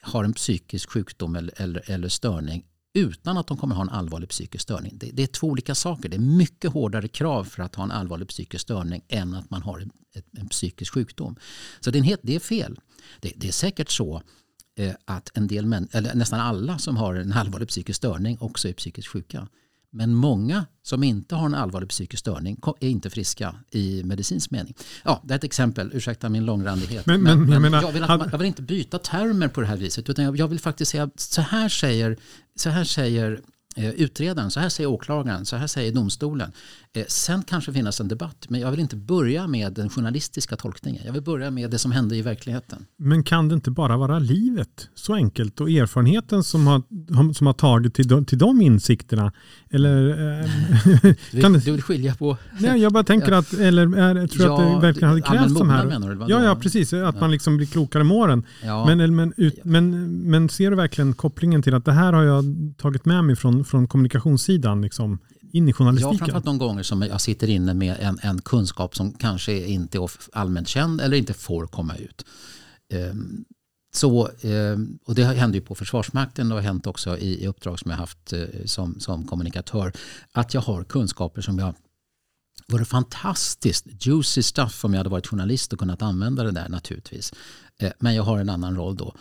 har 0.00 0.24
en 0.24 0.32
psykisk 0.32 0.90
sjukdom 0.90 1.36
eller, 1.36 1.62
eller, 1.62 1.90
eller, 1.90 2.08
störning 2.08 2.64
utan 2.94 3.38
att 3.38 3.46
de 3.46 3.56
kommer 3.56 3.74
ha 3.74 3.82
en 3.82 3.88
allvarlig 3.88 4.28
psykisk 4.28 4.62
störning. 4.62 4.98
Det, 4.98 5.10
det, 5.12 5.22
är 5.22 5.26
två 5.26 5.46
olika 5.46 5.74
saker. 5.74 6.08
Det 6.08 6.16
är 6.16 6.20
mycket 6.20 6.72
hårdare 6.72 7.08
krav 7.08 7.44
för 7.44 7.62
att 7.62 7.74
ha 7.74 7.84
en 7.84 7.90
allvarlig 7.90 8.28
psykisk 8.28 8.62
störning 8.62 9.02
än 9.08 9.34
att 9.34 9.50
man 9.50 9.62
har 9.62 9.78
en, 9.78 9.90
en 10.38 10.48
psykisk 10.48 10.94
sjukdom. 10.94 11.36
Så 11.80 11.90
det 11.90 11.98
är, 11.98 12.02
helt, 12.02 12.20
det 12.24 12.34
är 12.34 12.40
fel. 12.40 12.80
Det, 13.20 13.32
det, 13.36 13.48
är 13.48 13.52
säkert 13.52 13.90
så 13.90 14.22
eh, 14.76 14.94
att 15.04 15.30
en 15.34 15.46
del 15.46 15.66
män, 15.66 15.88
eller 15.92 16.14
nästan 16.14 16.40
alla 16.40 16.78
som 16.78 16.96
har 16.96 17.14
en 17.14 17.32
allvarlig 17.32 17.68
psykisk 17.68 17.96
störning 17.96 18.38
också 18.40 18.68
är 18.68 18.72
psykiskt 18.72 19.08
sjuka. 19.08 19.48
Men 19.94 20.14
många 20.14 20.66
som 20.82 21.02
inte 21.04 21.34
har 21.34 21.46
en 21.46 21.54
allvarlig 21.54 21.88
psykisk 21.88 22.20
störning 22.20 22.60
är 22.80 22.88
inte 22.88 23.10
friska 23.10 23.54
i 23.70 24.02
medicinsk 24.04 24.50
mening. 24.50 24.74
Ja, 25.04 25.22
det 25.24 25.34
är 25.34 25.38
ett 25.38 25.44
exempel, 25.44 25.90
ursäkta 25.94 26.28
min 26.28 26.44
långrandighet. 26.44 27.06
Men, 27.06 27.22
men, 27.22 27.40
men, 27.42 27.52
jag, 27.52 27.62
menar, 27.62 27.82
jag, 27.82 27.92
vill 27.92 28.02
att, 28.02 28.32
jag, 28.32 28.38
vill 28.38 28.46
inte 28.46 28.62
byta 28.62 28.98
termer 28.98 29.48
på 29.48 29.60
det 29.60 29.66
här 29.66 29.76
viset 29.76 30.10
utan 30.10 30.36
jag, 30.36 30.48
vill 30.48 30.60
faktiskt 30.60 30.90
säga 30.90 31.10
så 31.16 31.40
här 31.40 31.68
säger, 31.68 32.16
så 32.56 32.70
här 32.70 32.84
säger 32.84 33.40
utredaren, 33.76 34.50
så 34.50 34.60
här 34.60 34.68
säger 34.68 34.90
åklagaren, 34.90 35.44
så 35.44 35.56
här 35.56 35.66
säger 35.66 35.92
domstolen. 35.92 36.52
Eh, 36.92 37.04
sen 37.08 37.42
kanske 37.42 37.72
finnas 37.72 38.00
en 38.00 38.08
debatt, 38.08 38.46
men 38.48 38.60
jag 38.60 38.70
vill 38.70 38.80
inte 38.80 38.96
börja 38.96 39.46
med 39.46 39.72
den 39.72 39.90
journalistiska 39.90 40.56
tolkningen. 40.56 41.02
Jag 41.06 41.12
vill 41.12 41.22
börja 41.22 41.50
med 41.50 41.70
det 41.70 41.78
som 41.78 41.92
hände 41.92 42.16
i 42.16 42.22
verkligheten. 42.22 42.86
Men 42.96 43.22
kan 43.22 43.48
det 43.48 43.54
inte 43.54 43.70
bara 43.70 43.96
vara 43.96 44.18
livet 44.18 44.88
så 44.94 45.14
enkelt 45.14 45.60
och 45.60 45.70
erfarenheten 45.70 46.42
som 46.44 46.66
har, 46.66 46.82
som 47.32 47.46
har 47.46 47.54
tagit 47.54 47.94
till 47.94 48.08
de, 48.08 48.24
till 48.24 48.38
de 48.38 48.62
insikterna? 48.62 49.32
Eller, 49.70 50.02
du, 51.32 51.40
kan 51.40 51.52
du 51.52 51.58
vill 51.58 51.82
skilja 51.82 52.14
på... 52.14 52.36
Nej, 52.58 52.82
jag 52.82 52.92
bara 52.92 53.04
tänker 53.04 53.32
att, 53.32 53.52
eller 53.52 53.98
är, 53.98 54.26
tror 54.26 54.46
ja, 54.46 54.54
att 54.54 54.80
det 54.80 54.86
verkligen 54.86 55.08
hade 55.08 55.22
krävts 55.22 55.54
de 55.54 55.70
här... 55.70 55.86
Menar 55.86 56.14
du, 56.14 56.24
ja, 56.28 56.44
ja, 56.44 56.56
precis. 56.56 56.92
Att 56.92 57.14
ja. 57.14 57.20
man 57.20 57.30
liksom 57.30 57.56
blir 57.56 57.66
klokare 57.66 58.04
med 58.04 58.16
åren. 58.16 58.42
Ja. 58.64 58.86
Men, 58.86 59.16
men, 59.16 59.32
ut, 59.36 59.64
men, 59.64 60.08
men 60.30 60.48
ser 60.48 60.70
du 60.70 60.76
verkligen 60.76 61.12
kopplingen 61.12 61.62
till 61.62 61.74
att 61.74 61.84
det 61.84 61.92
här 61.92 62.12
har 62.12 62.22
jag 62.22 62.44
tagit 62.78 63.04
med 63.04 63.24
mig 63.24 63.36
från 63.36 63.61
från, 63.64 63.86
kommunikationssidan 63.86 64.82
liksom, 64.82 65.18
in 65.52 65.68
i 65.68 65.72
journalistiken? 65.72 66.12
Ja, 66.12 66.18
framförallt 66.18 66.44
de 66.44 66.58
gånger 66.58 66.82
som 66.82 67.02
jag 67.02 67.20
sitter 67.20 67.48
inne 67.48 67.74
med 67.74 67.96
en, 68.00 68.18
en 68.22 68.42
kunskap 68.42 68.96
som 68.96 69.12
kanske 69.12 69.66
inte 69.66 69.98
är 69.98 70.10
allmänt 70.32 70.68
känd 70.68 71.00
eller 71.00 71.16
inte 71.16 71.34
får 71.34 71.66
komma 71.66 71.96
ut. 71.96 72.24
Um, 72.94 73.44
så, 73.94 74.28
ehm, 74.40 74.98
och 75.04 75.14
det 75.14 75.24
händer 75.24 75.58
ju 75.58 75.64
på 75.64 75.74
Försvarsmakten 75.74 76.52
och 76.52 76.58
har 76.58 76.62
hänt 76.62 76.86
också 76.86 77.18
i, 77.18 77.44
i 77.44 77.46
uppdrag 77.46 77.78
som 77.78 77.90
jag 77.90 77.98
haft 77.98 78.32
eh, 78.32 78.44
som, 78.64 79.00
som 79.00 79.24
kommunikatör. 79.24 79.92
Att 80.32 80.54
jag 80.54 80.60
har 80.60 80.84
kunskaper 80.84 81.40
som 81.40 81.58
jag 81.58 81.74
vore 82.68 82.84
fantastiskt 82.84 83.86
juicy 84.06 84.42
stuff 84.42 84.84
om 84.84 84.92
jag 84.92 84.98
hade 84.98 85.10
varit 85.10 85.26
journalist 85.26 85.72
och 85.72 85.78
kunnat 85.78 86.02
använda 86.02 86.42
det 86.44 86.50
där 86.50 86.68
naturligtvis. 86.68 87.32
Eh, 87.78 87.92
men 87.98 88.14
jag 88.14 88.22
har 88.22 88.38
en 88.38 88.48
annan 88.48 88.76
roll 88.76 88.96
då. 88.96 89.14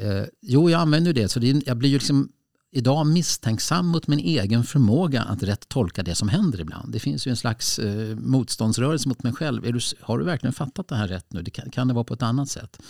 Eh, 0.00 0.24
jo, 0.42 0.70
jag 0.70 0.80
använder 0.80 1.12
det. 1.12 1.28
Så 1.28 1.40
det, 1.40 1.66
jag 1.66 1.76
blir 1.76 1.88
ju 1.90 1.96
liksom 1.96 2.28
idag 2.76 3.06
misstänksam 3.06 3.86
mot 3.86 4.06
min 4.06 4.18
egen 4.18 4.64
förmåga 4.64 5.22
att 5.22 5.42
rätt 5.42 5.68
tolka 5.68 6.02
det 6.02 6.14
som 6.14 6.28
händer 6.28 6.60
ibland. 6.60 6.92
Det 6.92 6.98
finns 6.98 7.26
ju 7.26 7.30
en 7.30 7.36
slags 7.36 7.78
eh, 7.78 8.16
motståndsrörelse 8.16 9.08
mot 9.08 9.22
mig 9.22 9.32
själv. 9.32 9.62
Du, 9.62 9.80
har 10.00 10.18
du 10.18 10.24
verkligen 10.24 10.52
fattat 10.52 10.88
det 10.88 10.96
här 10.96 11.08
rätt 11.08 11.32
nu? 11.32 11.42
Det 11.42 11.50
kan, 11.50 11.70
kan 11.70 11.88
det 11.88 11.94
vara 11.94 12.04
på 12.04 12.14
ett 12.14 12.22
annat 12.22 12.48
sätt? 12.48 12.80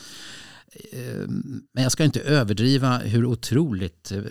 Ehm, 0.92 1.62
men 1.72 1.82
jag 1.82 1.92
ska 1.92 2.04
inte 2.04 2.20
överdriva 2.20 2.98
hur 2.98 3.24
otroligt 3.24 4.12
eh, 4.12 4.22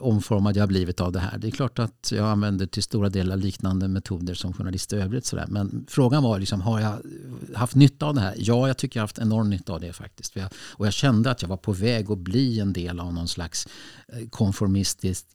omformad 0.00 0.56
jag 0.56 0.62
har 0.62 0.68
blivit 0.68 1.00
av 1.00 1.12
det 1.12 1.18
här. 1.18 1.38
Det 1.38 1.46
är 1.46 1.50
klart 1.50 1.78
att 1.78 2.12
jag 2.14 2.26
använder 2.26 2.66
till 2.66 2.82
stora 2.82 3.08
delar 3.08 3.36
liknande 3.36 3.88
metoder 3.88 4.34
som 4.34 4.52
journalist 4.52 4.92
i 4.92 4.96
övrigt. 4.96 5.26
Sådär. 5.26 5.46
Men 5.48 5.86
frågan 5.88 6.22
var, 6.22 6.38
liksom, 6.38 6.60
har 6.60 6.80
jag 6.80 6.98
haft 7.54 7.74
nytta 7.74 8.06
av 8.06 8.14
det 8.14 8.20
här? 8.20 8.34
Ja, 8.38 8.66
jag 8.66 8.76
tycker 8.76 9.00
jag 9.00 9.02
har 9.02 9.08
haft 9.08 9.18
enorm 9.18 9.50
nytta 9.50 9.72
av 9.72 9.80
det 9.80 9.92
faktiskt. 9.92 10.36
Och 10.50 10.86
jag 10.86 10.92
kände 10.92 11.30
att 11.30 11.42
jag 11.42 11.48
var 11.48 11.56
på 11.56 11.72
väg 11.72 12.10
att 12.10 12.18
bli 12.18 12.60
en 12.60 12.72
del 12.72 13.00
av 13.00 13.14
någon 13.14 13.28
slags 13.28 13.68
konformistiskt 14.30 14.58
konformistisk 14.58 15.26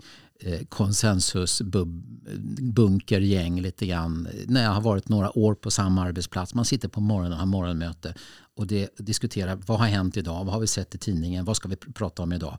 Eh, 0.46 0.62
konsensusbunkergäng 0.70 3.62
lite 3.62 3.86
grann. 3.86 4.28
När 4.48 4.64
jag 4.64 4.72
har 4.72 4.82
varit 4.82 5.10
några 5.10 5.38
år 5.38 5.56
på 5.56 5.72
samma 5.72 6.04
arbetsplats. 6.04 6.54
Man 6.54 6.66
sitter 6.66 6.88
på 6.88 7.02
morgonen 7.02 7.32
och 7.32 7.38
har 7.40 7.46
morgonmöte 7.46 8.16
och 8.56 8.68
det, 8.68 8.90
diskuterar 8.98 9.60
vad 9.68 9.80
har 9.80 9.88
hänt 9.88 10.18
idag, 10.18 10.46
vad 10.46 10.54
har 10.54 10.60
vi 10.60 10.68
sett 10.68 10.96
i 10.96 10.98
tidningen, 10.98 11.46
vad 11.46 11.58
ska 11.58 11.70
vi 11.70 11.76
prata 11.76 12.24
om 12.24 12.34
idag. 12.34 12.58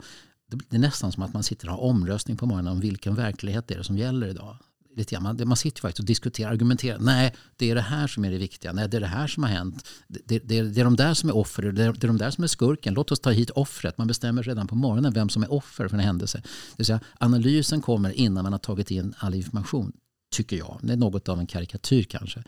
Det 0.68 0.76
är 0.76 0.80
nästan 0.80 1.12
som 1.12 1.22
att 1.22 1.32
man 1.32 1.42
sitter 1.42 1.68
och 1.68 1.74
har 1.74 1.80
omröstning 1.80 2.36
på 2.36 2.46
morgonen 2.46 2.72
om 2.72 2.80
vilken 2.80 3.14
verklighet 3.14 3.68
det 3.68 3.74
är 3.74 3.82
som 3.82 3.98
gäller 3.98 4.26
idag 4.26 4.56
lite 4.96 5.14
grann. 5.14 5.22
Man, 5.22 5.48
man 5.48 5.56
sitter 5.56 5.80
faktiskt 5.80 5.98
och 5.98 6.04
diskuterar, 6.04 6.50
argumenterar. 6.50 6.98
Nej, 6.98 7.34
det 7.56 7.70
är 7.70 7.74
det 7.74 7.80
här 7.80 8.06
som 8.06 8.24
är 8.24 8.30
det 8.30 8.38
viktiga. 8.38 8.72
Nej, 8.72 8.88
det 8.88 8.96
är 8.96 9.00
det 9.00 9.06
här 9.06 9.26
som 9.26 9.42
har 9.42 9.50
hänt. 9.50 9.88
Det, 10.08 10.20
det, 10.24 10.38
det, 10.38 10.62
det 10.62 10.80
är 10.80 10.84
de 10.84 10.96
där 10.96 11.14
som 11.14 11.28
är 11.28 11.36
offer. 11.36 11.62
Det 11.62 11.68
är, 11.84 11.92
det 11.92 12.04
är 12.04 12.08
de 12.08 12.18
där 12.18 12.30
som 12.30 12.44
är 12.44 12.48
skurken. 12.48 12.94
Låt 12.94 13.12
oss 13.12 13.20
ta 13.20 13.30
hit 13.30 13.50
offret. 13.50 13.98
Man 13.98 14.06
bestämmer 14.06 14.42
redan 14.42 14.66
på 14.66 14.74
morgonen 14.74 15.12
vem 15.12 15.28
som 15.28 15.42
är 15.42 15.52
offer 15.52 15.88
för 15.88 15.96
en 15.96 16.04
händelse. 16.04 16.38
Det 16.38 16.76
vill 16.76 16.86
säga, 16.86 17.00
analysen 17.18 17.80
kommer 17.82 18.10
innan 18.10 18.42
man 18.42 18.52
har 18.52 18.58
tagit 18.58 18.90
in 18.90 19.14
all 19.18 19.34
information, 19.34 19.92
tycker 20.32 20.56
jag. 20.56 20.78
Det 20.82 20.92
är 20.92 20.96
något 20.96 21.28
av 21.28 21.40
en 21.40 21.46
karikatyr 21.46 22.02
kanske. 22.02 22.42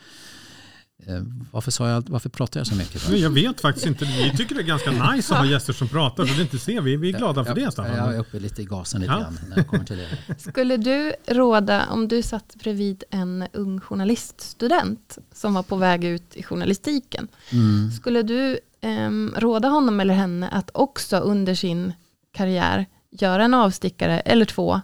Eh, 1.05 1.23
varför, 1.51 1.71
sa 1.71 1.89
jag, 1.89 2.09
varför 2.09 2.29
pratar 2.29 2.61
jag 2.61 2.67
så 2.67 2.75
mycket? 2.75 3.09
Jag 3.09 3.31
vet 3.31 3.61
faktiskt 3.61 3.87
inte. 3.87 4.05
Vi 4.05 4.37
tycker 4.37 4.55
det 4.55 4.61
är 4.61 4.63
ganska 4.63 4.91
nice 4.91 5.35
att 5.35 5.41
ha 5.41 5.47
gäster 5.47 5.73
som 5.73 5.89
pratar. 5.89 6.27
Så 6.27 6.35
det 6.35 6.43
inte 6.43 6.59
ser. 6.59 6.81
Vi, 6.81 6.97
vi 6.97 7.09
är 7.09 7.19
glada 7.19 7.45
för 7.45 7.55
det 7.55 7.73
Staffan. 7.73 7.97
Jag 7.97 8.15
är 8.15 8.19
uppe 8.19 8.39
lite 8.39 8.63
i 8.63 8.65
gasen 8.65 9.01
lite 9.01 9.13
ja. 9.13 9.19
grann 9.19 9.39
när 9.49 9.57
jag 9.57 9.67
kommer 9.67 9.85
till 9.85 9.97
det. 9.97 10.39
Skulle 10.51 10.77
du 10.77 11.15
råda, 11.27 11.87
om 11.91 12.09
du 12.09 12.23
satt 12.23 12.55
bredvid 12.55 13.05
en 13.11 13.45
ung 13.53 13.81
journaliststudent 13.81 15.19
som 15.35 15.55
var 15.55 15.63
på 15.63 15.77
väg 15.77 16.05
ut 16.05 16.37
i 16.37 16.43
journalistiken. 16.43 17.29
Mm. 17.53 17.91
Skulle 17.91 18.23
du 18.23 18.59
eh, 18.81 19.11
råda 19.37 19.69
honom 19.69 20.01
eller 20.01 20.15
henne 20.15 20.49
att 20.49 20.71
också 20.75 21.17
under 21.17 21.55
sin 21.55 21.93
karriär 22.33 22.87
göra 23.11 23.45
en 23.45 23.55
avstickare 23.55 24.21
eller 24.21 24.45
två 24.45 24.81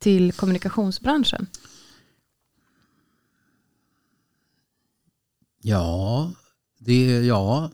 till 0.00 0.32
kommunikationsbranschen? 0.32 1.46
Ja, 5.62 6.32
det, 6.78 7.26
ja, 7.26 7.70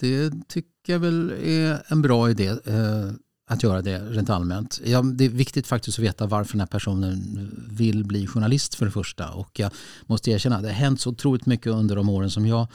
det 0.00 0.32
tycker 0.48 0.92
jag 0.92 0.98
väl 0.98 1.30
är 1.30 1.82
en 1.86 2.02
bra 2.02 2.30
idé 2.30 2.46
eh, 2.46 3.10
att 3.50 3.62
göra 3.62 3.82
det 3.82 3.98
rent 3.98 4.30
allmänt. 4.30 4.80
Ja, 4.84 5.02
det 5.02 5.24
är 5.24 5.28
viktigt 5.28 5.66
faktiskt 5.66 5.98
att 5.98 6.04
veta 6.04 6.26
varför 6.26 6.52
den 6.52 6.60
här 6.60 6.66
personen 6.66 7.50
vill 7.70 8.04
bli 8.04 8.26
journalist 8.26 8.74
för 8.74 8.84
det 8.84 8.92
första. 8.92 9.30
Och 9.30 9.58
jag 9.58 9.72
måste 10.06 10.30
erkänna, 10.30 10.60
det 10.60 10.68
har 10.68 10.74
hänt 10.74 11.00
så 11.00 11.10
otroligt 11.10 11.46
mycket 11.46 11.66
under 11.66 11.96
de 11.96 12.08
åren 12.08 12.30
som 12.30 12.46
jag 12.46 12.66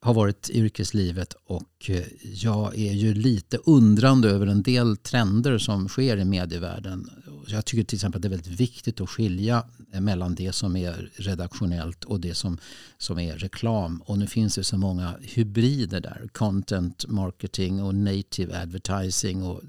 har 0.00 0.14
varit 0.14 0.50
i 0.50 0.58
yrkeslivet 0.58 1.34
och 1.44 1.90
eh, 1.90 2.04
jag 2.22 2.78
är 2.78 2.92
ju 2.92 3.14
lite 3.14 3.58
undrande 3.64 4.30
över 4.30 4.46
en 4.46 4.62
del 4.62 4.96
trender 4.96 5.58
som 5.58 5.88
sker 5.88 6.16
i 6.16 6.24
medievärlden. 6.24 7.10
Jag 7.46 7.64
tycker 7.64 7.84
till 7.84 7.96
exempel 7.96 8.18
att 8.18 8.22
det 8.22 8.28
är 8.28 8.30
väldigt 8.30 8.60
viktigt 8.60 9.00
att 9.00 9.10
skilja 9.10 9.64
mellan 10.00 10.34
det 10.34 10.52
som 10.52 10.76
är 10.76 11.10
redaktionellt 11.16 12.04
och 12.04 12.20
det 12.20 12.34
som, 12.34 12.58
som 12.98 13.18
är 13.18 13.38
reklam. 13.38 14.02
Och 14.06 14.18
nu 14.18 14.26
finns 14.26 14.54
det 14.54 14.64
så 14.64 14.78
många 14.78 15.14
hybrider 15.22 16.00
där. 16.00 16.28
Content 16.32 17.08
marketing 17.08 17.82
och 17.82 17.94
native 17.94 18.60
advertising 18.60 19.42
och 19.42 19.60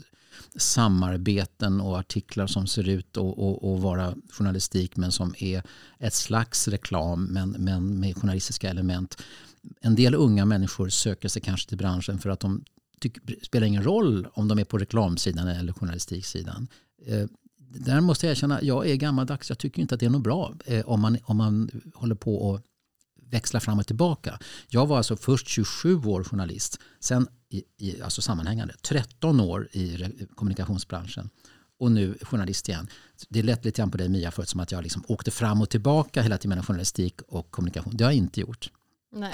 samarbeten 0.56 1.82
och 1.82 2.00
artiklar 2.00 2.48
som 2.48 2.68
ser 2.68 2.90
ut 2.90 3.18
att 3.18 3.82
vara 3.82 4.16
journalistik 4.30 4.98
men 4.98 5.12
som 5.12 5.36
är 5.38 5.64
ett 6.00 6.14
slags 6.14 6.68
reklam 6.68 7.24
men, 7.24 7.50
men 7.50 8.00
med 8.00 8.18
journalistiska 8.18 8.70
element 8.70 9.18
en 9.82 9.96
del 9.96 10.16
unga 10.16 10.46
människor 10.46 10.90
söker 10.90 11.30
sig 11.30 11.42
kanske 11.42 11.70
till 11.70 11.78
branschen 11.78 12.20
för 12.20 12.30
att 12.30 12.40
de 12.40 12.64
tycker, 13.00 13.36
spelar 13.42 13.68
ingen 13.68 13.84
roll 13.84 14.28
om 14.34 14.48
de 14.48 14.60
är 14.60 14.66
på 14.66 14.78
reklamsidan 14.78 15.48
eller 15.48 15.74
journalistiksidan. 15.74 16.68
Eh, 17.06 17.28
där 17.80 18.02
måste 18.02 18.26
jag 18.26 18.32
erkänna, 18.32 18.62
jag 18.62 18.90
är 18.90 18.96
gammaldags. 18.96 19.50
Jag 19.50 19.58
tycker 19.58 19.82
inte 19.82 19.96
att 19.96 20.00
det 20.00 20.06
är 20.06 20.10
något 20.10 20.24
bra 20.24 20.54
eh, 20.66 20.86
om, 20.86 21.02
man, 21.02 21.18
om 21.24 21.38
man 21.38 21.70
håller 21.94 22.16
på 22.16 22.36
och 22.36 22.62
växla 23.30 23.60
fram 23.60 23.80
och 23.80 23.88
tillbaka. 23.88 24.40
Jag 24.70 24.88
var 24.88 24.98
alltså 24.98 25.16
först 25.16 25.48
27 25.48 25.96
år 26.06 26.24
journalist, 26.24 26.80
sen 27.00 27.28
i, 27.50 27.64
i, 27.78 28.02
alltså 28.02 28.22
sammanhängande 28.22 28.74
13 28.82 29.40
år 29.40 29.68
i 29.72 30.10
kommunikationsbranschen 30.36 31.30
och 31.80 31.92
nu 31.92 32.18
journalist 32.22 32.70
igen. 32.70 32.88
Det 33.30 33.44
lät 33.44 33.66
lite 33.66 33.82
grann 33.82 33.92
på 33.92 33.98
dig 33.98 34.10
Mia 34.10 34.32
förut 34.32 34.50
som 34.50 34.60
att 34.60 34.72
jag 34.72 34.84
liksom 34.84 35.04
åkte 35.08 35.32
fram 35.32 35.62
och 35.62 35.70
tillbaka 35.70 36.22
hela 36.22 36.38
tiden 36.38 36.50
mellan 36.50 36.66
journalistik 36.66 37.22
och 37.28 37.52
kommunikation. 37.52 37.98
Det 37.98 38.04
har 38.04 38.12
jag 38.12 38.18
inte 38.18 38.42
gjort. 38.42 38.72
Nej. 39.16 39.34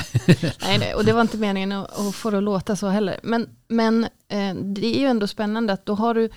nej, 0.79 0.93
och 0.93 1.05
det 1.05 1.13
var 1.13 1.21
inte 1.21 1.37
meningen 1.37 1.71
att, 1.71 1.99
att 1.99 2.15
få 2.15 2.31
det 2.31 2.37
att 2.37 2.43
låta 2.43 2.75
så 2.75 2.87
heller. 2.87 3.19
Men, 3.23 3.49
men 3.67 4.03
eh, 4.03 4.55
det 4.55 4.95
är 4.95 4.99
ju 4.99 5.05
ändå 5.05 5.27
spännande 5.27 5.73
att 5.73 5.85
då 5.85 5.95
har 5.95 6.13
du, 6.13 6.29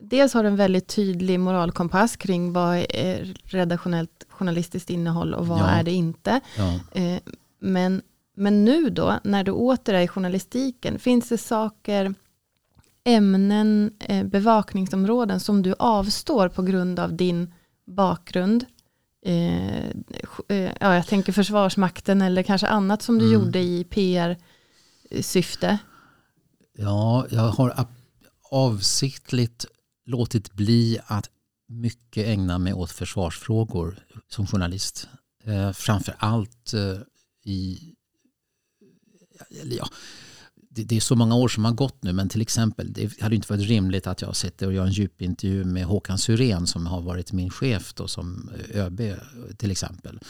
dels 0.00 0.34
har 0.34 0.44
en 0.44 0.56
väldigt 0.56 0.86
tydlig 0.86 1.40
moralkompass 1.40 2.16
kring 2.16 2.52
vad 2.52 2.76
är 2.88 3.36
redaktionellt 3.44 4.26
journalistiskt 4.28 4.90
innehåll 4.90 5.34
och 5.34 5.46
vad 5.46 5.60
ja. 5.60 5.66
är 5.66 5.82
det 5.82 5.92
inte. 5.92 6.40
Ja. 6.56 6.80
Eh, 6.92 7.20
men, 7.60 8.02
men 8.36 8.64
nu 8.64 8.90
då, 8.90 9.18
när 9.24 9.44
du 9.44 9.52
åter 9.52 9.94
är 9.94 10.00
i 10.00 10.08
journalistiken, 10.08 10.98
finns 10.98 11.28
det 11.28 11.38
saker, 11.38 12.14
ämnen, 13.04 13.92
eh, 14.00 14.24
bevakningsområden 14.24 15.40
som 15.40 15.62
du 15.62 15.74
avstår 15.78 16.48
på 16.48 16.62
grund 16.62 16.98
av 16.98 17.16
din 17.16 17.54
bakgrund 17.86 18.64
eh, 19.26 19.86
ja, 20.80 20.94
jag 20.94 21.06
tänker 21.06 21.32
Försvarsmakten 21.32 22.22
eller 22.22 22.42
kanske 22.42 22.66
annat 22.66 23.02
som 23.02 23.18
du 23.18 23.24
mm. 23.24 23.34
gjorde 23.34 23.58
i 23.58 23.84
PR-syfte? 23.84 25.78
Ja, 26.76 27.26
jag 27.30 27.48
har 27.48 27.86
avsiktligt 28.50 29.66
låtit 30.04 30.52
bli 30.52 30.98
att 31.06 31.30
mycket 31.66 32.26
ägna 32.26 32.58
mig 32.58 32.72
åt 32.72 32.90
försvarsfrågor 32.90 33.98
som 34.28 34.46
journalist. 34.46 35.08
Eh, 35.44 35.72
framför 35.72 36.14
allt 36.18 36.74
eh, 36.74 36.98
i, 37.44 37.94
eller 39.62 39.76
ja, 39.76 39.88
det, 40.54 40.84
det, 40.84 40.96
är 40.96 41.00
så 41.00 41.16
många 41.16 41.34
år 41.34 41.48
som 41.48 41.64
har 41.64 41.72
gått 41.72 42.02
nu 42.02 42.12
men 42.12 42.28
till 42.28 42.42
exempel 42.42 42.92
det 42.92 43.20
hade 43.20 43.36
inte 43.36 43.52
varit 43.52 43.68
rimligt 43.68 44.06
att 44.06 44.22
jag 44.22 44.36
sitter 44.36 44.66
och 44.66 44.72
gör 44.72 44.86
en 44.86 44.92
djupintervju 44.92 45.64
med 45.64 45.84
Håkan 45.84 46.18
Syrén 46.18 46.66
som 46.66 46.86
har 46.86 47.02
varit 47.02 47.32
min 47.32 47.50
chef 47.50 47.94
då, 47.94 48.08
som 48.08 48.50
eh, 48.70 48.84
ÖB 48.84 49.00
till 49.56 49.70
exempel. 49.70 50.20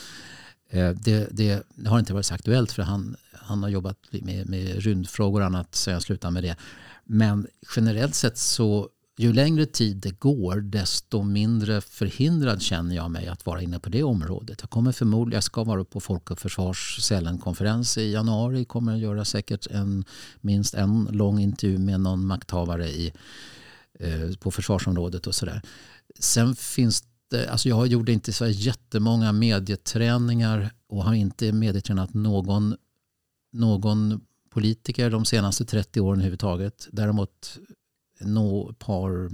Eh, 0.70 0.90
det, 0.90 1.28
det, 1.30 1.66
har 1.86 1.98
inte 1.98 2.14
varit 2.14 2.26
så 2.26 2.34
aktuellt 2.34 2.72
för 2.72 2.82
han, 2.82 3.16
han 3.32 3.62
har 3.62 3.70
jobbat 3.70 3.98
med, 4.10 4.48
med 4.48 4.82
rymdfrågor 4.82 5.40
och 5.40 5.46
annat 5.46 5.74
så 5.74 5.90
jag 5.90 6.02
slutar 6.02 6.30
med 6.30 6.42
det. 6.42 6.56
Men 7.04 7.46
generellt 7.76 8.14
sett 8.14 8.38
så 8.38 8.88
ju 9.16 9.32
längre 9.32 9.66
tid 9.66 9.96
det 9.96 10.20
går 10.20 10.56
desto 10.56 11.22
mindre 11.22 11.80
förhindrad 11.80 12.62
känner 12.62 12.96
jag 12.96 13.10
mig 13.10 13.26
att 13.26 13.46
vara 13.46 13.62
inne 13.62 13.78
på 13.78 13.88
det 13.88 14.02
området. 14.02 14.58
Jag 14.60 14.70
kommer 14.70 14.92
förmodligen, 14.92 15.36
jag 15.36 15.44
ska 15.44 15.64
vara 15.64 15.84
på 15.84 16.00
Folk 16.00 16.30
och 16.30 16.38
Försvars 16.38 17.10
konferens 17.42 17.98
i 17.98 18.12
januari. 18.12 18.64
Kommer 18.64 18.94
att 18.94 18.98
göra 18.98 19.24
säkert 19.24 19.66
en, 19.66 20.04
minst 20.40 20.74
en 20.74 21.08
lång 21.10 21.40
intervju 21.40 21.78
med 21.78 22.00
någon 22.00 22.26
makthavare 22.26 22.88
i, 22.88 23.12
eh, 24.00 24.36
på 24.40 24.50
försvarsområdet 24.50 25.26
och 25.26 25.34
sådär. 25.34 25.62
Sen 26.18 26.56
finns 26.56 27.04
det, 27.30 27.48
alltså 27.48 27.68
jag 27.68 27.86
gjorde 27.86 28.12
inte 28.12 28.32
så 28.32 28.46
jättemånga 28.46 29.32
medieträningar 29.32 30.70
och 30.88 31.04
har 31.04 31.14
inte 31.14 31.52
medietränat 31.52 32.14
någon, 32.14 32.76
någon 33.52 34.20
politiker 34.50 35.10
de 35.10 35.24
senaste 35.24 35.64
30 35.64 36.00
åren 36.00 36.18
överhuvudtaget. 36.18 36.88
Däremot 36.92 37.58
nå 38.20 38.70
ett 38.70 38.78
par 38.78 39.30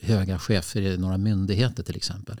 höga 0.00 0.38
chefer 0.38 0.80
i 0.80 0.96
några 0.96 1.18
myndigheter 1.18 1.82
till 1.82 1.96
exempel. 1.96 2.40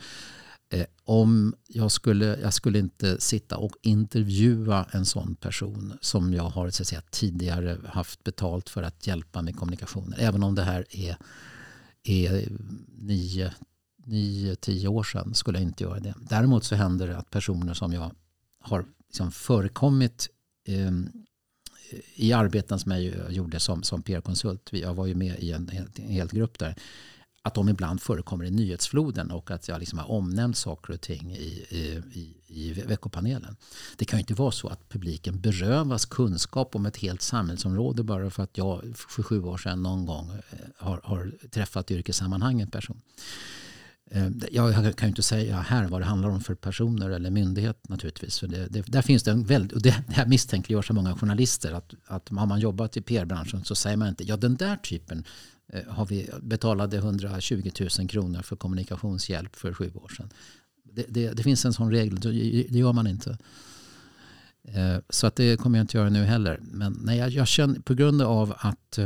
Eh, 0.70 0.86
om 1.04 1.54
jag 1.66 1.92
skulle, 1.92 2.26
jag 2.26 2.54
skulle 2.54 2.78
inte 2.78 3.20
sitta 3.20 3.56
och 3.56 3.72
intervjua 3.82 4.86
en 4.90 5.06
sån 5.06 5.34
person 5.34 5.98
som 6.00 6.34
jag 6.34 6.42
har 6.42 6.70
så 6.70 6.82
att 6.82 6.86
säga, 6.86 7.02
tidigare 7.10 7.78
haft 7.86 8.24
betalt 8.24 8.68
för 8.68 8.82
att 8.82 9.06
hjälpa 9.06 9.42
med 9.42 9.56
kommunikationer. 9.56 10.18
Även 10.20 10.42
om 10.42 10.54
det 10.54 10.62
här 10.62 10.84
är, 10.90 11.16
är 12.02 12.48
nio, 12.98 13.54
nio, 14.04 14.56
tio 14.56 14.88
år 14.88 15.02
sedan 15.02 15.34
skulle 15.34 15.58
jag 15.58 15.68
inte 15.68 15.84
göra 15.84 16.00
det. 16.00 16.14
Däremot 16.20 16.64
så 16.64 16.74
händer 16.74 17.08
det 17.08 17.18
att 17.18 17.30
personer 17.30 17.74
som 17.74 17.92
jag 17.92 18.10
har 18.60 18.84
liksom 19.08 19.32
förekommit 19.32 20.28
eh, 20.64 20.90
i 22.14 22.32
arbeten 22.32 22.78
som 22.78 22.92
jag 22.92 23.32
gjorde 23.32 23.60
som, 23.60 23.82
som 23.82 24.02
PR-konsult, 24.02 24.68
jag 24.72 24.94
var 24.94 25.06
ju 25.06 25.14
med 25.14 25.38
i 25.38 25.52
en, 25.52 25.70
en 25.96 26.08
hel 26.08 26.28
grupp 26.28 26.58
där, 26.58 26.74
att 27.42 27.54
de 27.54 27.68
ibland 27.68 28.02
förekommer 28.02 28.44
i 28.44 28.50
nyhetsfloden 28.50 29.30
och 29.30 29.50
att 29.50 29.68
jag 29.68 29.80
liksom 29.80 29.98
har 29.98 30.10
omnämnt 30.10 30.56
saker 30.56 30.92
och 30.92 31.00
ting 31.00 31.32
i, 31.32 31.66
i, 32.10 32.34
i 32.46 32.72
veckopanelen. 32.72 33.56
Det 33.96 34.04
kan 34.04 34.18
ju 34.18 34.20
inte 34.20 34.34
vara 34.34 34.50
så 34.50 34.68
att 34.68 34.88
publiken 34.88 35.40
berövas 35.40 36.06
kunskap 36.06 36.74
om 36.74 36.86
ett 36.86 36.96
helt 36.96 37.22
samhällsområde 37.22 38.02
bara 38.02 38.30
för 38.30 38.42
att 38.42 38.58
jag 38.58 38.82
för 38.96 39.22
sju 39.22 39.42
år 39.42 39.56
sedan 39.56 39.82
någon 39.82 40.06
gång 40.06 40.30
eh, 40.30 40.58
har, 40.76 41.00
har 41.04 41.32
träffat 41.50 41.90
yrkessammanhanget 41.90 41.98
yrkessammanhang 41.98 42.60
en 42.60 42.70
person. 42.70 43.00
Eh, 44.10 44.28
jag 44.50 44.96
kan 44.96 45.06
ju 45.06 45.10
inte 45.10 45.22
säga 45.22 45.60
här 45.60 45.88
vad 45.88 46.00
det 46.00 46.04
handlar 46.04 46.28
om 46.28 46.40
för 46.40 46.54
personer 46.54 47.10
eller 47.10 47.30
myndighet 47.30 47.88
naturligtvis. 47.88 48.38
För 48.38 48.46
det, 48.46 48.66
det, 48.66 48.82
där 48.86 49.02
finns 49.02 49.22
det 49.22 49.30
en 49.30 49.44
väldigt, 49.44 49.72
och 49.72 49.82
det, 49.82 50.04
det 50.06 50.14
här 50.14 50.26
misstänkliggör 50.26 50.82
så 50.82 50.92
många 50.92 51.16
journalister. 51.16 51.72
Att, 51.72 51.94
att 52.06 52.28
har 52.28 52.46
man 52.46 52.60
jobbat 52.60 52.96
i 52.96 53.00
PR-branschen 53.00 53.64
så 53.64 53.74
säger 53.74 53.96
man 53.96 54.08
inte 54.08 54.24
ja 54.24 54.36
den 54.36 54.56
där 54.56 54.76
typen 54.76 55.24
eh, 55.72 55.82
har 55.88 56.06
vi 56.06 56.30
betalade 56.42 56.96
120 56.96 57.70
000 57.98 58.08
kronor 58.08 58.42
för 58.42 58.56
kommunikationshjälp 58.56 59.56
för 59.56 59.74
sju 59.74 59.90
år 59.94 60.08
sedan. 60.16 60.30
Det, 60.84 61.04
det, 61.08 61.32
det 61.32 61.42
finns 61.42 61.64
en 61.64 61.72
sån 61.72 61.90
regel, 61.90 62.20
det 62.70 62.78
gör 62.78 62.92
man 62.92 63.06
inte. 63.06 63.38
Eh, 64.62 64.98
så 65.10 65.26
att 65.26 65.36
det 65.36 65.60
kommer 65.60 65.78
jag 65.78 65.84
inte 65.84 65.96
göra 65.96 66.10
nu 66.10 66.24
heller. 66.24 66.58
Men 66.62 66.98
nej, 67.02 67.18
jag, 67.18 67.30
jag 67.30 67.48
känner 67.48 67.80
på 67.80 67.94
grund 67.94 68.22
av 68.22 68.54
att 68.58 68.98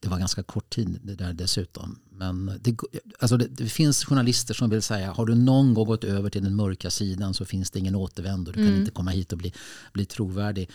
det 0.00 0.08
var 0.08 0.18
ganska 0.18 0.42
kort 0.42 0.70
tid 0.70 1.00
det 1.02 1.14
där 1.14 1.32
dessutom. 1.32 1.98
Men 2.18 2.52
det, 2.60 2.76
alltså 3.18 3.36
det, 3.36 3.46
det, 3.46 3.68
finns 3.68 4.04
journalister 4.04 4.54
som 4.54 4.70
vill 4.70 4.82
säga 4.82 5.12
har 5.12 5.26
du 5.26 5.34
någon 5.34 5.74
gång 5.74 5.86
gått 5.86 6.04
över 6.04 6.30
till 6.30 6.44
den 6.44 6.56
mörka 6.56 6.90
sidan 6.90 7.34
så 7.34 7.44
finns 7.44 7.70
det 7.70 7.78
ingen 7.78 7.94
återvändo. 7.94 8.52
Du 8.52 8.54
kan 8.54 8.66
mm. 8.66 8.80
inte 8.80 8.90
komma 8.90 9.10
hit 9.10 9.32
och 9.32 9.38
bli, 9.38 9.52
bli 9.92 10.04
trovärdig. 10.04 10.70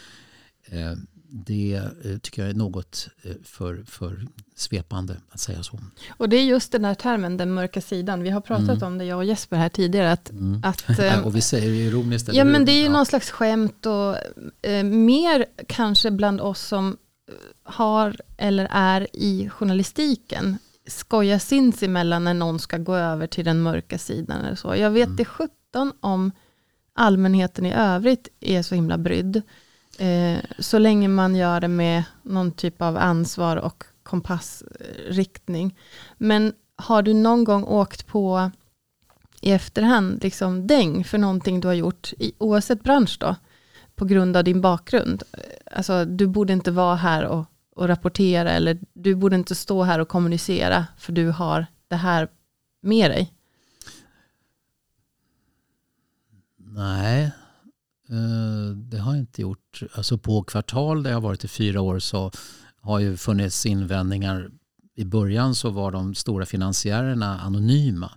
Eh, 0.66 0.94
det 1.36 1.82
eh, 2.04 2.18
tycker 2.18 2.42
jag 2.42 2.52
är 2.52 2.56
något 2.56 3.08
eh, 3.22 3.32
för, 3.44 3.84
för 3.88 4.28
svepande 4.56 5.18
att 5.30 5.40
säga 5.40 5.64
så. 5.64 5.80
Och 6.10 6.30
det 6.30 6.38
är 6.38 6.44
just 6.44 6.72
den 6.72 6.86
här 6.86 6.96
termen, 6.96 7.38
den 7.38 7.54
mörka 7.54 7.82
sidan. 7.82 8.24
Vi 8.24 8.30
har 8.30 8.42
pratat 8.42 8.70
mm. 8.70 8.84
om 8.84 8.98
det, 8.98 9.06
jag 9.06 9.18
och 9.18 9.26
Jesper 9.26 9.58
här 9.58 9.70
tidigare. 9.70 10.12
Att, 10.12 10.30
mm. 10.30 10.62
att, 10.64 10.84
och 11.26 11.36
vi 11.36 11.42
säger 11.42 11.70
det 11.70 11.76
ironiskt. 11.76 12.30
Ja, 12.34 12.44
men 12.44 12.66
det 12.66 12.72
är 12.72 12.80
ju 12.80 12.86
ja. 12.86 12.92
någon 12.92 13.06
slags 13.06 13.32
skämt 13.32 13.86
och 13.86 14.18
eh, 14.68 14.84
mer 14.84 15.46
kanske 15.68 16.12
bland 16.12 16.42
oss 16.42 16.62
som 16.62 16.98
har 17.64 18.18
eller 18.38 18.68
är 18.72 19.08
i 19.14 19.50
journalistiken 19.50 20.58
skoja 20.88 21.40
sinsemellan 21.40 22.24
när 22.24 22.34
någon 22.34 22.60
ska 22.60 22.78
gå 22.78 22.96
över 22.96 23.28
till 23.28 23.46
den 23.46 23.62
mörka 23.62 23.98
sidan. 23.98 24.46
Eller 24.46 24.56
så. 24.56 24.76
Jag 24.76 24.92
vet 24.92 25.06
mm. 25.06 25.16
det 25.16 25.26
17 25.26 25.94
om 26.00 26.32
allmänheten 26.94 27.66
i 27.66 27.74
övrigt 27.74 28.28
är 28.40 28.62
så 28.62 28.76
himla 28.76 28.98
brydd. 28.98 29.42
Eh, 29.98 30.38
så 30.60 30.78
länge 30.78 31.08
man 31.08 31.36
gör 31.36 31.62
det 31.62 31.68
med 31.68 32.04
någon 32.22 32.52
typ 32.52 32.82
av 32.82 32.98
ansvar 32.98 33.58
och 33.58 33.84
kompassriktning. 34.04 35.78
Men 36.18 36.54
har 36.76 37.02
du 37.02 37.14
någon 37.14 37.44
gång 37.44 37.64
åkt 37.64 38.08
på 38.08 38.52
i 39.42 39.52
efterhand 39.52 40.24
liksom 40.24 40.68
däng 40.68 41.04
för 41.04 41.18
någonting 41.18 41.60
du 41.60 41.68
har 41.68 41.76
gjort, 41.76 42.14
i, 42.20 42.32
oavsett 42.38 42.84
bransch 42.84 43.18
då, 43.20 43.36
på 43.96 44.06
grund 44.06 44.38
av 44.38 44.44
din 44.44 44.62
bakgrund. 44.62 45.24
Alltså, 45.72 46.06
du 46.06 46.28
borde 46.28 46.54
inte 46.54 46.72
vara 46.72 46.96
här 46.96 47.26
och 47.26 47.46
och 47.76 47.88
rapportera 47.88 48.52
eller 48.52 48.80
du 48.94 49.16
borde 49.16 49.36
inte 49.36 49.56
stå 49.56 49.84
här 49.84 50.00
och 50.00 50.08
kommunicera 50.08 50.86
för 50.98 51.14
du 51.14 51.30
har 51.30 51.66
det 51.88 51.96
här 51.96 52.28
med 52.82 53.12
dig? 53.12 53.34
Nej, 56.58 57.24
eh, 58.10 58.76
det 58.76 58.98
har 58.98 59.14
jag 59.14 59.20
inte 59.20 59.42
gjort. 59.42 59.84
Alltså 59.94 60.18
på 60.18 60.44
kvartal 60.44 61.04
där 61.04 61.10
jag 61.10 61.18
har 61.18 61.22
varit 61.22 61.44
i 61.44 61.48
fyra 61.48 61.82
år 61.82 62.00
så 62.00 62.32
har 62.82 63.00
ju 63.00 63.18
funnits 63.18 63.66
invändningar. 63.66 64.50
I 64.96 65.06
början 65.06 65.56
så 65.56 65.70
var 65.70 65.92
de 65.92 66.16
stora 66.16 66.46
finansiärerna 66.46 67.40
anonyma. 67.40 68.12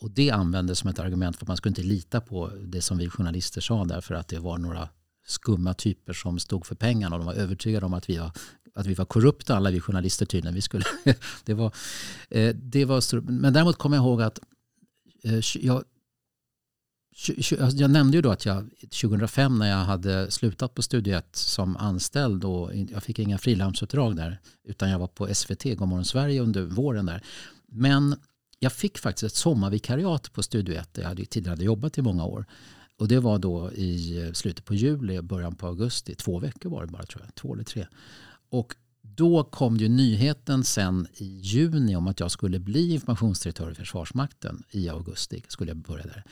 Och 0.00 0.10
det 0.10 0.30
användes 0.30 0.78
som 0.78 0.90
ett 0.90 0.98
argument 0.98 1.36
för 1.36 1.44
att 1.44 1.48
man 1.48 1.56
skulle 1.56 1.70
inte 1.70 1.82
lita 1.82 2.20
på 2.20 2.50
det 2.62 2.82
som 2.82 2.98
vi 2.98 3.10
journalister 3.10 3.60
sa 3.60 3.84
därför 3.84 4.14
att 4.14 4.28
det 4.28 4.38
var 4.38 4.58
några 4.58 4.88
skumma 5.26 5.74
typer 5.74 6.12
som 6.12 6.38
stod 6.38 6.66
för 6.66 6.74
pengarna 6.74 7.16
och 7.16 7.20
de 7.20 7.26
var 7.26 7.34
övertygade 7.34 7.86
om 7.86 7.94
att 7.94 8.10
vi 8.10 8.18
var 8.18 8.32
att 8.78 8.86
vi 8.86 8.94
var 8.94 9.04
korrupta 9.04 9.56
alla 9.56 9.70
vi 9.70 9.80
journalister 9.80 10.26
tydligen. 10.26 10.54
Vi 10.54 10.62
skulle, 10.62 10.84
det 11.44 11.54
var, 11.54 11.74
eh, 12.30 12.54
det 12.54 12.84
var, 12.84 13.20
men 13.20 13.52
däremot 13.52 13.78
kommer 13.78 13.96
jag 13.96 14.04
ihåg 14.04 14.22
att 14.22 14.38
eh, 15.22 15.40
jag, 15.60 15.84
alltså 17.60 17.78
jag 17.78 17.90
nämnde 17.90 18.16
ju 18.16 18.22
då 18.22 18.30
att 18.30 18.46
jag 18.46 18.70
2005 18.80 19.58
när 19.58 19.70
jag 19.70 19.84
hade 19.84 20.30
slutat 20.30 20.74
på 20.74 20.82
Studio 20.82 21.16
1 21.16 21.36
som 21.36 21.76
anställd 21.76 22.44
och 22.44 22.70
jag 22.74 23.02
fick 23.02 23.18
inga 23.18 23.38
frilansuppdrag 23.38 24.16
där 24.16 24.40
utan 24.64 24.90
jag 24.90 24.98
var 24.98 25.06
på 25.06 25.34
SVT, 25.34 25.64
Godmorgon 25.64 26.04
Sverige 26.04 26.40
under 26.40 26.62
våren 26.62 27.06
där. 27.06 27.22
Men 27.66 28.16
jag 28.58 28.72
fick 28.72 28.98
faktiskt 28.98 29.24
ett 29.24 29.38
sommarvikariat 29.38 30.32
på 30.32 30.42
Studio 30.42 30.74
1 30.74 30.94
där 30.94 31.02
jag 31.02 31.30
tidigare 31.30 31.52
hade 31.52 31.64
jobbat 31.64 31.98
i 31.98 32.02
många 32.02 32.24
år. 32.24 32.46
Och 32.98 33.08
det 33.08 33.20
var 33.20 33.38
då 33.38 33.72
i 33.72 34.22
eh, 34.22 34.32
slutet 34.32 34.64
på 34.64 34.74
juli, 34.74 35.22
början 35.22 35.54
på 35.54 35.66
augusti. 35.66 36.14
Två 36.14 36.38
veckor 36.38 36.70
var 36.70 36.86
det 36.86 36.92
bara 36.92 37.02
tror 37.02 37.22
jag, 37.24 37.34
två 37.34 37.54
eller 37.54 37.64
tre. 37.64 37.86
Och 38.50 38.74
då 39.02 39.44
kom 39.44 39.76
ju 39.76 39.88
nyheten 39.88 40.64
sen 40.64 41.06
i 41.14 41.24
juni 41.24 41.96
om 41.96 42.08
att 42.08 42.20
jag 42.20 42.30
skulle 42.30 42.58
bli 42.58 42.94
informationsdirektör 42.94 43.70
i 43.70 43.74
Försvarsmakten 43.74 44.62
i 44.70 44.88
augusti. 44.88 45.44
skulle 45.48 45.70
jag 45.70 45.76
börja 45.76 46.04
där. 46.04 46.24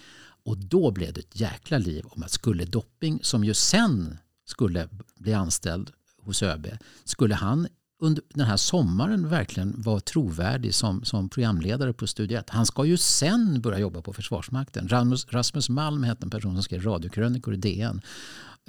Och 0.44 0.58
då 0.58 0.90
blev 0.90 1.12
det 1.12 1.20
ett 1.20 1.40
jäkla 1.40 1.78
liv 1.78 2.04
om 2.08 2.22
att 2.22 2.30
skulle 2.30 2.64
Dopping, 2.64 3.18
som 3.22 3.44
ju 3.44 3.54
sen 3.54 4.18
skulle 4.44 4.88
bli 5.18 5.34
anställd 5.34 5.90
hos 6.22 6.42
ÖB, 6.42 6.66
skulle 7.04 7.34
han 7.34 7.68
under 7.98 8.22
den 8.34 8.46
här 8.46 8.56
sommaren 8.56 9.28
verkligen 9.28 9.82
vara 9.82 10.00
trovärdig 10.00 10.74
som, 10.74 11.04
som 11.04 11.28
programledare 11.28 11.92
på 11.92 12.06
Studio 12.06 12.38
1. 12.38 12.50
Han 12.50 12.66
ska 12.66 12.84
ju 12.84 12.96
sen 12.96 13.60
börja 13.60 13.78
jobba 13.78 14.02
på 14.02 14.12
Försvarsmakten. 14.12 14.88
Rasmus, 14.88 15.26
Rasmus 15.30 15.68
Malm 15.68 16.02
hette 16.02 16.24
en 16.24 16.30
person 16.30 16.54
som 16.54 16.62
skrev 16.62 16.82
radiokrönikor 16.82 17.54
i 17.54 17.56
DN. 17.56 18.00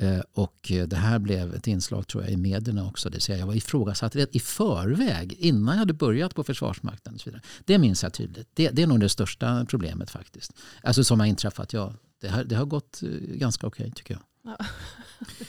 Eh, 0.02 0.20
och 0.34 0.72
det 0.88 0.96
här 0.96 1.20
blev 1.20 1.54
ett 1.54 1.68
inslag 1.68 2.08
tror 2.08 2.24
jag 2.24 2.32
i 2.32 2.38
medierna 2.38 2.88
också. 2.88 3.10
Det 3.10 3.20
säga 3.20 3.38
jag 3.38 3.48
var 3.48 3.54
ifrågasatt 3.54 4.16
i 4.16 4.40
förväg 4.40 5.34
innan 5.40 5.74
jag 5.74 5.80
hade 5.80 5.94
börjat 5.94 6.36
på 6.36 6.44
Försvarsmakten. 6.44 7.14
Och 7.14 7.22
så 7.22 7.30
vidare. 7.30 7.42
Det 7.66 7.78
minns 7.78 8.04
jag 8.04 8.14
tydligt. 8.14 8.48
Det, 8.54 8.70
det 8.70 8.84
är 8.84 8.88
nog 8.88 9.00
det 9.00 9.10
största 9.10 9.66
problemet 9.70 10.10
faktiskt. 10.10 10.54
Alltså 10.84 11.04
som 11.04 11.20
har 11.20 11.28
inträffat. 11.28 11.74
Ja, 11.74 11.94
det, 12.22 12.28
har, 12.28 12.44
det 12.44 12.56
har 12.56 12.66
gått 12.66 13.04
eh, 13.04 13.10
ganska 13.38 13.68
okej 13.68 13.84
okay, 13.84 13.94
tycker 13.94 14.14
jag. 14.14 14.22
Ja. 14.44 14.66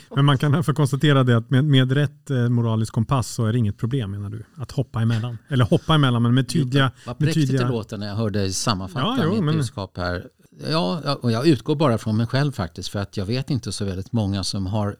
Men 0.15 0.25
man 0.25 0.37
kan 0.37 0.63
för 0.63 0.73
konstatera 0.73 1.23
det 1.23 1.37
att 1.37 1.49
med, 1.49 1.65
med 1.65 1.91
rätt 1.91 2.29
eh, 2.29 2.49
moralisk 2.49 2.93
kompass 2.93 3.27
så 3.27 3.45
är 3.45 3.53
det 3.53 3.59
inget 3.59 3.77
problem 3.77 4.11
menar 4.11 4.29
du? 4.29 4.45
Att 4.55 4.71
hoppa 4.71 5.01
emellan? 5.01 5.37
Eller 5.47 5.65
hoppa 5.65 5.95
emellan 5.95 6.23
men 6.23 6.33
med 6.33 6.49
tydliga... 6.49 6.91
Vad 7.05 7.17
präktigt 7.17 7.35
tydliga... 7.35 7.63
det 7.63 7.69
låter 7.69 7.97
när 7.97 8.07
jag 8.07 8.15
hörde 8.15 8.53
sammanfatta 8.53 9.17
ja, 9.17 9.23
jo, 9.23 9.33
mitt 9.33 9.43
men... 9.43 9.55
budskap 9.55 9.97
här. 9.97 10.27
Ja, 10.67 11.15
och 11.21 11.31
jag 11.31 11.47
utgår 11.47 11.75
bara 11.75 11.97
från 11.97 12.17
mig 12.17 12.27
själv 12.27 12.51
faktiskt 12.51 12.89
för 12.89 12.99
att 12.99 13.17
jag 13.17 13.25
vet 13.25 13.49
inte 13.49 13.71
så 13.71 13.85
väldigt 13.85 14.11
många 14.11 14.43
som 14.43 14.65
har 14.65 14.97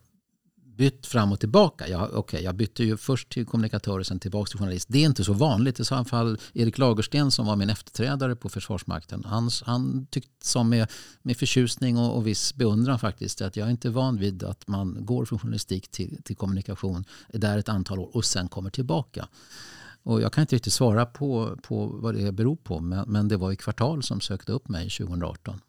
bytt 0.80 1.08
fram 1.08 1.32
och 1.32 1.40
tillbaka. 1.40 1.88
Jag, 1.88 2.14
okay, 2.18 2.42
jag 2.42 2.56
bytte 2.56 2.84
ju 2.84 2.98
först 2.98 3.30
till 3.30 3.46
kommunikatör 3.46 4.00
och 4.00 4.06
sen 4.06 4.20
tillbaka 4.20 4.50
till 4.50 4.60
journalist. 4.60 4.88
Det 4.92 5.00
är 5.00 5.06
inte 5.06 5.24
så 5.24 5.34
vanligt. 5.34 5.80
I 5.80 5.86
så 5.86 6.04
fall 6.04 6.38
Erik 6.54 6.78
Lagersten 6.78 7.32
som 7.32 7.46
var 7.46 7.56
min 7.56 7.70
efterträdare 7.70 8.36
på 8.36 8.50
Försvarsmakten. 8.50 9.24
Han, 9.26 9.50
han 9.64 10.08
tyckte 10.10 10.48
som 10.48 10.70
med, 10.70 10.92
med 11.22 11.38
förtjusning 11.38 11.98
och, 11.98 12.18
och 12.18 12.28
viss 12.28 12.56
beundran 12.56 13.00
faktiskt 13.00 13.42
att 13.42 13.56
jag 13.56 13.68
är 13.68 13.72
inte 13.72 13.90
van 13.90 14.18
vid 14.18 14.44
att 14.44 14.68
man 14.68 15.06
går 15.06 15.26
från 15.26 15.40
journalistik 15.40 15.92
till, 15.92 16.24
till 16.24 16.36
kommunikation 16.36 17.06
där 17.34 17.58
ett 17.58 17.70
antal 17.70 18.00
år 18.00 18.10
och 18.14 18.26
sen 18.26 18.48
kommer 18.48 18.70
tillbaka. 18.70 19.28
Och 20.10 20.22
jag 20.22 20.34
kan 20.34 20.42
inte 20.42 20.56
riktigt 20.56 20.74
svara 20.74 21.06
på, 21.06 21.58
på 21.64 21.86
vad 21.86 22.16
det 22.16 22.32
beror 22.32 22.56
på 22.56 22.80
men, 22.80 23.10
men 23.12 23.28
det 23.28 23.38
var 23.38 23.52
i 23.52 23.56
kvartal 23.56 24.04
som 24.04 24.22
sökte 24.22 24.52
upp 24.52 24.68
mig 24.68 24.90
2018. 24.90 25.62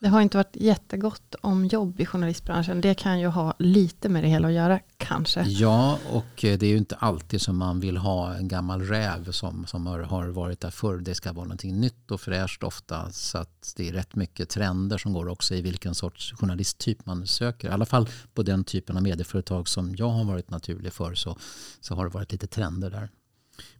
Det 0.00 0.08
har 0.08 0.20
inte 0.20 0.36
varit 0.36 0.56
jättegott 0.56 1.34
om 1.40 1.66
jobb 1.66 2.00
i 2.00 2.06
journalistbranschen. 2.06 2.80
Det 2.80 2.94
kan 2.94 3.20
ju 3.20 3.26
ha 3.26 3.54
lite 3.58 4.08
med 4.08 4.24
det 4.24 4.28
hela 4.28 4.48
att 4.48 4.54
göra, 4.54 4.80
kanske. 4.96 5.42
Ja, 5.42 5.98
och 6.10 6.24
det 6.36 6.62
är 6.62 6.68
ju 6.68 6.76
inte 6.76 6.94
alltid 6.96 7.40
som 7.40 7.56
man 7.56 7.80
vill 7.80 7.96
ha 7.96 8.34
en 8.34 8.48
gammal 8.48 8.82
räv 8.82 9.30
som, 9.30 9.66
som 9.66 9.86
har, 9.86 10.00
har 10.00 10.28
varit 10.28 10.60
där 10.60 10.70
förr. 10.70 10.96
Det 10.98 11.14
ska 11.14 11.32
vara 11.32 11.44
någonting 11.44 11.80
nytt 11.80 12.10
och 12.10 12.20
fräscht 12.20 12.62
ofta. 12.62 13.10
Så 13.10 13.38
att 13.38 13.74
det 13.76 13.88
är 13.88 13.92
rätt 13.92 14.14
mycket 14.14 14.48
trender 14.48 14.98
som 14.98 15.12
går 15.12 15.28
också 15.28 15.54
i 15.54 15.62
vilken 15.62 15.94
sorts 15.94 16.32
journalisttyp 16.32 17.06
man 17.06 17.26
söker. 17.26 17.68
I 17.68 17.70
alla 17.70 17.86
fall 17.86 18.08
på 18.34 18.42
den 18.42 18.64
typen 18.64 18.96
av 18.96 19.02
medieföretag 19.02 19.68
som 19.68 19.94
jag 19.96 20.08
har 20.08 20.24
varit 20.24 20.50
naturlig 20.50 20.92
för 20.92 21.14
så, 21.14 21.36
så 21.80 21.94
har 21.94 22.04
det 22.04 22.10
varit 22.10 22.32
lite 22.32 22.46
trender 22.46 22.90
där. 22.90 23.10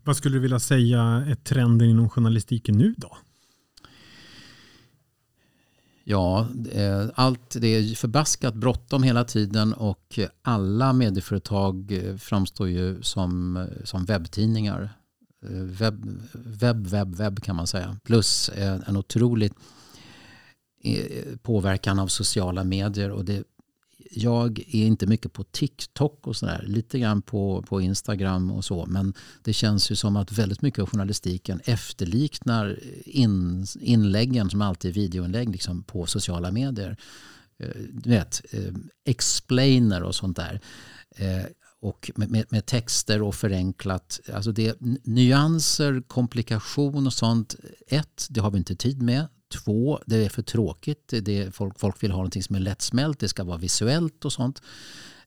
Vad 0.04 0.16
skulle 0.16 0.36
du 0.36 0.40
vilja 0.40 0.60
säga 0.60 1.00
är 1.02 1.34
trenden 1.34 1.88
inom 1.88 2.08
journalistiken 2.08 2.78
nu 2.78 2.94
då? 2.96 3.16
Ja, 6.04 6.48
eh, 6.72 7.06
allt 7.14 7.56
det 7.60 7.68
är 7.68 7.94
förbaskat 7.94 8.54
bråttom 8.54 9.02
hela 9.02 9.24
tiden 9.24 9.72
och 9.72 10.18
alla 10.42 10.92
medieföretag 10.92 11.92
eh, 11.92 12.16
framstår 12.16 12.68
ju 12.68 13.02
som, 13.02 13.56
eh, 13.56 13.84
som 13.84 14.04
webbtidningar. 14.04 14.90
Webb, 15.62 16.20
webb, 16.32 16.86
webb, 16.86 17.14
webb 17.14 17.42
kan 17.42 17.56
man 17.56 17.66
säga. 17.66 17.96
Plus 18.04 18.50
en 18.86 18.96
otrolig 18.96 19.52
påverkan 21.42 21.98
av 21.98 22.06
sociala 22.06 22.64
medier 22.64 23.10
och 23.10 23.24
det 23.24 23.44
jag 24.10 24.58
är 24.58 24.86
inte 24.86 25.06
mycket 25.06 25.32
på 25.32 25.44
TikTok 25.44 26.26
och 26.26 26.36
sådär. 26.36 26.64
Lite 26.66 26.98
grann 26.98 27.22
på, 27.22 27.62
på 27.62 27.80
Instagram 27.80 28.50
och 28.50 28.64
så. 28.64 28.86
Men 28.86 29.14
det 29.42 29.52
känns 29.52 29.90
ju 29.90 29.96
som 29.96 30.16
att 30.16 30.32
väldigt 30.32 30.62
mycket 30.62 30.82
av 30.82 30.90
journalistiken 30.90 31.60
efterliknar 31.64 32.78
in, 33.04 33.66
inläggen 33.80 34.50
som 34.50 34.62
alltid 34.62 34.88
är 34.88 34.94
videoinlägg 34.94 35.50
liksom, 35.50 35.82
på 35.82 36.06
sociala 36.06 36.50
medier. 36.50 36.96
Eh, 37.58 37.68
du 37.92 38.10
vet, 38.10 38.42
eh, 38.50 38.74
explainer 39.04 40.02
och 40.02 40.14
sånt 40.14 40.36
där. 40.36 40.60
Eh, 41.16 41.44
och 41.82 42.10
med, 42.14 42.30
med, 42.30 42.44
med, 42.48 42.66
texter 42.66 43.22
och 43.22 43.34
förenklat. 43.34 44.20
Alltså 44.32 44.52
det, 44.52 44.76
nyanser, 45.04 46.02
komplikation 46.06 47.06
och 47.06 47.12
sånt. 47.12 47.54
Ett, 47.86 48.26
det 48.30 48.40
har 48.40 48.50
vi 48.50 48.58
inte 48.58 48.76
tid 48.76 49.02
med. 49.02 49.26
Två, 49.54 50.00
det 50.06 50.24
är 50.24 50.28
för 50.28 50.42
tråkigt. 50.42 51.14
Det 51.22 51.54
folk, 51.54 51.80
folk 51.80 52.02
vill 52.02 52.10
ha 52.10 52.24
något 52.24 52.44
som 52.44 52.56
är 52.56 52.60
lättsmält. 52.60 53.18
Det 53.18 53.28
ska 53.28 53.44
vara 53.44 53.58
visuellt 53.58 54.24
och 54.24 54.32
sånt. 54.32 54.62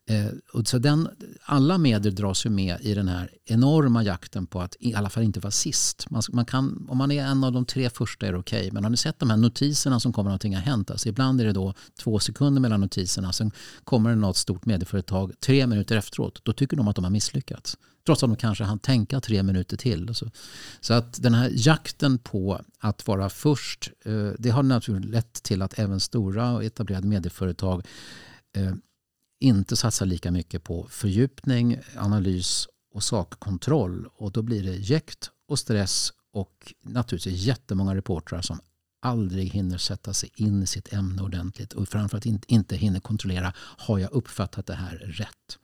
Eh, 0.06 0.26
och 0.54 0.68
så 0.68 0.78
den, 0.78 1.10
alla 1.44 1.78
medier 1.78 2.14
dras 2.14 2.46
ju 2.46 2.50
med 2.50 2.78
i 2.82 2.94
den 2.94 3.08
här 3.08 3.30
enorma 3.46 4.04
jakten 4.04 4.46
på 4.46 4.62
att 4.62 4.76
i 4.80 4.94
alla 4.94 5.10
fall 5.10 5.24
inte 5.24 5.40
vara 5.40 5.52
sist. 5.52 6.10
Man, 6.10 6.22
man 6.32 6.46
kan, 6.46 6.86
om 6.90 6.98
man 6.98 7.12
är 7.12 7.24
en 7.24 7.44
av 7.44 7.52
de 7.52 7.66
tre 7.66 7.90
första 7.90 8.28
är 8.28 8.32
det 8.32 8.38
okej. 8.38 8.60
Okay. 8.60 8.72
Men 8.72 8.84
har 8.84 8.92
ni 8.92 8.98
sett 8.98 9.20
de 9.20 9.30
här 9.30 9.38
notiserna 9.38 10.00
som 10.00 10.14
kommer 10.14 10.30
någonting 10.30 10.56
har 10.56 10.62
hänt? 10.62 10.92
Alltså 10.92 11.10
ibland 11.10 11.42
är 11.42 11.46
det 11.46 11.54
då 11.54 11.74
två 12.00 12.20
sekunder 12.20 12.62
mellan 12.62 12.82
notiserna. 12.82 13.34
Sen 13.34 13.52
kommer 13.84 14.10
det 14.10 14.16
något 14.16 14.38
stort 14.38 14.66
medieföretag 14.66 15.32
tre 15.40 15.68
minuter 15.68 15.98
efteråt. 15.98 16.42
Då 16.44 16.54
tycker 16.54 16.78
de 16.78 16.88
att 16.88 16.96
de 16.96 17.04
har 17.04 17.12
misslyckats. 17.12 17.78
Trots 18.06 18.24
att 18.24 18.30
de 18.30 18.36
kanske 18.36 18.64
hann 18.64 18.80
tänka 18.80 19.20
tre 19.20 19.44
minuter 19.44 19.78
till. 19.78 20.16
Så, 20.16 20.32
så 20.82 20.94
att 20.94 21.22
den 21.24 21.34
här 21.34 21.52
jakten 21.54 22.18
på 22.18 22.62
att 22.80 23.08
vara 23.08 23.30
först. 23.30 23.92
Eh, 24.06 24.32
det 24.40 24.50
har 24.50 24.64
naturligtvis 24.64 25.12
lett 25.12 25.34
till 25.44 25.62
att 25.62 25.80
även 25.80 26.00
stora 26.00 26.52
och 26.52 26.64
etablerade 26.64 27.08
medieföretag 27.08 27.88
eh, 28.56 28.74
inte 29.40 29.76
satsar 29.76 30.06
lika 30.06 30.32
mycket 30.32 30.64
på 30.64 30.88
fördjupning, 30.90 31.80
analys 31.98 32.68
och 32.94 33.04
sakkontroll. 33.04 34.08
Och 34.16 34.32
då 34.32 34.42
blir 34.42 34.64
det 34.64 34.76
jäkt 34.76 35.32
och 35.48 35.60
stress 35.60 36.14
och 36.34 36.74
naturligtvis 36.82 37.42
jättemånga 37.42 37.96
reportrar 37.96 38.42
som 38.42 38.60
aldrig 39.02 39.54
hinner 39.54 39.78
sätta 39.78 40.14
sig 40.14 40.30
in 40.36 40.64
i 40.64 40.68
sitt 40.68 40.94
ämne 40.94 41.22
ordentligt 41.22 41.74
och 41.74 41.90
framförallt 41.90 42.26
inte 42.48 42.76
hinner 42.76 43.00
kontrollera, 43.00 43.54
har 43.58 44.00
jag 44.00 44.12
uppfattat 44.12 44.66
det 44.66 44.76
här 44.76 44.96
rätt? 44.96 45.58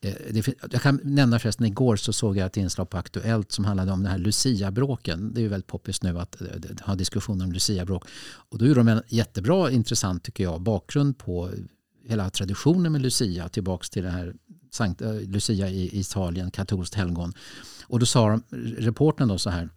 Eh, 0.00 0.44
jag 0.70 0.82
kan 0.82 1.00
nämna 1.04 1.38
förresten, 1.38 1.66
igår 1.66 1.96
så 1.96 2.12
såg 2.12 2.36
jag 2.36 2.46
ett 2.46 2.56
inslag 2.56 2.90
på 2.90 2.96
Aktuellt 2.96 3.52
som 3.52 3.64
handlade 3.64 3.92
om 3.92 4.02
den 4.02 4.12
här 4.12 4.18
Lucia-bråken. 4.18 5.34
Det 5.34 5.40
är 5.40 5.42
ju 5.42 5.48
väldigt 5.48 5.66
poppis 5.66 6.02
nu 6.02 6.18
att 6.18 6.40
eh, 6.40 6.46
ha 6.84 6.94
diskussioner 6.94 7.44
om 7.44 7.52
Lucia-bråk. 7.52 8.04
Och 8.48 8.58
då 8.58 8.66
gjorde 8.66 8.80
de 8.80 8.88
en 8.88 9.02
jättebra, 9.08 9.70
intressant 9.70 10.24
tycker 10.24 10.44
jag, 10.44 10.60
bakgrund 10.60 11.18
på 11.18 11.50
hela 12.08 12.30
traditionen 12.30 12.92
med 12.92 13.00
Lucia 13.00 13.48
tillbaka 13.48 13.86
till 13.90 14.02
det 14.02 14.10
här 14.10 14.34
Sankt, 14.70 15.02
eh, 15.02 15.20
Lucia 15.20 15.68
i 15.68 16.00
Italien, 16.00 16.50
katolskt 16.50 16.94
helgon. 16.94 17.32
Och 17.86 17.98
då 17.98 18.06
sa 18.06 18.40
reporten 18.78 19.28
då 19.28 19.38
så 19.38 19.50
här 19.50 19.68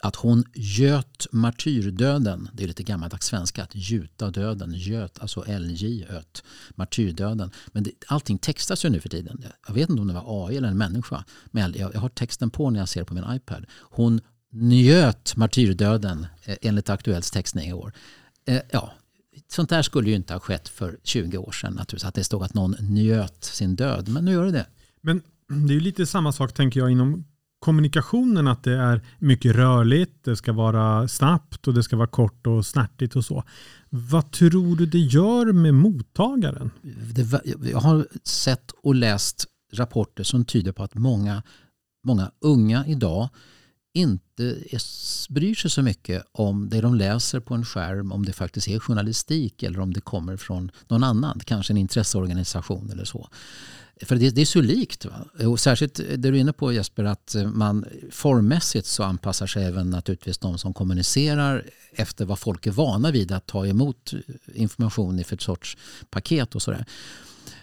att 0.00 0.16
hon 0.16 0.44
göt 0.54 1.26
martyrdöden. 1.32 2.48
Det 2.52 2.62
är 2.62 2.68
lite 2.68 2.82
gammaldags 2.82 3.26
svenska 3.26 3.62
att 3.62 3.74
gjuta 3.74 4.30
döden. 4.30 4.72
Göt, 4.76 5.18
alltså 5.18 5.44
LJ, 5.58 6.04
öt, 6.04 6.44
martyrdöden. 6.70 7.50
Men 7.66 7.82
det, 7.82 7.90
allting 8.06 8.38
textas 8.38 8.84
ju 8.84 8.90
nu 8.90 9.00
för 9.00 9.08
tiden. 9.08 9.44
Jag 9.66 9.74
vet 9.74 9.90
inte 9.90 10.02
om 10.02 10.08
det 10.08 10.14
var 10.14 10.46
AI 10.46 10.56
eller 10.56 10.68
en 10.68 10.78
människa. 10.78 11.24
Men 11.46 11.74
jag, 11.76 11.94
jag 11.94 12.00
har 12.00 12.08
texten 12.08 12.50
på 12.50 12.70
när 12.70 12.78
jag 12.78 12.88
ser 12.88 13.04
på 13.04 13.14
min 13.14 13.24
iPad. 13.28 13.66
Hon 13.80 14.20
njöt 14.50 15.36
martyrdöden 15.36 16.26
eh, 16.44 16.56
enligt 16.62 16.90
Aktuellts 16.90 17.30
textning 17.30 17.68
i 17.68 17.72
år. 17.72 17.92
Eh, 18.44 18.60
ja, 18.70 18.92
sånt 19.48 19.70
där 19.70 19.82
skulle 19.82 20.10
ju 20.10 20.16
inte 20.16 20.32
ha 20.32 20.40
skett 20.40 20.68
för 20.68 20.98
20 21.02 21.38
år 21.38 21.52
sedan. 21.52 21.72
Naturligtvis, 21.72 22.04
att 22.04 22.14
det 22.14 22.24
stod 22.24 22.42
att 22.42 22.54
någon 22.54 22.76
njöt 22.80 23.44
sin 23.44 23.76
död. 23.76 24.08
Men 24.08 24.24
nu 24.24 24.32
gör 24.32 24.44
det 24.44 24.50
det. 24.50 24.66
Men 25.00 25.22
det 25.48 25.72
är 25.72 25.74
ju 25.74 25.80
lite 25.80 26.06
samma 26.06 26.32
sak 26.32 26.52
tänker 26.52 26.80
jag 26.80 26.90
inom 26.90 27.24
kommunikationen. 27.62 28.48
Att 28.48 28.64
det 28.64 28.72
är 28.72 29.02
mycket 29.18 29.56
rörligt, 29.56 30.24
det 30.24 30.36
ska 30.36 30.52
vara 30.52 31.08
snabbt 31.08 31.68
och 31.68 31.74
det 31.74 31.82
ska 31.82 31.96
vara 31.96 32.06
kort 32.06 32.46
och 32.46 32.66
snärtigt 32.66 33.16
och 33.16 33.24
så. 33.24 33.44
Vad 33.88 34.30
tror 34.30 34.76
du 34.76 34.86
det 34.86 34.98
gör 34.98 35.52
med 35.52 35.74
mottagaren? 35.74 36.70
Det, 37.14 37.42
jag 37.70 37.78
har 37.78 38.06
sett 38.24 38.70
och 38.82 38.94
läst 38.94 39.44
rapporter 39.72 40.24
som 40.24 40.44
tyder 40.44 40.72
på 40.72 40.82
att 40.82 40.94
många, 40.94 41.42
många 42.06 42.30
unga 42.40 42.86
idag 42.86 43.28
inte 43.94 44.56
bryr 45.28 45.54
sig 45.54 45.70
så 45.70 45.82
mycket 45.82 46.24
om 46.32 46.68
det 46.68 46.80
de 46.80 46.94
läser 46.94 47.40
på 47.40 47.54
en 47.54 47.64
skärm, 47.64 48.12
om 48.12 48.24
det 48.24 48.32
faktiskt 48.32 48.68
är 48.68 48.78
journalistik 48.78 49.62
eller 49.62 49.80
om 49.80 49.92
det 49.92 50.00
kommer 50.00 50.36
från 50.36 50.70
någon 50.88 51.04
annan, 51.04 51.40
kanske 51.44 51.72
en 51.72 51.76
intresseorganisation 51.76 52.90
eller 52.90 53.04
så. 53.04 53.28
För 54.02 54.16
det, 54.16 54.30
det 54.30 54.40
är 54.40 54.46
så 54.46 54.60
likt. 54.60 55.04
Va? 55.04 55.46
Och 55.46 55.60
särskilt 55.60 55.94
det 55.94 56.16
du 56.16 56.28
är 56.28 56.32
inne 56.32 56.52
på 56.52 56.72
Jesper, 56.72 57.04
att 57.04 57.36
man 57.54 57.84
formmässigt 58.10 58.86
så 58.86 59.02
anpassar 59.02 59.46
sig 59.46 59.64
även 59.64 59.90
naturligtvis 59.90 60.38
de 60.38 60.58
som 60.58 60.74
kommunicerar 60.74 61.66
efter 61.94 62.24
vad 62.24 62.38
folk 62.38 62.66
är 62.66 62.70
vana 62.70 63.10
vid 63.10 63.32
att 63.32 63.46
ta 63.46 63.66
emot 63.66 64.12
information 64.54 65.18
i 65.18 65.24
för 65.24 65.36
ett 65.36 65.42
sorts 65.42 65.76
paket 66.10 66.54
och 66.54 66.62
sådär. 66.62 66.86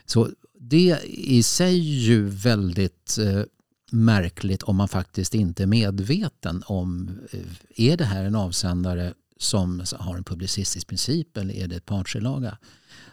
Så 0.06 0.30
det 0.60 1.00
i 1.06 1.44
sig 1.44 1.78
ju 1.78 2.26
väldigt 2.30 3.18
eh, 3.18 3.44
märkligt 3.92 4.64
om 4.64 4.76
man 4.76 4.88
faktiskt 4.88 5.36
inte 5.36 5.64
är 5.64 5.68
medveten 5.68 6.64
om 6.66 7.20
eh, 7.32 7.40
är 7.76 7.98
det 7.98 8.06
här 8.06 8.24
en 8.24 8.36
avsändare 8.36 9.14
som 9.38 9.84
har 10.00 10.18
en 10.18 10.24
publicistisk 10.24 10.88
princip 10.88 11.38
eller 11.38 11.54
är 11.54 11.68
det 11.68 11.76
ett 11.76 11.86
partsinlaga? 11.86 12.58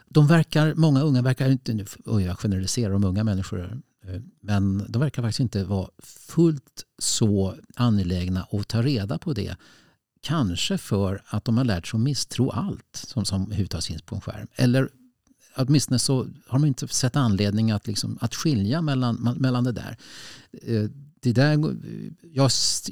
De 0.09 0.27
verkar, 0.27 0.75
många 0.75 1.01
unga 1.01 1.23
verkar 1.23 1.51
inte, 1.51 1.75
nu 1.75 1.85
jag 2.05 2.39
generaliserar 2.39 2.95
om 2.95 3.05
unga 3.05 3.25
människor, 3.25 3.81
eh, 4.07 4.21
men 4.41 4.87
de 4.89 4.99
verkar 4.99 5.23
faktiskt 5.23 5.41
inte 5.41 5.65
vara 5.65 5.89
fullt 6.03 6.85
så 6.99 7.55
angelägna 7.75 8.47
att 8.51 8.69
ta 8.69 8.83
reda 8.83 9.19
på 9.19 9.33
det. 9.33 9.57
Kanske 10.21 10.79
för 10.79 11.23
att 11.27 11.45
de 11.45 11.57
har 11.57 11.65
lärt 11.65 11.87
sig 11.87 11.99
att 11.99 12.03
misstro 12.03 12.51
allt 12.51 12.97
som, 13.07 13.25
som 13.25 13.43
överhuvudtaget 13.43 13.85
finns 13.85 14.03
på 14.03 14.15
en 14.15 14.21
skärm. 14.21 14.47
Eller 14.55 14.89
åtminstone 15.57 15.99
så 15.99 16.27
har 16.47 16.59
man 16.59 16.69
inte 16.69 16.89
sett 16.89 17.17
anledning 17.17 17.71
att, 17.71 17.87
liksom, 17.87 18.19
att 18.21 18.35
skilja 18.35 18.83
mellan, 18.83 19.37
mellan 19.37 19.65
det 19.65 19.73
där. 19.73 19.97
Eh, 20.63 20.91
det 21.27 21.33
där. 21.33 21.77
Jag 22.33 22.51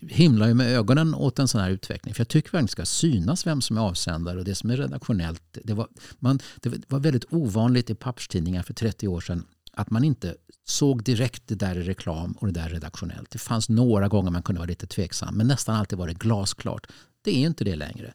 himlar 0.09 0.49
ju 0.49 0.55
med 0.55 0.67
ögonen 0.67 1.15
åt 1.15 1.39
en 1.39 1.49
sån 1.49 1.61
här 1.61 1.71
utveckling. 1.71 2.15
För 2.15 2.21
jag 2.21 2.29
tycker 2.29 2.47
verkligen 2.47 2.67
det 2.67 2.73
ska 2.73 2.85
synas 2.85 3.47
vem 3.47 3.61
som 3.61 3.77
är 3.77 3.81
avsändare 3.81 4.39
och 4.39 4.45
det 4.45 4.55
som 4.55 4.71
är 4.71 4.77
redaktionellt. 4.77 5.43
Det 5.65 5.75
var, 5.75 5.89
man, 6.19 6.39
det 6.61 6.91
var 6.91 7.01
väldigt 7.01 7.25
ovanligt 7.31 7.91
i 7.91 7.95
papperstidningar 7.95 8.63
för 8.63 8.75
30 8.75 9.09
år 9.09 9.21
sedan 9.21 9.45
att 9.73 9.91
man 9.91 10.05
inte 10.05 10.35
såg 10.65 11.05
direkt 11.05 11.43
det 11.47 11.55
där 11.55 11.77
är 11.77 11.83
reklam 11.83 12.33
och 12.33 12.47
det 12.47 12.53
där 12.53 12.67
är 12.67 12.71
redaktionellt. 12.71 13.31
Det 13.31 13.39
fanns 13.39 13.69
några 13.69 14.09
gånger 14.09 14.31
man 14.31 14.43
kunde 14.43 14.59
vara 14.59 14.69
lite 14.69 14.87
tveksam 14.87 15.37
men 15.37 15.47
nästan 15.47 15.77
alltid 15.77 15.99
var 15.99 16.07
det 16.07 16.15
glasklart. 16.15 16.87
Det 17.23 17.31
är 17.31 17.47
inte 17.47 17.65
det 17.65 17.77
längre. 17.77 18.15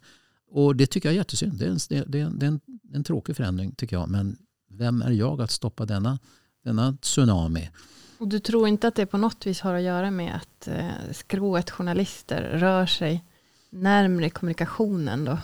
Och 0.51 0.75
det 0.75 0.88
tycker 0.88 1.10
jag 1.10 1.13
är 1.13 1.17
jättesynd. 1.17 1.60
Det 1.60 1.65
är, 1.65 1.69
en, 1.69 1.79
det, 1.89 1.97
är, 1.97 2.29
det 2.29 2.45
är 2.45 2.47
en, 2.47 2.60
en 2.93 3.03
tråkig 3.03 3.36
förändring 3.36 3.71
tycker 3.71 3.95
jag. 3.95 4.10
Men 4.10 4.38
vem 4.69 5.01
är 5.01 5.12
jag 5.12 5.41
att 5.41 5.51
stoppa 5.51 5.86
denna, 5.86 6.19
denna 6.63 6.97
tsunami? 7.01 7.69
Och 8.19 8.27
du 8.27 8.39
tror 8.39 8.67
inte 8.67 8.88
att 8.88 8.95
det 8.95 9.05
på 9.05 9.17
något 9.17 9.47
vis 9.47 9.62
har 9.62 9.73
att 9.73 9.82
göra 9.82 10.12
med 10.12 10.36
att 10.36 10.67
eh, 10.67 10.89
skrået 11.12 11.71
journalister 11.71 12.41
rör 12.41 12.86
sig 12.86 13.23
närmre 13.69 14.29
kommunikationen 14.29 15.25
då? 15.25 15.38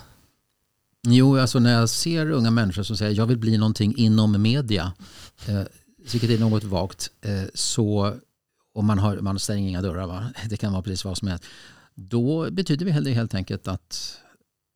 Jo, 1.08 1.38
alltså 1.38 1.58
när 1.58 1.72
jag 1.72 1.88
ser 1.88 2.30
unga 2.30 2.50
människor 2.50 2.82
som 2.82 2.96
säger 2.96 3.16
jag 3.16 3.26
vill 3.26 3.38
bli 3.38 3.58
någonting 3.58 3.96
inom 3.96 4.42
media, 4.42 4.92
eh, 5.48 5.62
vilket 6.12 6.30
är 6.30 6.38
något 6.38 6.64
vagt, 6.64 7.10
eh, 7.20 7.44
så 7.54 8.14
om 8.74 8.86
man, 8.86 8.98
har, 8.98 9.16
man 9.16 9.38
stänger 9.38 9.68
inga 9.68 9.82
dörrar, 9.82 10.06
va? 10.06 10.32
det 10.50 10.56
kan 10.56 10.72
vara 10.72 10.82
precis 10.82 11.04
vad 11.04 11.18
som 11.18 11.28
helst, 11.28 11.44
då 11.94 12.50
betyder 12.50 13.00
det 13.00 13.12
helt 13.12 13.34
enkelt 13.34 13.68
att 13.68 14.18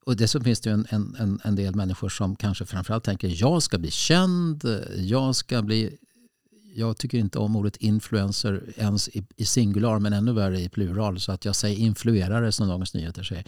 och 0.06 0.16
dessutom 0.16 0.44
finns 0.44 0.60
det 0.60 0.70
en, 0.70 0.86
en, 0.90 1.40
en 1.44 1.56
del 1.56 1.74
människor 1.74 2.08
som 2.08 2.36
kanske 2.36 2.66
framförallt 2.66 3.04
tänker 3.04 3.32
jag 3.40 3.62
ska 3.62 3.78
bli 3.78 3.90
känd, 3.90 4.64
jag 4.96 5.36
ska 5.36 5.62
bli 5.62 5.96
jag 6.74 6.96
tycker 6.98 7.18
inte 7.18 7.38
om 7.38 7.56
ordet 7.56 7.76
influencer 7.76 8.62
ens 8.76 9.08
i, 9.08 9.24
i, 9.36 9.44
singular 9.44 9.98
men 9.98 10.12
ännu 10.12 10.32
värre 10.32 10.60
i 10.60 10.68
plural. 10.68 11.20
Så 11.20 11.32
att 11.32 11.44
jag 11.44 11.56
säger 11.56 11.78
influerare 11.78 12.52
som 12.52 12.68
Dagens 12.68 12.94
Nyheter 12.94 13.22
säger. 13.22 13.44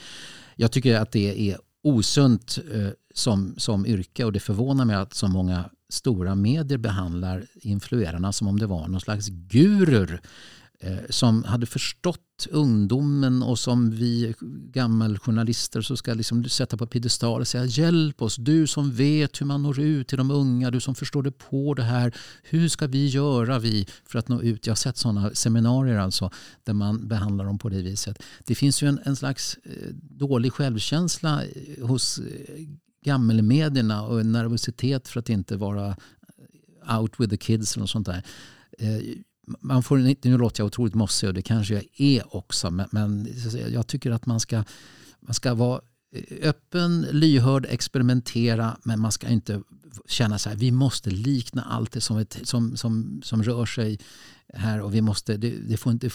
Jag 0.57 0.73
tycker 0.73 0.97
att 0.97 1.13
det 1.13 1.51
är 1.51 1.59
osunt 1.83 2.59
eh, 2.75 2.89
som, 3.15 3.55
som 3.57 3.87
yrke. 3.87 4.25
Och 4.25 4.33
det 4.33 4.41
förvånar 4.41 4.85
mig 4.85 4.97
att 4.97 5.15
så 5.15 5.29
många 5.29 5.65
stora 5.89 6.35
medier 6.35 6.79
behandlar 6.79 7.47
influerarna 7.55 8.33
som 8.33 8.49
om 8.49 8.59
det 8.59 8.67
var 8.67 8.89
någon 8.89 9.01
slags 9.01 9.29
gurur. 9.29 10.21
Eh, 10.85 10.99
som 11.11 11.45
hade 11.45 11.67
förstått 11.67 12.47
ungdomen 12.51 13.43
och 13.43 13.59
som 13.59 13.91
vi 13.91 14.35
gammeljournalister 14.73 15.81
så 15.83 15.97
ska 15.97 16.15
liksom 16.15 16.45
sätta 16.45 16.77
på 16.77 16.87
piedestal 16.87 17.41
och 17.41 17.49
säga 17.49 17.65
hjälp 17.65 18.23
oss, 18.23 18.37
du 18.37 18.67
som 18.67 18.93
vet 18.93 19.41
hur 19.41 19.47
man 19.47 19.63
når 19.63 19.81
ut 19.81 20.09
till 20.09 20.19
de 20.19 20.31
unga, 20.31 20.71
du 20.71 20.81
som 20.81 20.95
förstår 20.95 21.23
det 21.23 21.31
på 21.31 21.75
det 21.75 21.83
här. 21.83 22.15
Hur 22.43 22.69
ska 22.69 22.87
vi 22.87 23.07
göra 23.07 23.59
vi 23.59 23.87
för 24.05 24.19
att 24.19 24.29
nå 24.29 24.43
ut? 24.43 24.67
Jag 24.67 24.71
har 24.71 24.77
sett 24.77 24.97
sådana 24.97 25.35
seminarier 25.35 25.99
alltså 25.99 26.31
där 26.65 26.73
man 26.73 27.09
behandlar 27.09 27.45
dem 27.45 27.59
på 27.59 27.69
det 27.69 27.83
viset. 27.83 28.23
Det 28.45 28.55
finns 28.55 28.83
ju 28.83 28.89
en, 28.89 29.01
en 29.05 29.17
slags 29.17 29.59
eh, 29.65 29.89
dålig 29.95 30.53
självkänsla 30.53 31.45
eh, 31.45 31.87
hos 31.87 32.21
gammelmedierna 33.05 34.03
och 34.03 34.21
en 34.21 34.33
nervositet 34.33 35.09
för 35.09 35.21
att 35.21 35.29
inte 35.29 35.57
vara 35.57 35.97
out 37.01 37.21
with 37.21 37.31
the 37.31 37.37
kids 37.37 37.77
eller 37.77 37.87
sånt 37.87 38.07
där 38.07 38.25
man 39.61 39.83
får 39.83 39.97
nu 40.29 40.39
låter 40.39 40.61
jag 40.61 40.67
otroligt 40.67 40.95
mossig 40.95 41.29
och 41.29 41.35
det 41.35 41.43
kanske 41.43 41.75
jag 41.75 41.85
är 41.97 42.37
också, 42.37 42.71
men, 42.71 42.89
men 42.91 43.29
jag 43.73 43.87
tycker 43.87 44.11
att 44.11 44.27
man 44.27 44.41
ska, 44.41 44.65
man 45.21 45.35
ska 45.35 45.55
vara 45.55 45.81
eh, 46.15 46.49
öppen, 46.49 47.07
lyhörd, 47.11 47.67
experimentera 47.71 48.77
men 48.83 49.01
man 49.01 49.13
ska 49.13 49.29
inte 49.29 49.63
känna 50.07 50.39
så 50.39 50.49
här, 50.49 50.57
vi 50.57 50.71
måste 50.71 51.11
likna 51.11 51.63
allt 51.63 51.93
det 51.93 52.01
som, 52.01 52.19
ett, 52.19 52.39
som, 52.43 52.77
som, 52.77 53.21
som 53.25 53.43
rör 53.43 53.67
sig 53.67 53.99
här 54.55 54.81
och 54.81 54.95
vi 54.95 55.01
måste, 55.01 55.37
det, 55.37 55.51
det 55.51 55.77
får 55.77 55.93
inte, 55.93 56.11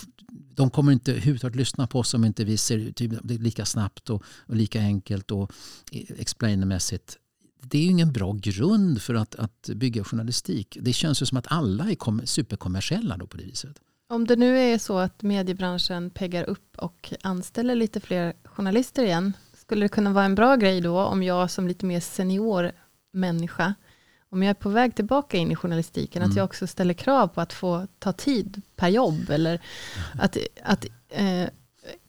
de 0.55 0.69
kommer 0.69 0.91
inte 0.91 1.11
överhuvudtaget 1.11 1.55
lyssna 1.55 1.87
på 1.87 1.99
oss 1.99 2.13
om 2.13 2.25
inte 2.25 2.43
vi 2.43 2.57
ser 2.57 2.91
typ, 2.91 3.11
det 3.23 3.37
lika 3.37 3.65
snabbt 3.65 4.09
och, 4.09 4.23
och 4.45 4.55
lika 4.55 4.79
enkelt 4.79 5.31
och 5.31 5.51
eh, 5.91 6.01
explainermässigt. 6.17 7.17
Det 7.69 7.77
är 7.77 7.81
ju 7.81 7.89
ingen 7.89 8.11
bra 8.11 8.33
grund 8.33 9.01
för 9.01 9.13
att, 9.13 9.35
att 9.35 9.69
bygga 9.75 10.03
journalistik. 10.03 10.77
Det 10.81 10.93
känns 10.93 11.21
ju 11.21 11.25
som 11.25 11.37
att 11.37 11.45
alla 11.49 11.91
är 11.91 12.25
superkommersiella 12.25 13.17
då 13.17 13.27
på 13.27 13.37
det 13.37 13.43
viset. 13.43 13.79
Om 14.09 14.27
det 14.27 14.35
nu 14.35 14.59
är 14.59 14.77
så 14.77 14.97
att 14.97 15.21
mediebranschen 15.21 16.09
peggar 16.09 16.43
upp 16.43 16.77
och 16.77 17.13
anställer 17.21 17.75
lite 17.75 17.99
fler 17.99 18.33
journalister 18.43 19.03
igen, 19.03 19.33
skulle 19.53 19.85
det 19.85 19.89
kunna 19.89 20.13
vara 20.13 20.25
en 20.25 20.35
bra 20.35 20.55
grej 20.55 20.81
då 20.81 20.99
om 20.99 21.23
jag 21.23 21.51
som 21.51 21.67
lite 21.67 21.85
mer 21.85 21.99
senior 21.99 22.71
människa, 23.13 23.73
om 24.29 24.43
jag 24.43 24.49
är 24.49 24.53
på 24.53 24.69
väg 24.69 24.95
tillbaka 24.95 25.37
in 25.37 25.51
i 25.51 25.55
journalistiken, 25.55 26.21
mm. 26.21 26.31
att 26.31 26.37
jag 26.37 26.45
också 26.45 26.67
ställer 26.67 26.93
krav 26.93 27.27
på 27.27 27.41
att 27.41 27.53
få 27.53 27.87
ta 27.99 28.13
tid 28.13 28.61
per 28.75 28.87
jobb, 28.87 29.29
eller 29.29 29.61
att, 30.19 30.37
att 30.63 30.85
eh, 31.09 31.47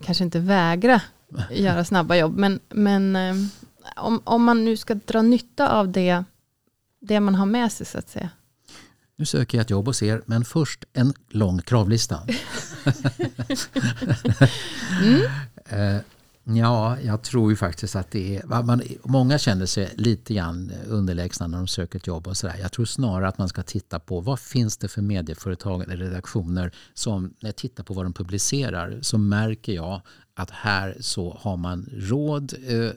kanske 0.05 0.25
inte 0.25 0.41
vägra 0.41 1.03
göra 1.51 1.85
snabba 1.85 2.17
jobb, 2.17 2.37
men, 2.37 2.61
men 2.69 3.17
eh, 3.17 3.35
om, 3.97 4.23
om 4.25 4.45
man 4.45 4.65
nu 4.65 4.77
ska 4.77 4.95
dra 4.95 5.23
nytta 5.23 5.69
av 5.69 5.93
det, 5.93 6.25
det 7.01 7.21
man 7.21 7.35
har 7.35 7.47
med 7.47 7.73
sig, 7.73 7.87
så 7.87 7.99
att 7.99 8.09
säga. 8.09 8.31
Nu 9.17 9.25
söker 9.25 9.59
jag 9.59 9.63
ett 9.63 9.71
jobb 9.71 9.87
hos 9.87 10.03
er, 10.03 10.23
men 10.27 10.45
först 10.45 10.85
en 10.93 11.13
lång 11.29 11.63
kravlista. 11.63 12.21
mm. 15.03 15.23
Eh, 15.65 16.03
Ja, 16.57 17.01
jag 17.01 17.23
tror 17.23 17.51
ju 17.51 17.57
faktiskt 17.57 17.97
att 17.97 18.11
det 18.11 18.37
är... 18.37 18.63
Man, 18.63 18.83
många 19.05 19.39
känner 19.39 19.67
sig 19.67 19.93
lite 19.95 20.35
grann 20.35 20.73
underlägsna 20.87 21.47
när 21.47 21.59
de 21.59 21.67
söker 21.67 21.99
ett 21.99 22.07
jobb 22.07 22.27
och 22.27 22.37
sådär. 22.37 22.57
Jag 22.61 22.73
tror 22.73 22.85
snarare 22.85 23.29
att 23.29 23.39
man 23.39 23.49
ska 23.49 23.63
titta 23.63 23.99
på 23.99 24.21
vad 24.21 24.41
finns 24.41 24.77
det 24.77 24.89
för 24.89 25.03
medieföretag 25.03 25.83
eller 25.83 25.97
redaktioner 25.97 26.73
som 26.95 27.35
när 27.41 27.49
jag 27.49 27.57
tittar 27.57 27.85
på 27.85 27.95
vad 27.95 28.05
de 28.05 28.13
publicerar 28.13 28.99
så 29.03 29.19
märker 29.19 29.73
jag 29.73 30.01
att 30.35 30.51
här 30.51 30.97
så 31.01 31.39
har 31.41 31.57
man 31.57 31.91
råd 31.93 32.55
eh, 32.69 32.91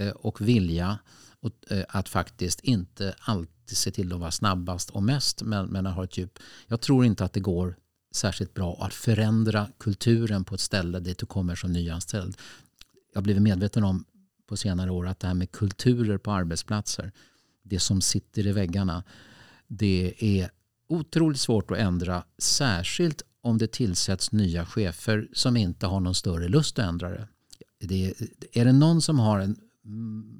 Eh, 0.00 0.10
och 0.10 0.40
vilja 0.40 0.98
eh, 1.70 1.84
att 1.88 2.08
faktiskt 2.08 2.60
inte 2.60 3.14
alltid 3.20 3.76
se 3.76 3.90
till 3.90 4.12
att 4.12 4.20
vara 4.20 4.30
snabbast 4.30 4.90
och 4.90 5.02
mest 5.02 5.42
men, 5.42 5.66
men 5.66 5.86
att 5.86 5.94
ha 5.94 6.04
ett 6.04 6.18
djup. 6.18 6.38
Jag 6.66 6.80
tror 6.80 7.04
inte 7.04 7.24
att 7.24 7.32
det 7.32 7.40
går 7.40 7.76
särskilt 8.14 8.54
bra 8.54 8.78
att 8.80 8.94
förändra 8.94 9.68
kulturen 9.78 10.44
på 10.44 10.54
ett 10.54 10.60
ställe 10.60 11.00
dit 11.00 11.18
du 11.18 11.26
kommer 11.26 11.54
som 11.54 11.72
nyanställd 11.72 12.36
jag 13.12 13.20
har 13.20 13.22
blivit 13.22 13.42
medveten 13.42 13.84
om 13.84 14.04
på 14.48 14.56
senare 14.56 14.90
år 14.90 15.06
att 15.06 15.20
det 15.20 15.26
här 15.26 15.34
med 15.34 15.52
kulturer 15.52 16.18
på 16.18 16.32
arbetsplatser, 16.32 17.12
det 17.62 17.78
som 17.78 18.00
sitter 18.00 18.46
i 18.46 18.52
väggarna, 18.52 19.04
det 19.66 20.14
är 20.18 20.50
otroligt 20.88 21.40
svårt 21.40 21.70
att 21.70 21.78
ändra. 21.78 22.24
Särskilt 22.38 23.22
om 23.40 23.58
det 23.58 23.72
tillsätts 23.72 24.32
nya 24.32 24.66
chefer 24.66 25.28
som 25.32 25.56
inte 25.56 25.86
har 25.86 26.00
någon 26.00 26.14
större 26.14 26.48
lust 26.48 26.78
att 26.78 26.84
ändra 26.84 27.08
det. 27.08 27.28
det 27.80 28.14
är 28.52 28.64
det 28.64 28.72
någon 28.72 29.02
som 29.02 29.18
har 29.18 29.40
en 29.40 29.56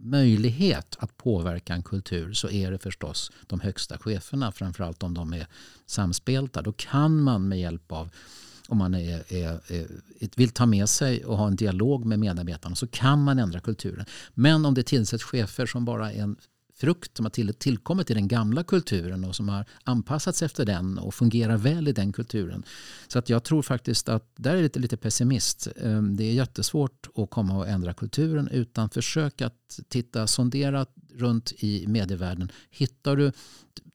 möjlighet 0.03 0.97
att 0.99 1.17
påverka 1.17 1.75
en 1.75 1.83
kultur 1.83 2.33
så 2.33 2.51
är 2.51 2.71
det 2.71 2.79
förstås 2.79 3.33
de 3.47 3.61
högsta 3.61 3.99
cheferna. 3.99 4.53
Framförallt 4.53 5.03
om 5.03 5.15
de 5.15 5.33
är 5.33 5.47
samspelta. 5.87 6.63
Då 6.63 6.73
kan 6.73 7.23
man 7.23 7.49
med 7.49 7.61
hjälp 7.61 7.93
av 7.93 8.11
om 8.69 8.79
man 8.79 8.95
är, 8.95 9.33
är, 9.33 9.73
är, 9.73 9.87
vill 10.37 10.51
ta 10.51 10.67
med 10.67 10.89
sig 10.89 11.25
och 11.25 11.37
ha 11.37 11.47
en 11.47 11.57
dialog 11.57 12.05
med 12.05 12.19
medarbetarna 12.19 12.75
så 12.75 12.87
kan 12.87 13.25
man 13.25 13.39
ändra 13.39 13.61
kulturen. 13.61 14.07
Men 14.35 14.67
om 14.67 14.75
det 14.75 14.83
tillsätts 14.83 15.25
chefer 15.25 15.67
som 15.67 15.85
bara 15.85 16.13
är 16.13 16.23
en 16.23 16.37
frukt 16.81 17.17
som 17.17 17.27
har 17.27 17.31
till, 17.31 17.55
tillkommit 17.55 18.11
i 18.11 18.15
den 18.15 18.29
gamla 18.29 18.65
kulturen 18.65 19.25
och 19.25 19.37
som 19.37 19.49
har 19.49 19.65
anpassats 19.85 20.43
efter 20.43 20.65
den 20.67 20.99
och 20.99 21.15
fungerar 21.15 21.57
väl 21.57 21.89
i 21.89 21.93
den 21.93 22.13
kulturen. 22.13 22.63
Så 23.09 23.19
att 23.19 23.29
jag 23.29 23.45
tror 23.45 23.63
faktiskt 23.63 24.09
att 24.09 24.33
där 24.37 24.57
är 24.57 24.63
lite, 24.63 24.79
lite 24.79 24.97
pessimist. 24.97 25.69
Ehm, 25.83 26.17
det 26.17 26.25
är 26.25 26.33
jättesvårt 26.33 27.09
att 27.15 27.31
komma 27.31 27.59
och 27.59 27.69
ändra 27.69 27.95
kulturen 27.95 28.49
utan 28.49 28.91
försök 28.91 29.43
att 29.43 29.81
titta, 29.89 30.27
sondera 30.27 30.87
runt 31.15 31.53
i 31.59 31.87
medievärlden. 31.87 32.53
Hittar 32.71 33.17
du, 33.17 33.33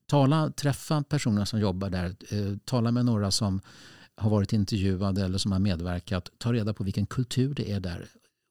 tala, 0.07 0.51
träffa 0.51 1.03
personer 1.03 1.45
som 1.45 1.59
jobbar 1.59 1.89
där, 1.89 2.15
ehm, 2.29 2.59
tala 2.59 2.91
med 2.91 3.05
några 3.05 3.31
som 3.31 3.61
har 4.17 4.29
varit 4.29 4.53
intervjuade 4.53 5.25
eller 5.25 5.37
som 5.37 5.51
har 5.51 5.59
medverkat. 5.59 6.29
Ta 6.37 6.53
reda 6.53 6.73
på 6.73 6.83
vilken 6.83 7.05
kultur 7.05 7.53
det 7.53 7.71
är 7.71 7.79
där. 7.79 8.07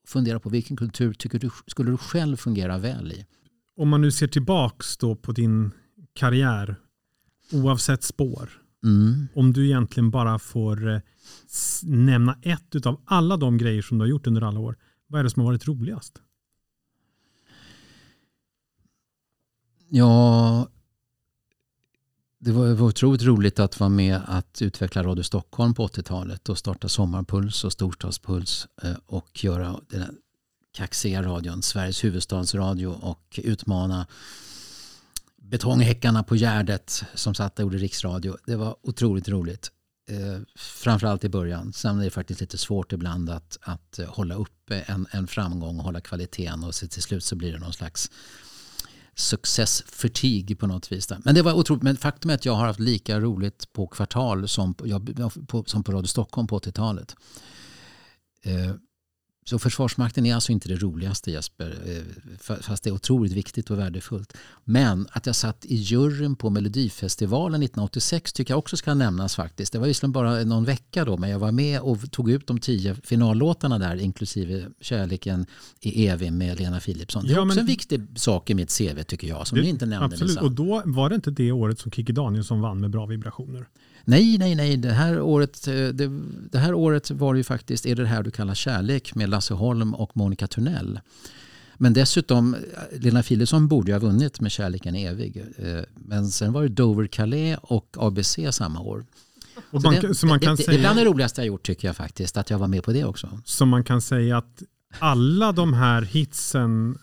Fundera 0.07 0.41
på 0.41 0.49
vilken 0.49 0.77
kultur 0.77 1.15
tycker 1.15 1.39
du, 1.39 1.51
skulle 1.67 1.91
du 1.91 1.97
själv 1.97 2.37
fungera 2.37 2.79
väl 2.79 3.13
i. 3.13 3.27
Om 3.77 3.89
man 3.89 4.01
nu 4.01 4.11
ser 4.11 4.27
tillbaks 4.27 4.97
då 4.97 5.17
på 5.17 5.33
din 5.33 5.71
karriär, 6.13 6.77
oavsett 7.53 8.03
spår. 8.03 8.51
Mm. 8.85 9.29
Om 9.35 9.53
du 9.53 9.67
egentligen 9.67 10.11
bara 10.11 10.39
får 10.39 10.89
eh, 10.89 11.01
nämna 11.83 12.39
ett 12.43 12.87
av 12.87 13.01
alla 13.05 13.37
de 13.37 13.59
grejer 13.59 13.83
som 13.83 13.99
du 13.99 14.03
har 14.03 14.09
gjort 14.09 14.27
under 14.27 14.43
alla 14.43 14.61
år. 14.61 14.77
Vad 15.07 15.21
är 15.21 15.25
det 15.25 15.31
som 15.31 15.43
har 15.43 15.47
varit 15.47 15.69
roligast? 15.69 16.23
Ja, 19.89 20.69
det 22.39 22.53
var, 22.53 22.75
var 22.75 22.87
otroligt 22.87 23.23
roligt 23.23 23.59
att 23.59 23.81
vara 23.81 23.91
med 23.91 24.21
att 24.27 24.63
utveckla 24.63 25.03
Radio 25.03 25.23
Stockholm 25.23 25.75
på 25.75 25.87
80-talet 25.87 26.49
och 26.49 26.59
starta 26.59 26.89
Sommarpuls 26.89 27.65
och 27.65 27.73
Storstadspuls 27.73 28.69
eh, 28.83 28.97
och 29.07 29.45
göra 29.45 29.81
den 29.89 30.19
kaxiga 30.75 31.23
radion, 31.23 31.63
Sveriges 31.63 32.05
huvudstadsradio 32.05 32.87
och 32.87 33.41
utmana 33.43 34.07
betonghäckarna 35.37 36.23
på 36.23 36.37
Gärdet 36.37 37.05
som 37.15 37.35
satt 37.35 37.59
och 37.59 37.63
gjorde 37.63 37.79
riksradio. 37.79 38.37
Det 38.47 38.57
var 38.57 38.77
otroligt 38.83 39.29
roligt. 39.29 39.71
Eh, 40.09 40.41
framförallt 40.57 41.25
i 41.25 41.29
början. 41.29 41.73
Sen 41.73 42.01
är 42.01 42.05
det 42.05 42.11
faktiskt 42.11 42.41
lite 42.41 42.59
svårt 42.59 42.93
ibland 42.93 43.31
att, 43.31 43.59
att 43.63 43.99
eh, 43.99 44.07
hålla 44.07 44.35
uppe 44.35 44.81
en, 44.81 45.07
en 45.11 45.27
framgång 45.27 45.79
och 45.79 45.85
hålla 45.85 46.01
kvaliteten 46.01 46.65
och 46.65 46.75
så 46.75 46.89
till 46.89 47.03
slut 47.03 47.25
så 47.25 47.37
blir 47.37 47.53
det 47.53 47.59
någon 47.59 47.73
slags 47.73 48.11
success 49.15 49.83
förtig 49.87 50.59
på 50.59 50.67
något 50.67 50.93
vis. 50.93 51.07
Där. 51.07 51.19
Men 51.25 51.35
det 51.35 51.43
var 51.43 51.53
otroligt. 51.53 51.83
Men 51.83 51.97
faktum 51.97 52.31
är 52.31 52.35
att 52.35 52.45
jag 52.45 52.55
har 52.55 52.67
haft 52.67 52.81
lika 52.81 53.21
roligt 53.21 53.73
på 53.73 53.87
Kvartal 53.87 54.49
som 54.49 54.75
på, 54.75 54.89
jag, 54.89 55.31
på, 55.49 55.65
som 55.67 55.85
på 55.85 55.93
Radio 55.93 56.07
Stockholm 56.07 56.47
på 56.47 56.59
80-talet. 56.59 57.17
Eh, 58.43 58.75
så 59.45 59.59
Försvarsmakten 59.59 60.27
är 60.27 60.35
alltså 60.35 60.53
inte 60.53 60.69
det 60.69 60.77
roligaste 60.77 61.31
Jesper, 61.31 61.79
eh, 61.87 62.57
fast 62.61 62.85
det 62.85 62.91
är 62.91 62.95
otroligt 62.95 63.33
viktigt 63.33 63.71
och 63.71 63.79
värdefullt. 63.79 64.37
Men 64.65 65.07
att 65.13 65.27
jag 65.27 65.37
satt 65.37 65.65
i 65.65 65.75
juryn 65.75 66.37
på 66.37 66.51
Melodifestivalen 66.51 67.63
1986 67.63 68.33
tycker 68.33 68.53
jag 68.53 68.59
också 68.59 68.77
ska 68.77 68.95
nämnas 68.95 69.37
faktiskt. 69.37 69.73
Det 69.73 69.79
var 69.79 69.87
visserligen 69.87 70.13
bara 70.13 70.45
någon 70.45 70.65
vecka 70.65 71.05
då, 71.05 71.17
men 71.17 71.31
jag 71.31 71.39
var 71.39 71.53
med 71.53 71.81
och 71.81 72.11
tog 72.11 72.31
ut 72.31 72.47
de 72.47 72.61
tio 72.61 72.95
finallåtarna 72.95 73.79
där, 73.79 73.97
inklusive 73.97 74.67
Kärleken 74.81 75.47
i 75.81 76.07
evig 76.07 76.33
med 76.33 76.59
Lena 76.59 76.81
Philipsson. 76.81 77.25
Det 77.27 77.33
är 77.33 77.37
ja, 77.37 77.47
också 77.47 77.61
en 77.61 77.67
viktig 77.67 78.07
sak 78.17 78.51
i 78.51 78.55
mitt 78.55 78.79
CV 78.79 79.03
tycker 79.03 79.29
jag, 79.29 79.47
som 79.47 79.57
det, 79.57 79.63
ni 79.63 79.69
inte 79.69 79.87
nämnde. 79.87 80.07
Absolut, 80.07 80.43
och 80.43 80.53
då 80.53 80.83
var 80.85 81.09
det 81.09 81.15
inte 81.15 81.31
det 81.31 81.53
året 81.53 81.79
som 81.79 81.91
Kikki 81.91 82.13
Danielsson 82.13 82.61
vann 82.61 82.81
med 82.81 82.91
Bra 82.91 83.07
vibrationer? 83.07 83.67
Nej, 84.05 84.39
nej, 84.39 84.55
nej. 84.55 84.77
Det 84.77 84.93
här 84.93 85.21
året, 85.21 85.69
eh, 85.69 85.75
det, 85.75 86.21
det, 86.51 86.59
här 86.59 86.75
året 86.75 87.11
var 87.11 87.35
det 87.35 87.39
ju 87.39 87.45
faktiskt 87.45 87.87
Är 87.87 87.95
det 87.95 88.07
här 88.07 88.23
du 88.23 88.31
kallar 88.31 88.55
kärlek 88.55 89.15
med 89.15 89.29
Lasse 89.29 89.55
Holm 89.55 89.95
och 89.95 90.17
Monica 90.17 90.47
Tunnell. 90.47 91.01
Men 91.77 91.93
dessutom, 91.93 92.55
eh, 92.55 93.01
Lena 93.01 93.23
Philipsson 93.23 93.69
borde 93.69 93.91
ju 93.91 93.95
ha 93.95 94.01
vunnit 94.01 94.41
med 94.41 94.53
Kärleken 94.53 94.95
evig. 94.95 95.45
Eh, 95.59 95.81
men 95.95 96.29
sen 96.29 96.53
var 96.53 96.63
det 96.63 96.69
Dover 96.69 97.07
Calais 97.07 97.59
och 97.63 97.97
ABC 98.01 98.39
samma 98.51 98.81
år. 98.81 99.05
Och 99.71 99.83
man, 99.83 99.95
det, 99.95 100.15
så 100.15 100.27
man 100.27 100.41
kan 100.41 100.57
det, 100.57 100.63
säga, 100.63 100.73
det 100.73 100.79
är 100.79 100.81
bland 100.81 100.99
det 100.99 101.05
roligaste 101.05 101.41
jag 101.41 101.47
gjort 101.47 101.63
tycker 101.63 101.89
jag 101.89 101.97
faktiskt, 101.97 102.37
att 102.37 102.51
jag 102.51 102.59
var 102.59 102.69
med 102.69 102.85
på 102.85 102.93
det 102.93 103.05
också. 103.05 103.41
Så 103.45 103.67
man 103.67 103.85
kan 103.85 104.01
säga 104.01 104.39
att 104.39 104.63
alla 104.99 105.53
de 105.53 105.73
här 105.73 106.03
hitsen 106.03 106.99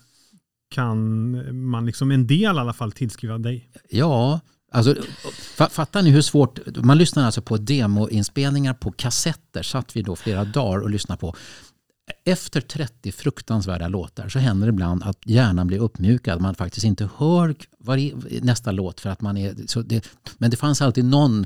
kan 0.70 1.70
man 1.70 1.86
liksom 1.86 2.12
en 2.12 2.28
del 2.28 2.41
i 2.41 2.60
alla 2.60 2.74
fall 2.74 2.91
tillskriva 2.91 3.38
dig? 3.38 3.70
Ja, 3.89 4.39
Alltså, 4.74 4.96
fattar 5.70 6.02
ni 6.02 6.10
hur 6.10 6.22
svårt, 6.22 6.60
man 6.76 6.98
lyssnar 6.98 7.26
alltså 7.26 7.42
på 7.42 7.58
demoinspelningar 7.58 8.74
på 8.74 8.92
kassetter, 8.92 9.64
satt 9.64 9.96
vi 9.96 10.02
då 10.02 10.16
flera 10.16 10.46
dagar 10.46 10.80
och 10.80 10.90
lyssnade 10.90 11.20
på. 11.20 11.36
Efter 12.26 12.62
30 12.62 13.12
fruktansvärda 13.12 13.88
låtar 13.88 14.30
så 14.30 14.40
händer 14.40 14.68
det 14.68 14.70
ibland 14.70 15.04
att 15.04 15.18
hjärnan 15.26 15.68
blir 15.68 15.80
uppmjukad. 15.80 16.42
Man 16.42 16.56
faktiskt 16.56 16.84
inte 16.84 17.10
hör 17.18 17.56
nästa 18.42 18.72
låt 18.72 19.00
för 19.00 19.10
att 19.10 19.22
man 19.22 19.38
är... 19.38 19.56
Så 19.68 19.82
det, 19.82 20.06
men 20.38 20.52
det 20.52 20.58
fanns 20.58 20.82
alltid 20.82 21.06
någon 21.06 21.46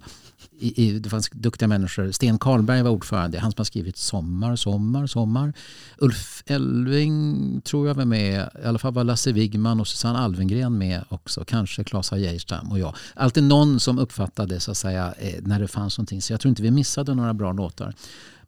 i, 0.59 0.85
i, 0.85 0.99
det 0.99 1.09
fanns 1.09 1.29
duktiga 1.31 1.67
människor. 1.67 2.11
Sten 2.11 2.39
Karlberg 2.39 2.81
var 2.81 2.91
ordförande. 2.91 3.39
Han 3.39 3.51
som 3.51 3.59
har 3.59 3.65
skrivit 3.65 3.97
Sommar, 3.97 4.55
Sommar, 4.55 5.07
Sommar. 5.07 5.53
Ulf 5.97 6.43
Elving 6.45 7.61
tror 7.61 7.87
jag 7.87 7.95
var 7.95 8.05
med. 8.05 8.49
I 8.63 8.67
alla 8.67 8.79
fall 8.79 8.93
var 8.93 9.03
Lasse 9.03 9.31
Wigman 9.31 9.79
och 9.79 9.87
Susanne 9.87 10.19
Alvengren 10.19 10.77
med 10.77 11.03
också. 11.09 11.45
Kanske 11.45 11.83
Claes 11.83 12.11
Geijerstam 12.11 12.71
och 12.71 12.79
jag. 12.79 12.95
Alltid 13.13 13.43
någon 13.43 13.79
som 13.79 13.99
uppfattade 13.99 14.59
så 14.59 14.71
att 14.71 14.77
säga 14.77 15.13
eh, 15.17 15.41
när 15.41 15.59
det 15.59 15.67
fanns 15.67 15.97
någonting. 15.97 16.21
Så 16.21 16.33
jag 16.33 16.39
tror 16.39 16.49
inte 16.49 16.61
vi 16.61 16.71
missade 16.71 17.13
några 17.13 17.33
bra 17.33 17.51
låtar. 17.51 17.95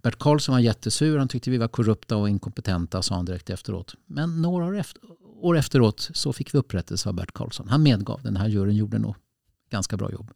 Bert 0.02 0.20
Karlsson 0.20 0.54
var 0.54 0.60
jättesur, 0.60 1.18
han 1.18 1.28
tyckte 1.28 1.50
vi 1.50 1.58
var 1.58 1.68
korrupta 1.68 2.18
och 2.18 2.30
inkompetenta 2.30 3.02
sa 3.02 3.16
han 3.16 3.26
direkt 3.26 3.50
efteråt. 3.50 3.96
Men 4.06 4.42
några 4.42 4.66
år, 4.66 4.78
efter, 4.78 5.02
år 5.42 5.58
efteråt 5.58 6.10
så 6.14 6.34
fick 6.34 6.54
vi 6.54 6.58
upprättelse 6.58 7.10
av 7.10 7.16
Bert 7.16 7.34
Karlsson. 7.34 7.68
Han 7.70 7.84
medgav, 7.84 8.22
den 8.24 8.38
här 8.38 8.48
juryn 8.48 8.76
gjorde 8.76 9.00
nog 9.00 9.16
ganska 9.72 9.98
bra 9.98 10.12
jobb. 10.12 10.32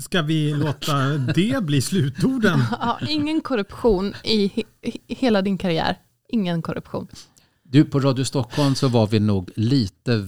Ska 0.00 0.22
vi 0.22 0.54
låta 0.54 1.08
det 1.08 1.64
bli 1.64 1.82
slutorden? 1.82 2.60
Ja, 2.80 2.98
ingen 3.08 3.40
korruption 3.40 4.14
i 4.24 4.64
hela 5.06 5.42
din 5.42 5.58
karriär. 5.58 5.98
Ingen 6.28 6.62
korruption. 6.62 7.08
Du, 7.62 7.84
på 7.84 8.00
Radio 8.00 8.24
Stockholm 8.24 8.74
så 8.74 8.88
var 8.88 9.06
vi 9.06 9.20
nog 9.20 9.50
lite 9.56 10.24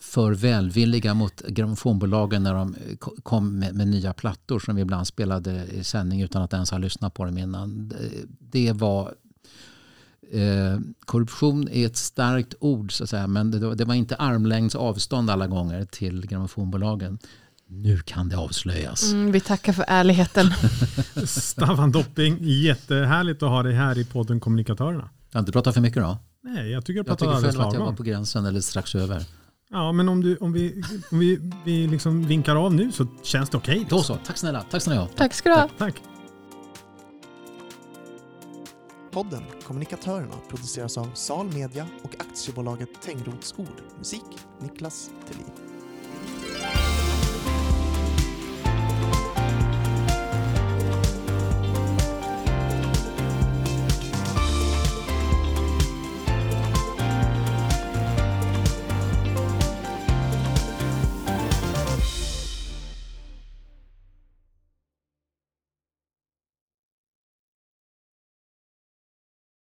för 0.00 0.32
välvilliga 0.32 1.14
mot 1.14 1.40
grammofonbolagen 1.40 2.42
när 2.42 2.54
de 2.54 2.76
kom 3.22 3.58
med, 3.58 3.74
med, 3.74 3.88
nya 3.88 4.12
plattor 4.12 4.58
som 4.58 4.76
vi 4.76 4.82
ibland 4.82 5.06
spelade 5.06 5.64
i 5.72 5.84
sändning 5.84 6.22
utan 6.22 6.42
att 6.42 6.52
ens 6.52 6.70
ha 6.70 6.78
lyssnat 6.78 7.14
på 7.14 7.24
dem 7.24 7.38
innan. 7.38 7.92
Det 8.38 8.72
var 8.72 9.14
eh, 10.32 10.80
korruption 11.04 11.68
är 11.68 11.86
ett 11.86 11.96
starkt 11.96 12.54
ord 12.60 12.92
så 12.92 13.04
att 13.04 13.10
säga, 13.10 13.26
men 13.26 13.50
det, 13.50 13.74
det 13.74 13.84
var 13.84 13.94
inte 13.94 14.16
armlängds 14.16 14.74
avstånd 14.74 15.30
alla 15.30 15.46
gånger 15.46 15.84
till 15.84 16.26
grammofonbolagen. 16.26 17.18
Nu 17.74 17.98
kan 17.98 18.28
det 18.28 18.36
avslöjas. 18.36 19.12
Mm, 19.12 19.32
vi 19.32 19.40
tackar 19.40 19.72
för 19.72 19.84
ärligheten. 19.88 20.46
Staffan 21.26 21.92
Dopping, 21.92 22.38
jättehärligt 22.40 23.42
att 23.42 23.48
ha 23.48 23.62
dig 23.62 23.74
här 23.74 23.98
i 23.98 24.04
podden 24.04 24.40
Kommunikatörerna. 24.40 25.10
Jag 25.30 25.38
har 25.38 25.40
inte 25.40 25.52
pratat 25.52 25.74
för 25.74 25.80
mycket 25.80 26.02
då? 26.02 26.18
Nej, 26.42 26.70
jag 26.70 26.84
tycker 26.84 26.98
jag 26.98 27.06
pratar 27.06 27.26
alldeles 27.26 27.42
Jag 27.42 27.52
tycker 27.52 27.62
själv 27.62 27.68
att 27.68 27.74
jag 27.74 27.86
var 27.86 27.92
på 27.92 28.02
gränsen 28.02 28.46
eller 28.46 28.60
strax 28.60 28.94
över. 28.94 29.24
Ja, 29.70 29.92
men 29.92 30.08
om, 30.08 30.20
du, 30.20 30.36
om 30.36 30.52
vi, 30.52 30.82
om 31.10 31.18
vi, 31.18 31.52
vi 31.64 31.86
liksom 31.86 32.26
vinkar 32.26 32.56
av 32.56 32.74
nu 32.74 32.92
så 32.92 33.06
känns 33.22 33.50
det 33.50 33.56
okej. 33.56 33.76
Okay, 33.76 33.86
Då 33.90 34.02
så. 34.02 34.18
Tack 34.26 34.38
snälla. 34.38 34.64
Tack 34.70 34.82
snälla. 34.82 35.08
Tack 35.16 35.34
ska 35.34 35.48
du 35.48 35.54
ha. 35.54 35.68
Tack. 35.78 35.94
Podden 39.12 39.42
Kommunikatörerna 39.66 40.34
produceras 40.50 40.98
av 40.98 41.10
Sal 41.14 41.52
Media 41.52 41.86
och 42.02 42.14
aktiebolaget 42.18 42.88
Tengrots 43.02 43.54
Ord. 43.56 43.82
Musik 43.98 44.22
Niklas 44.60 45.10
Thelin. 45.28 45.50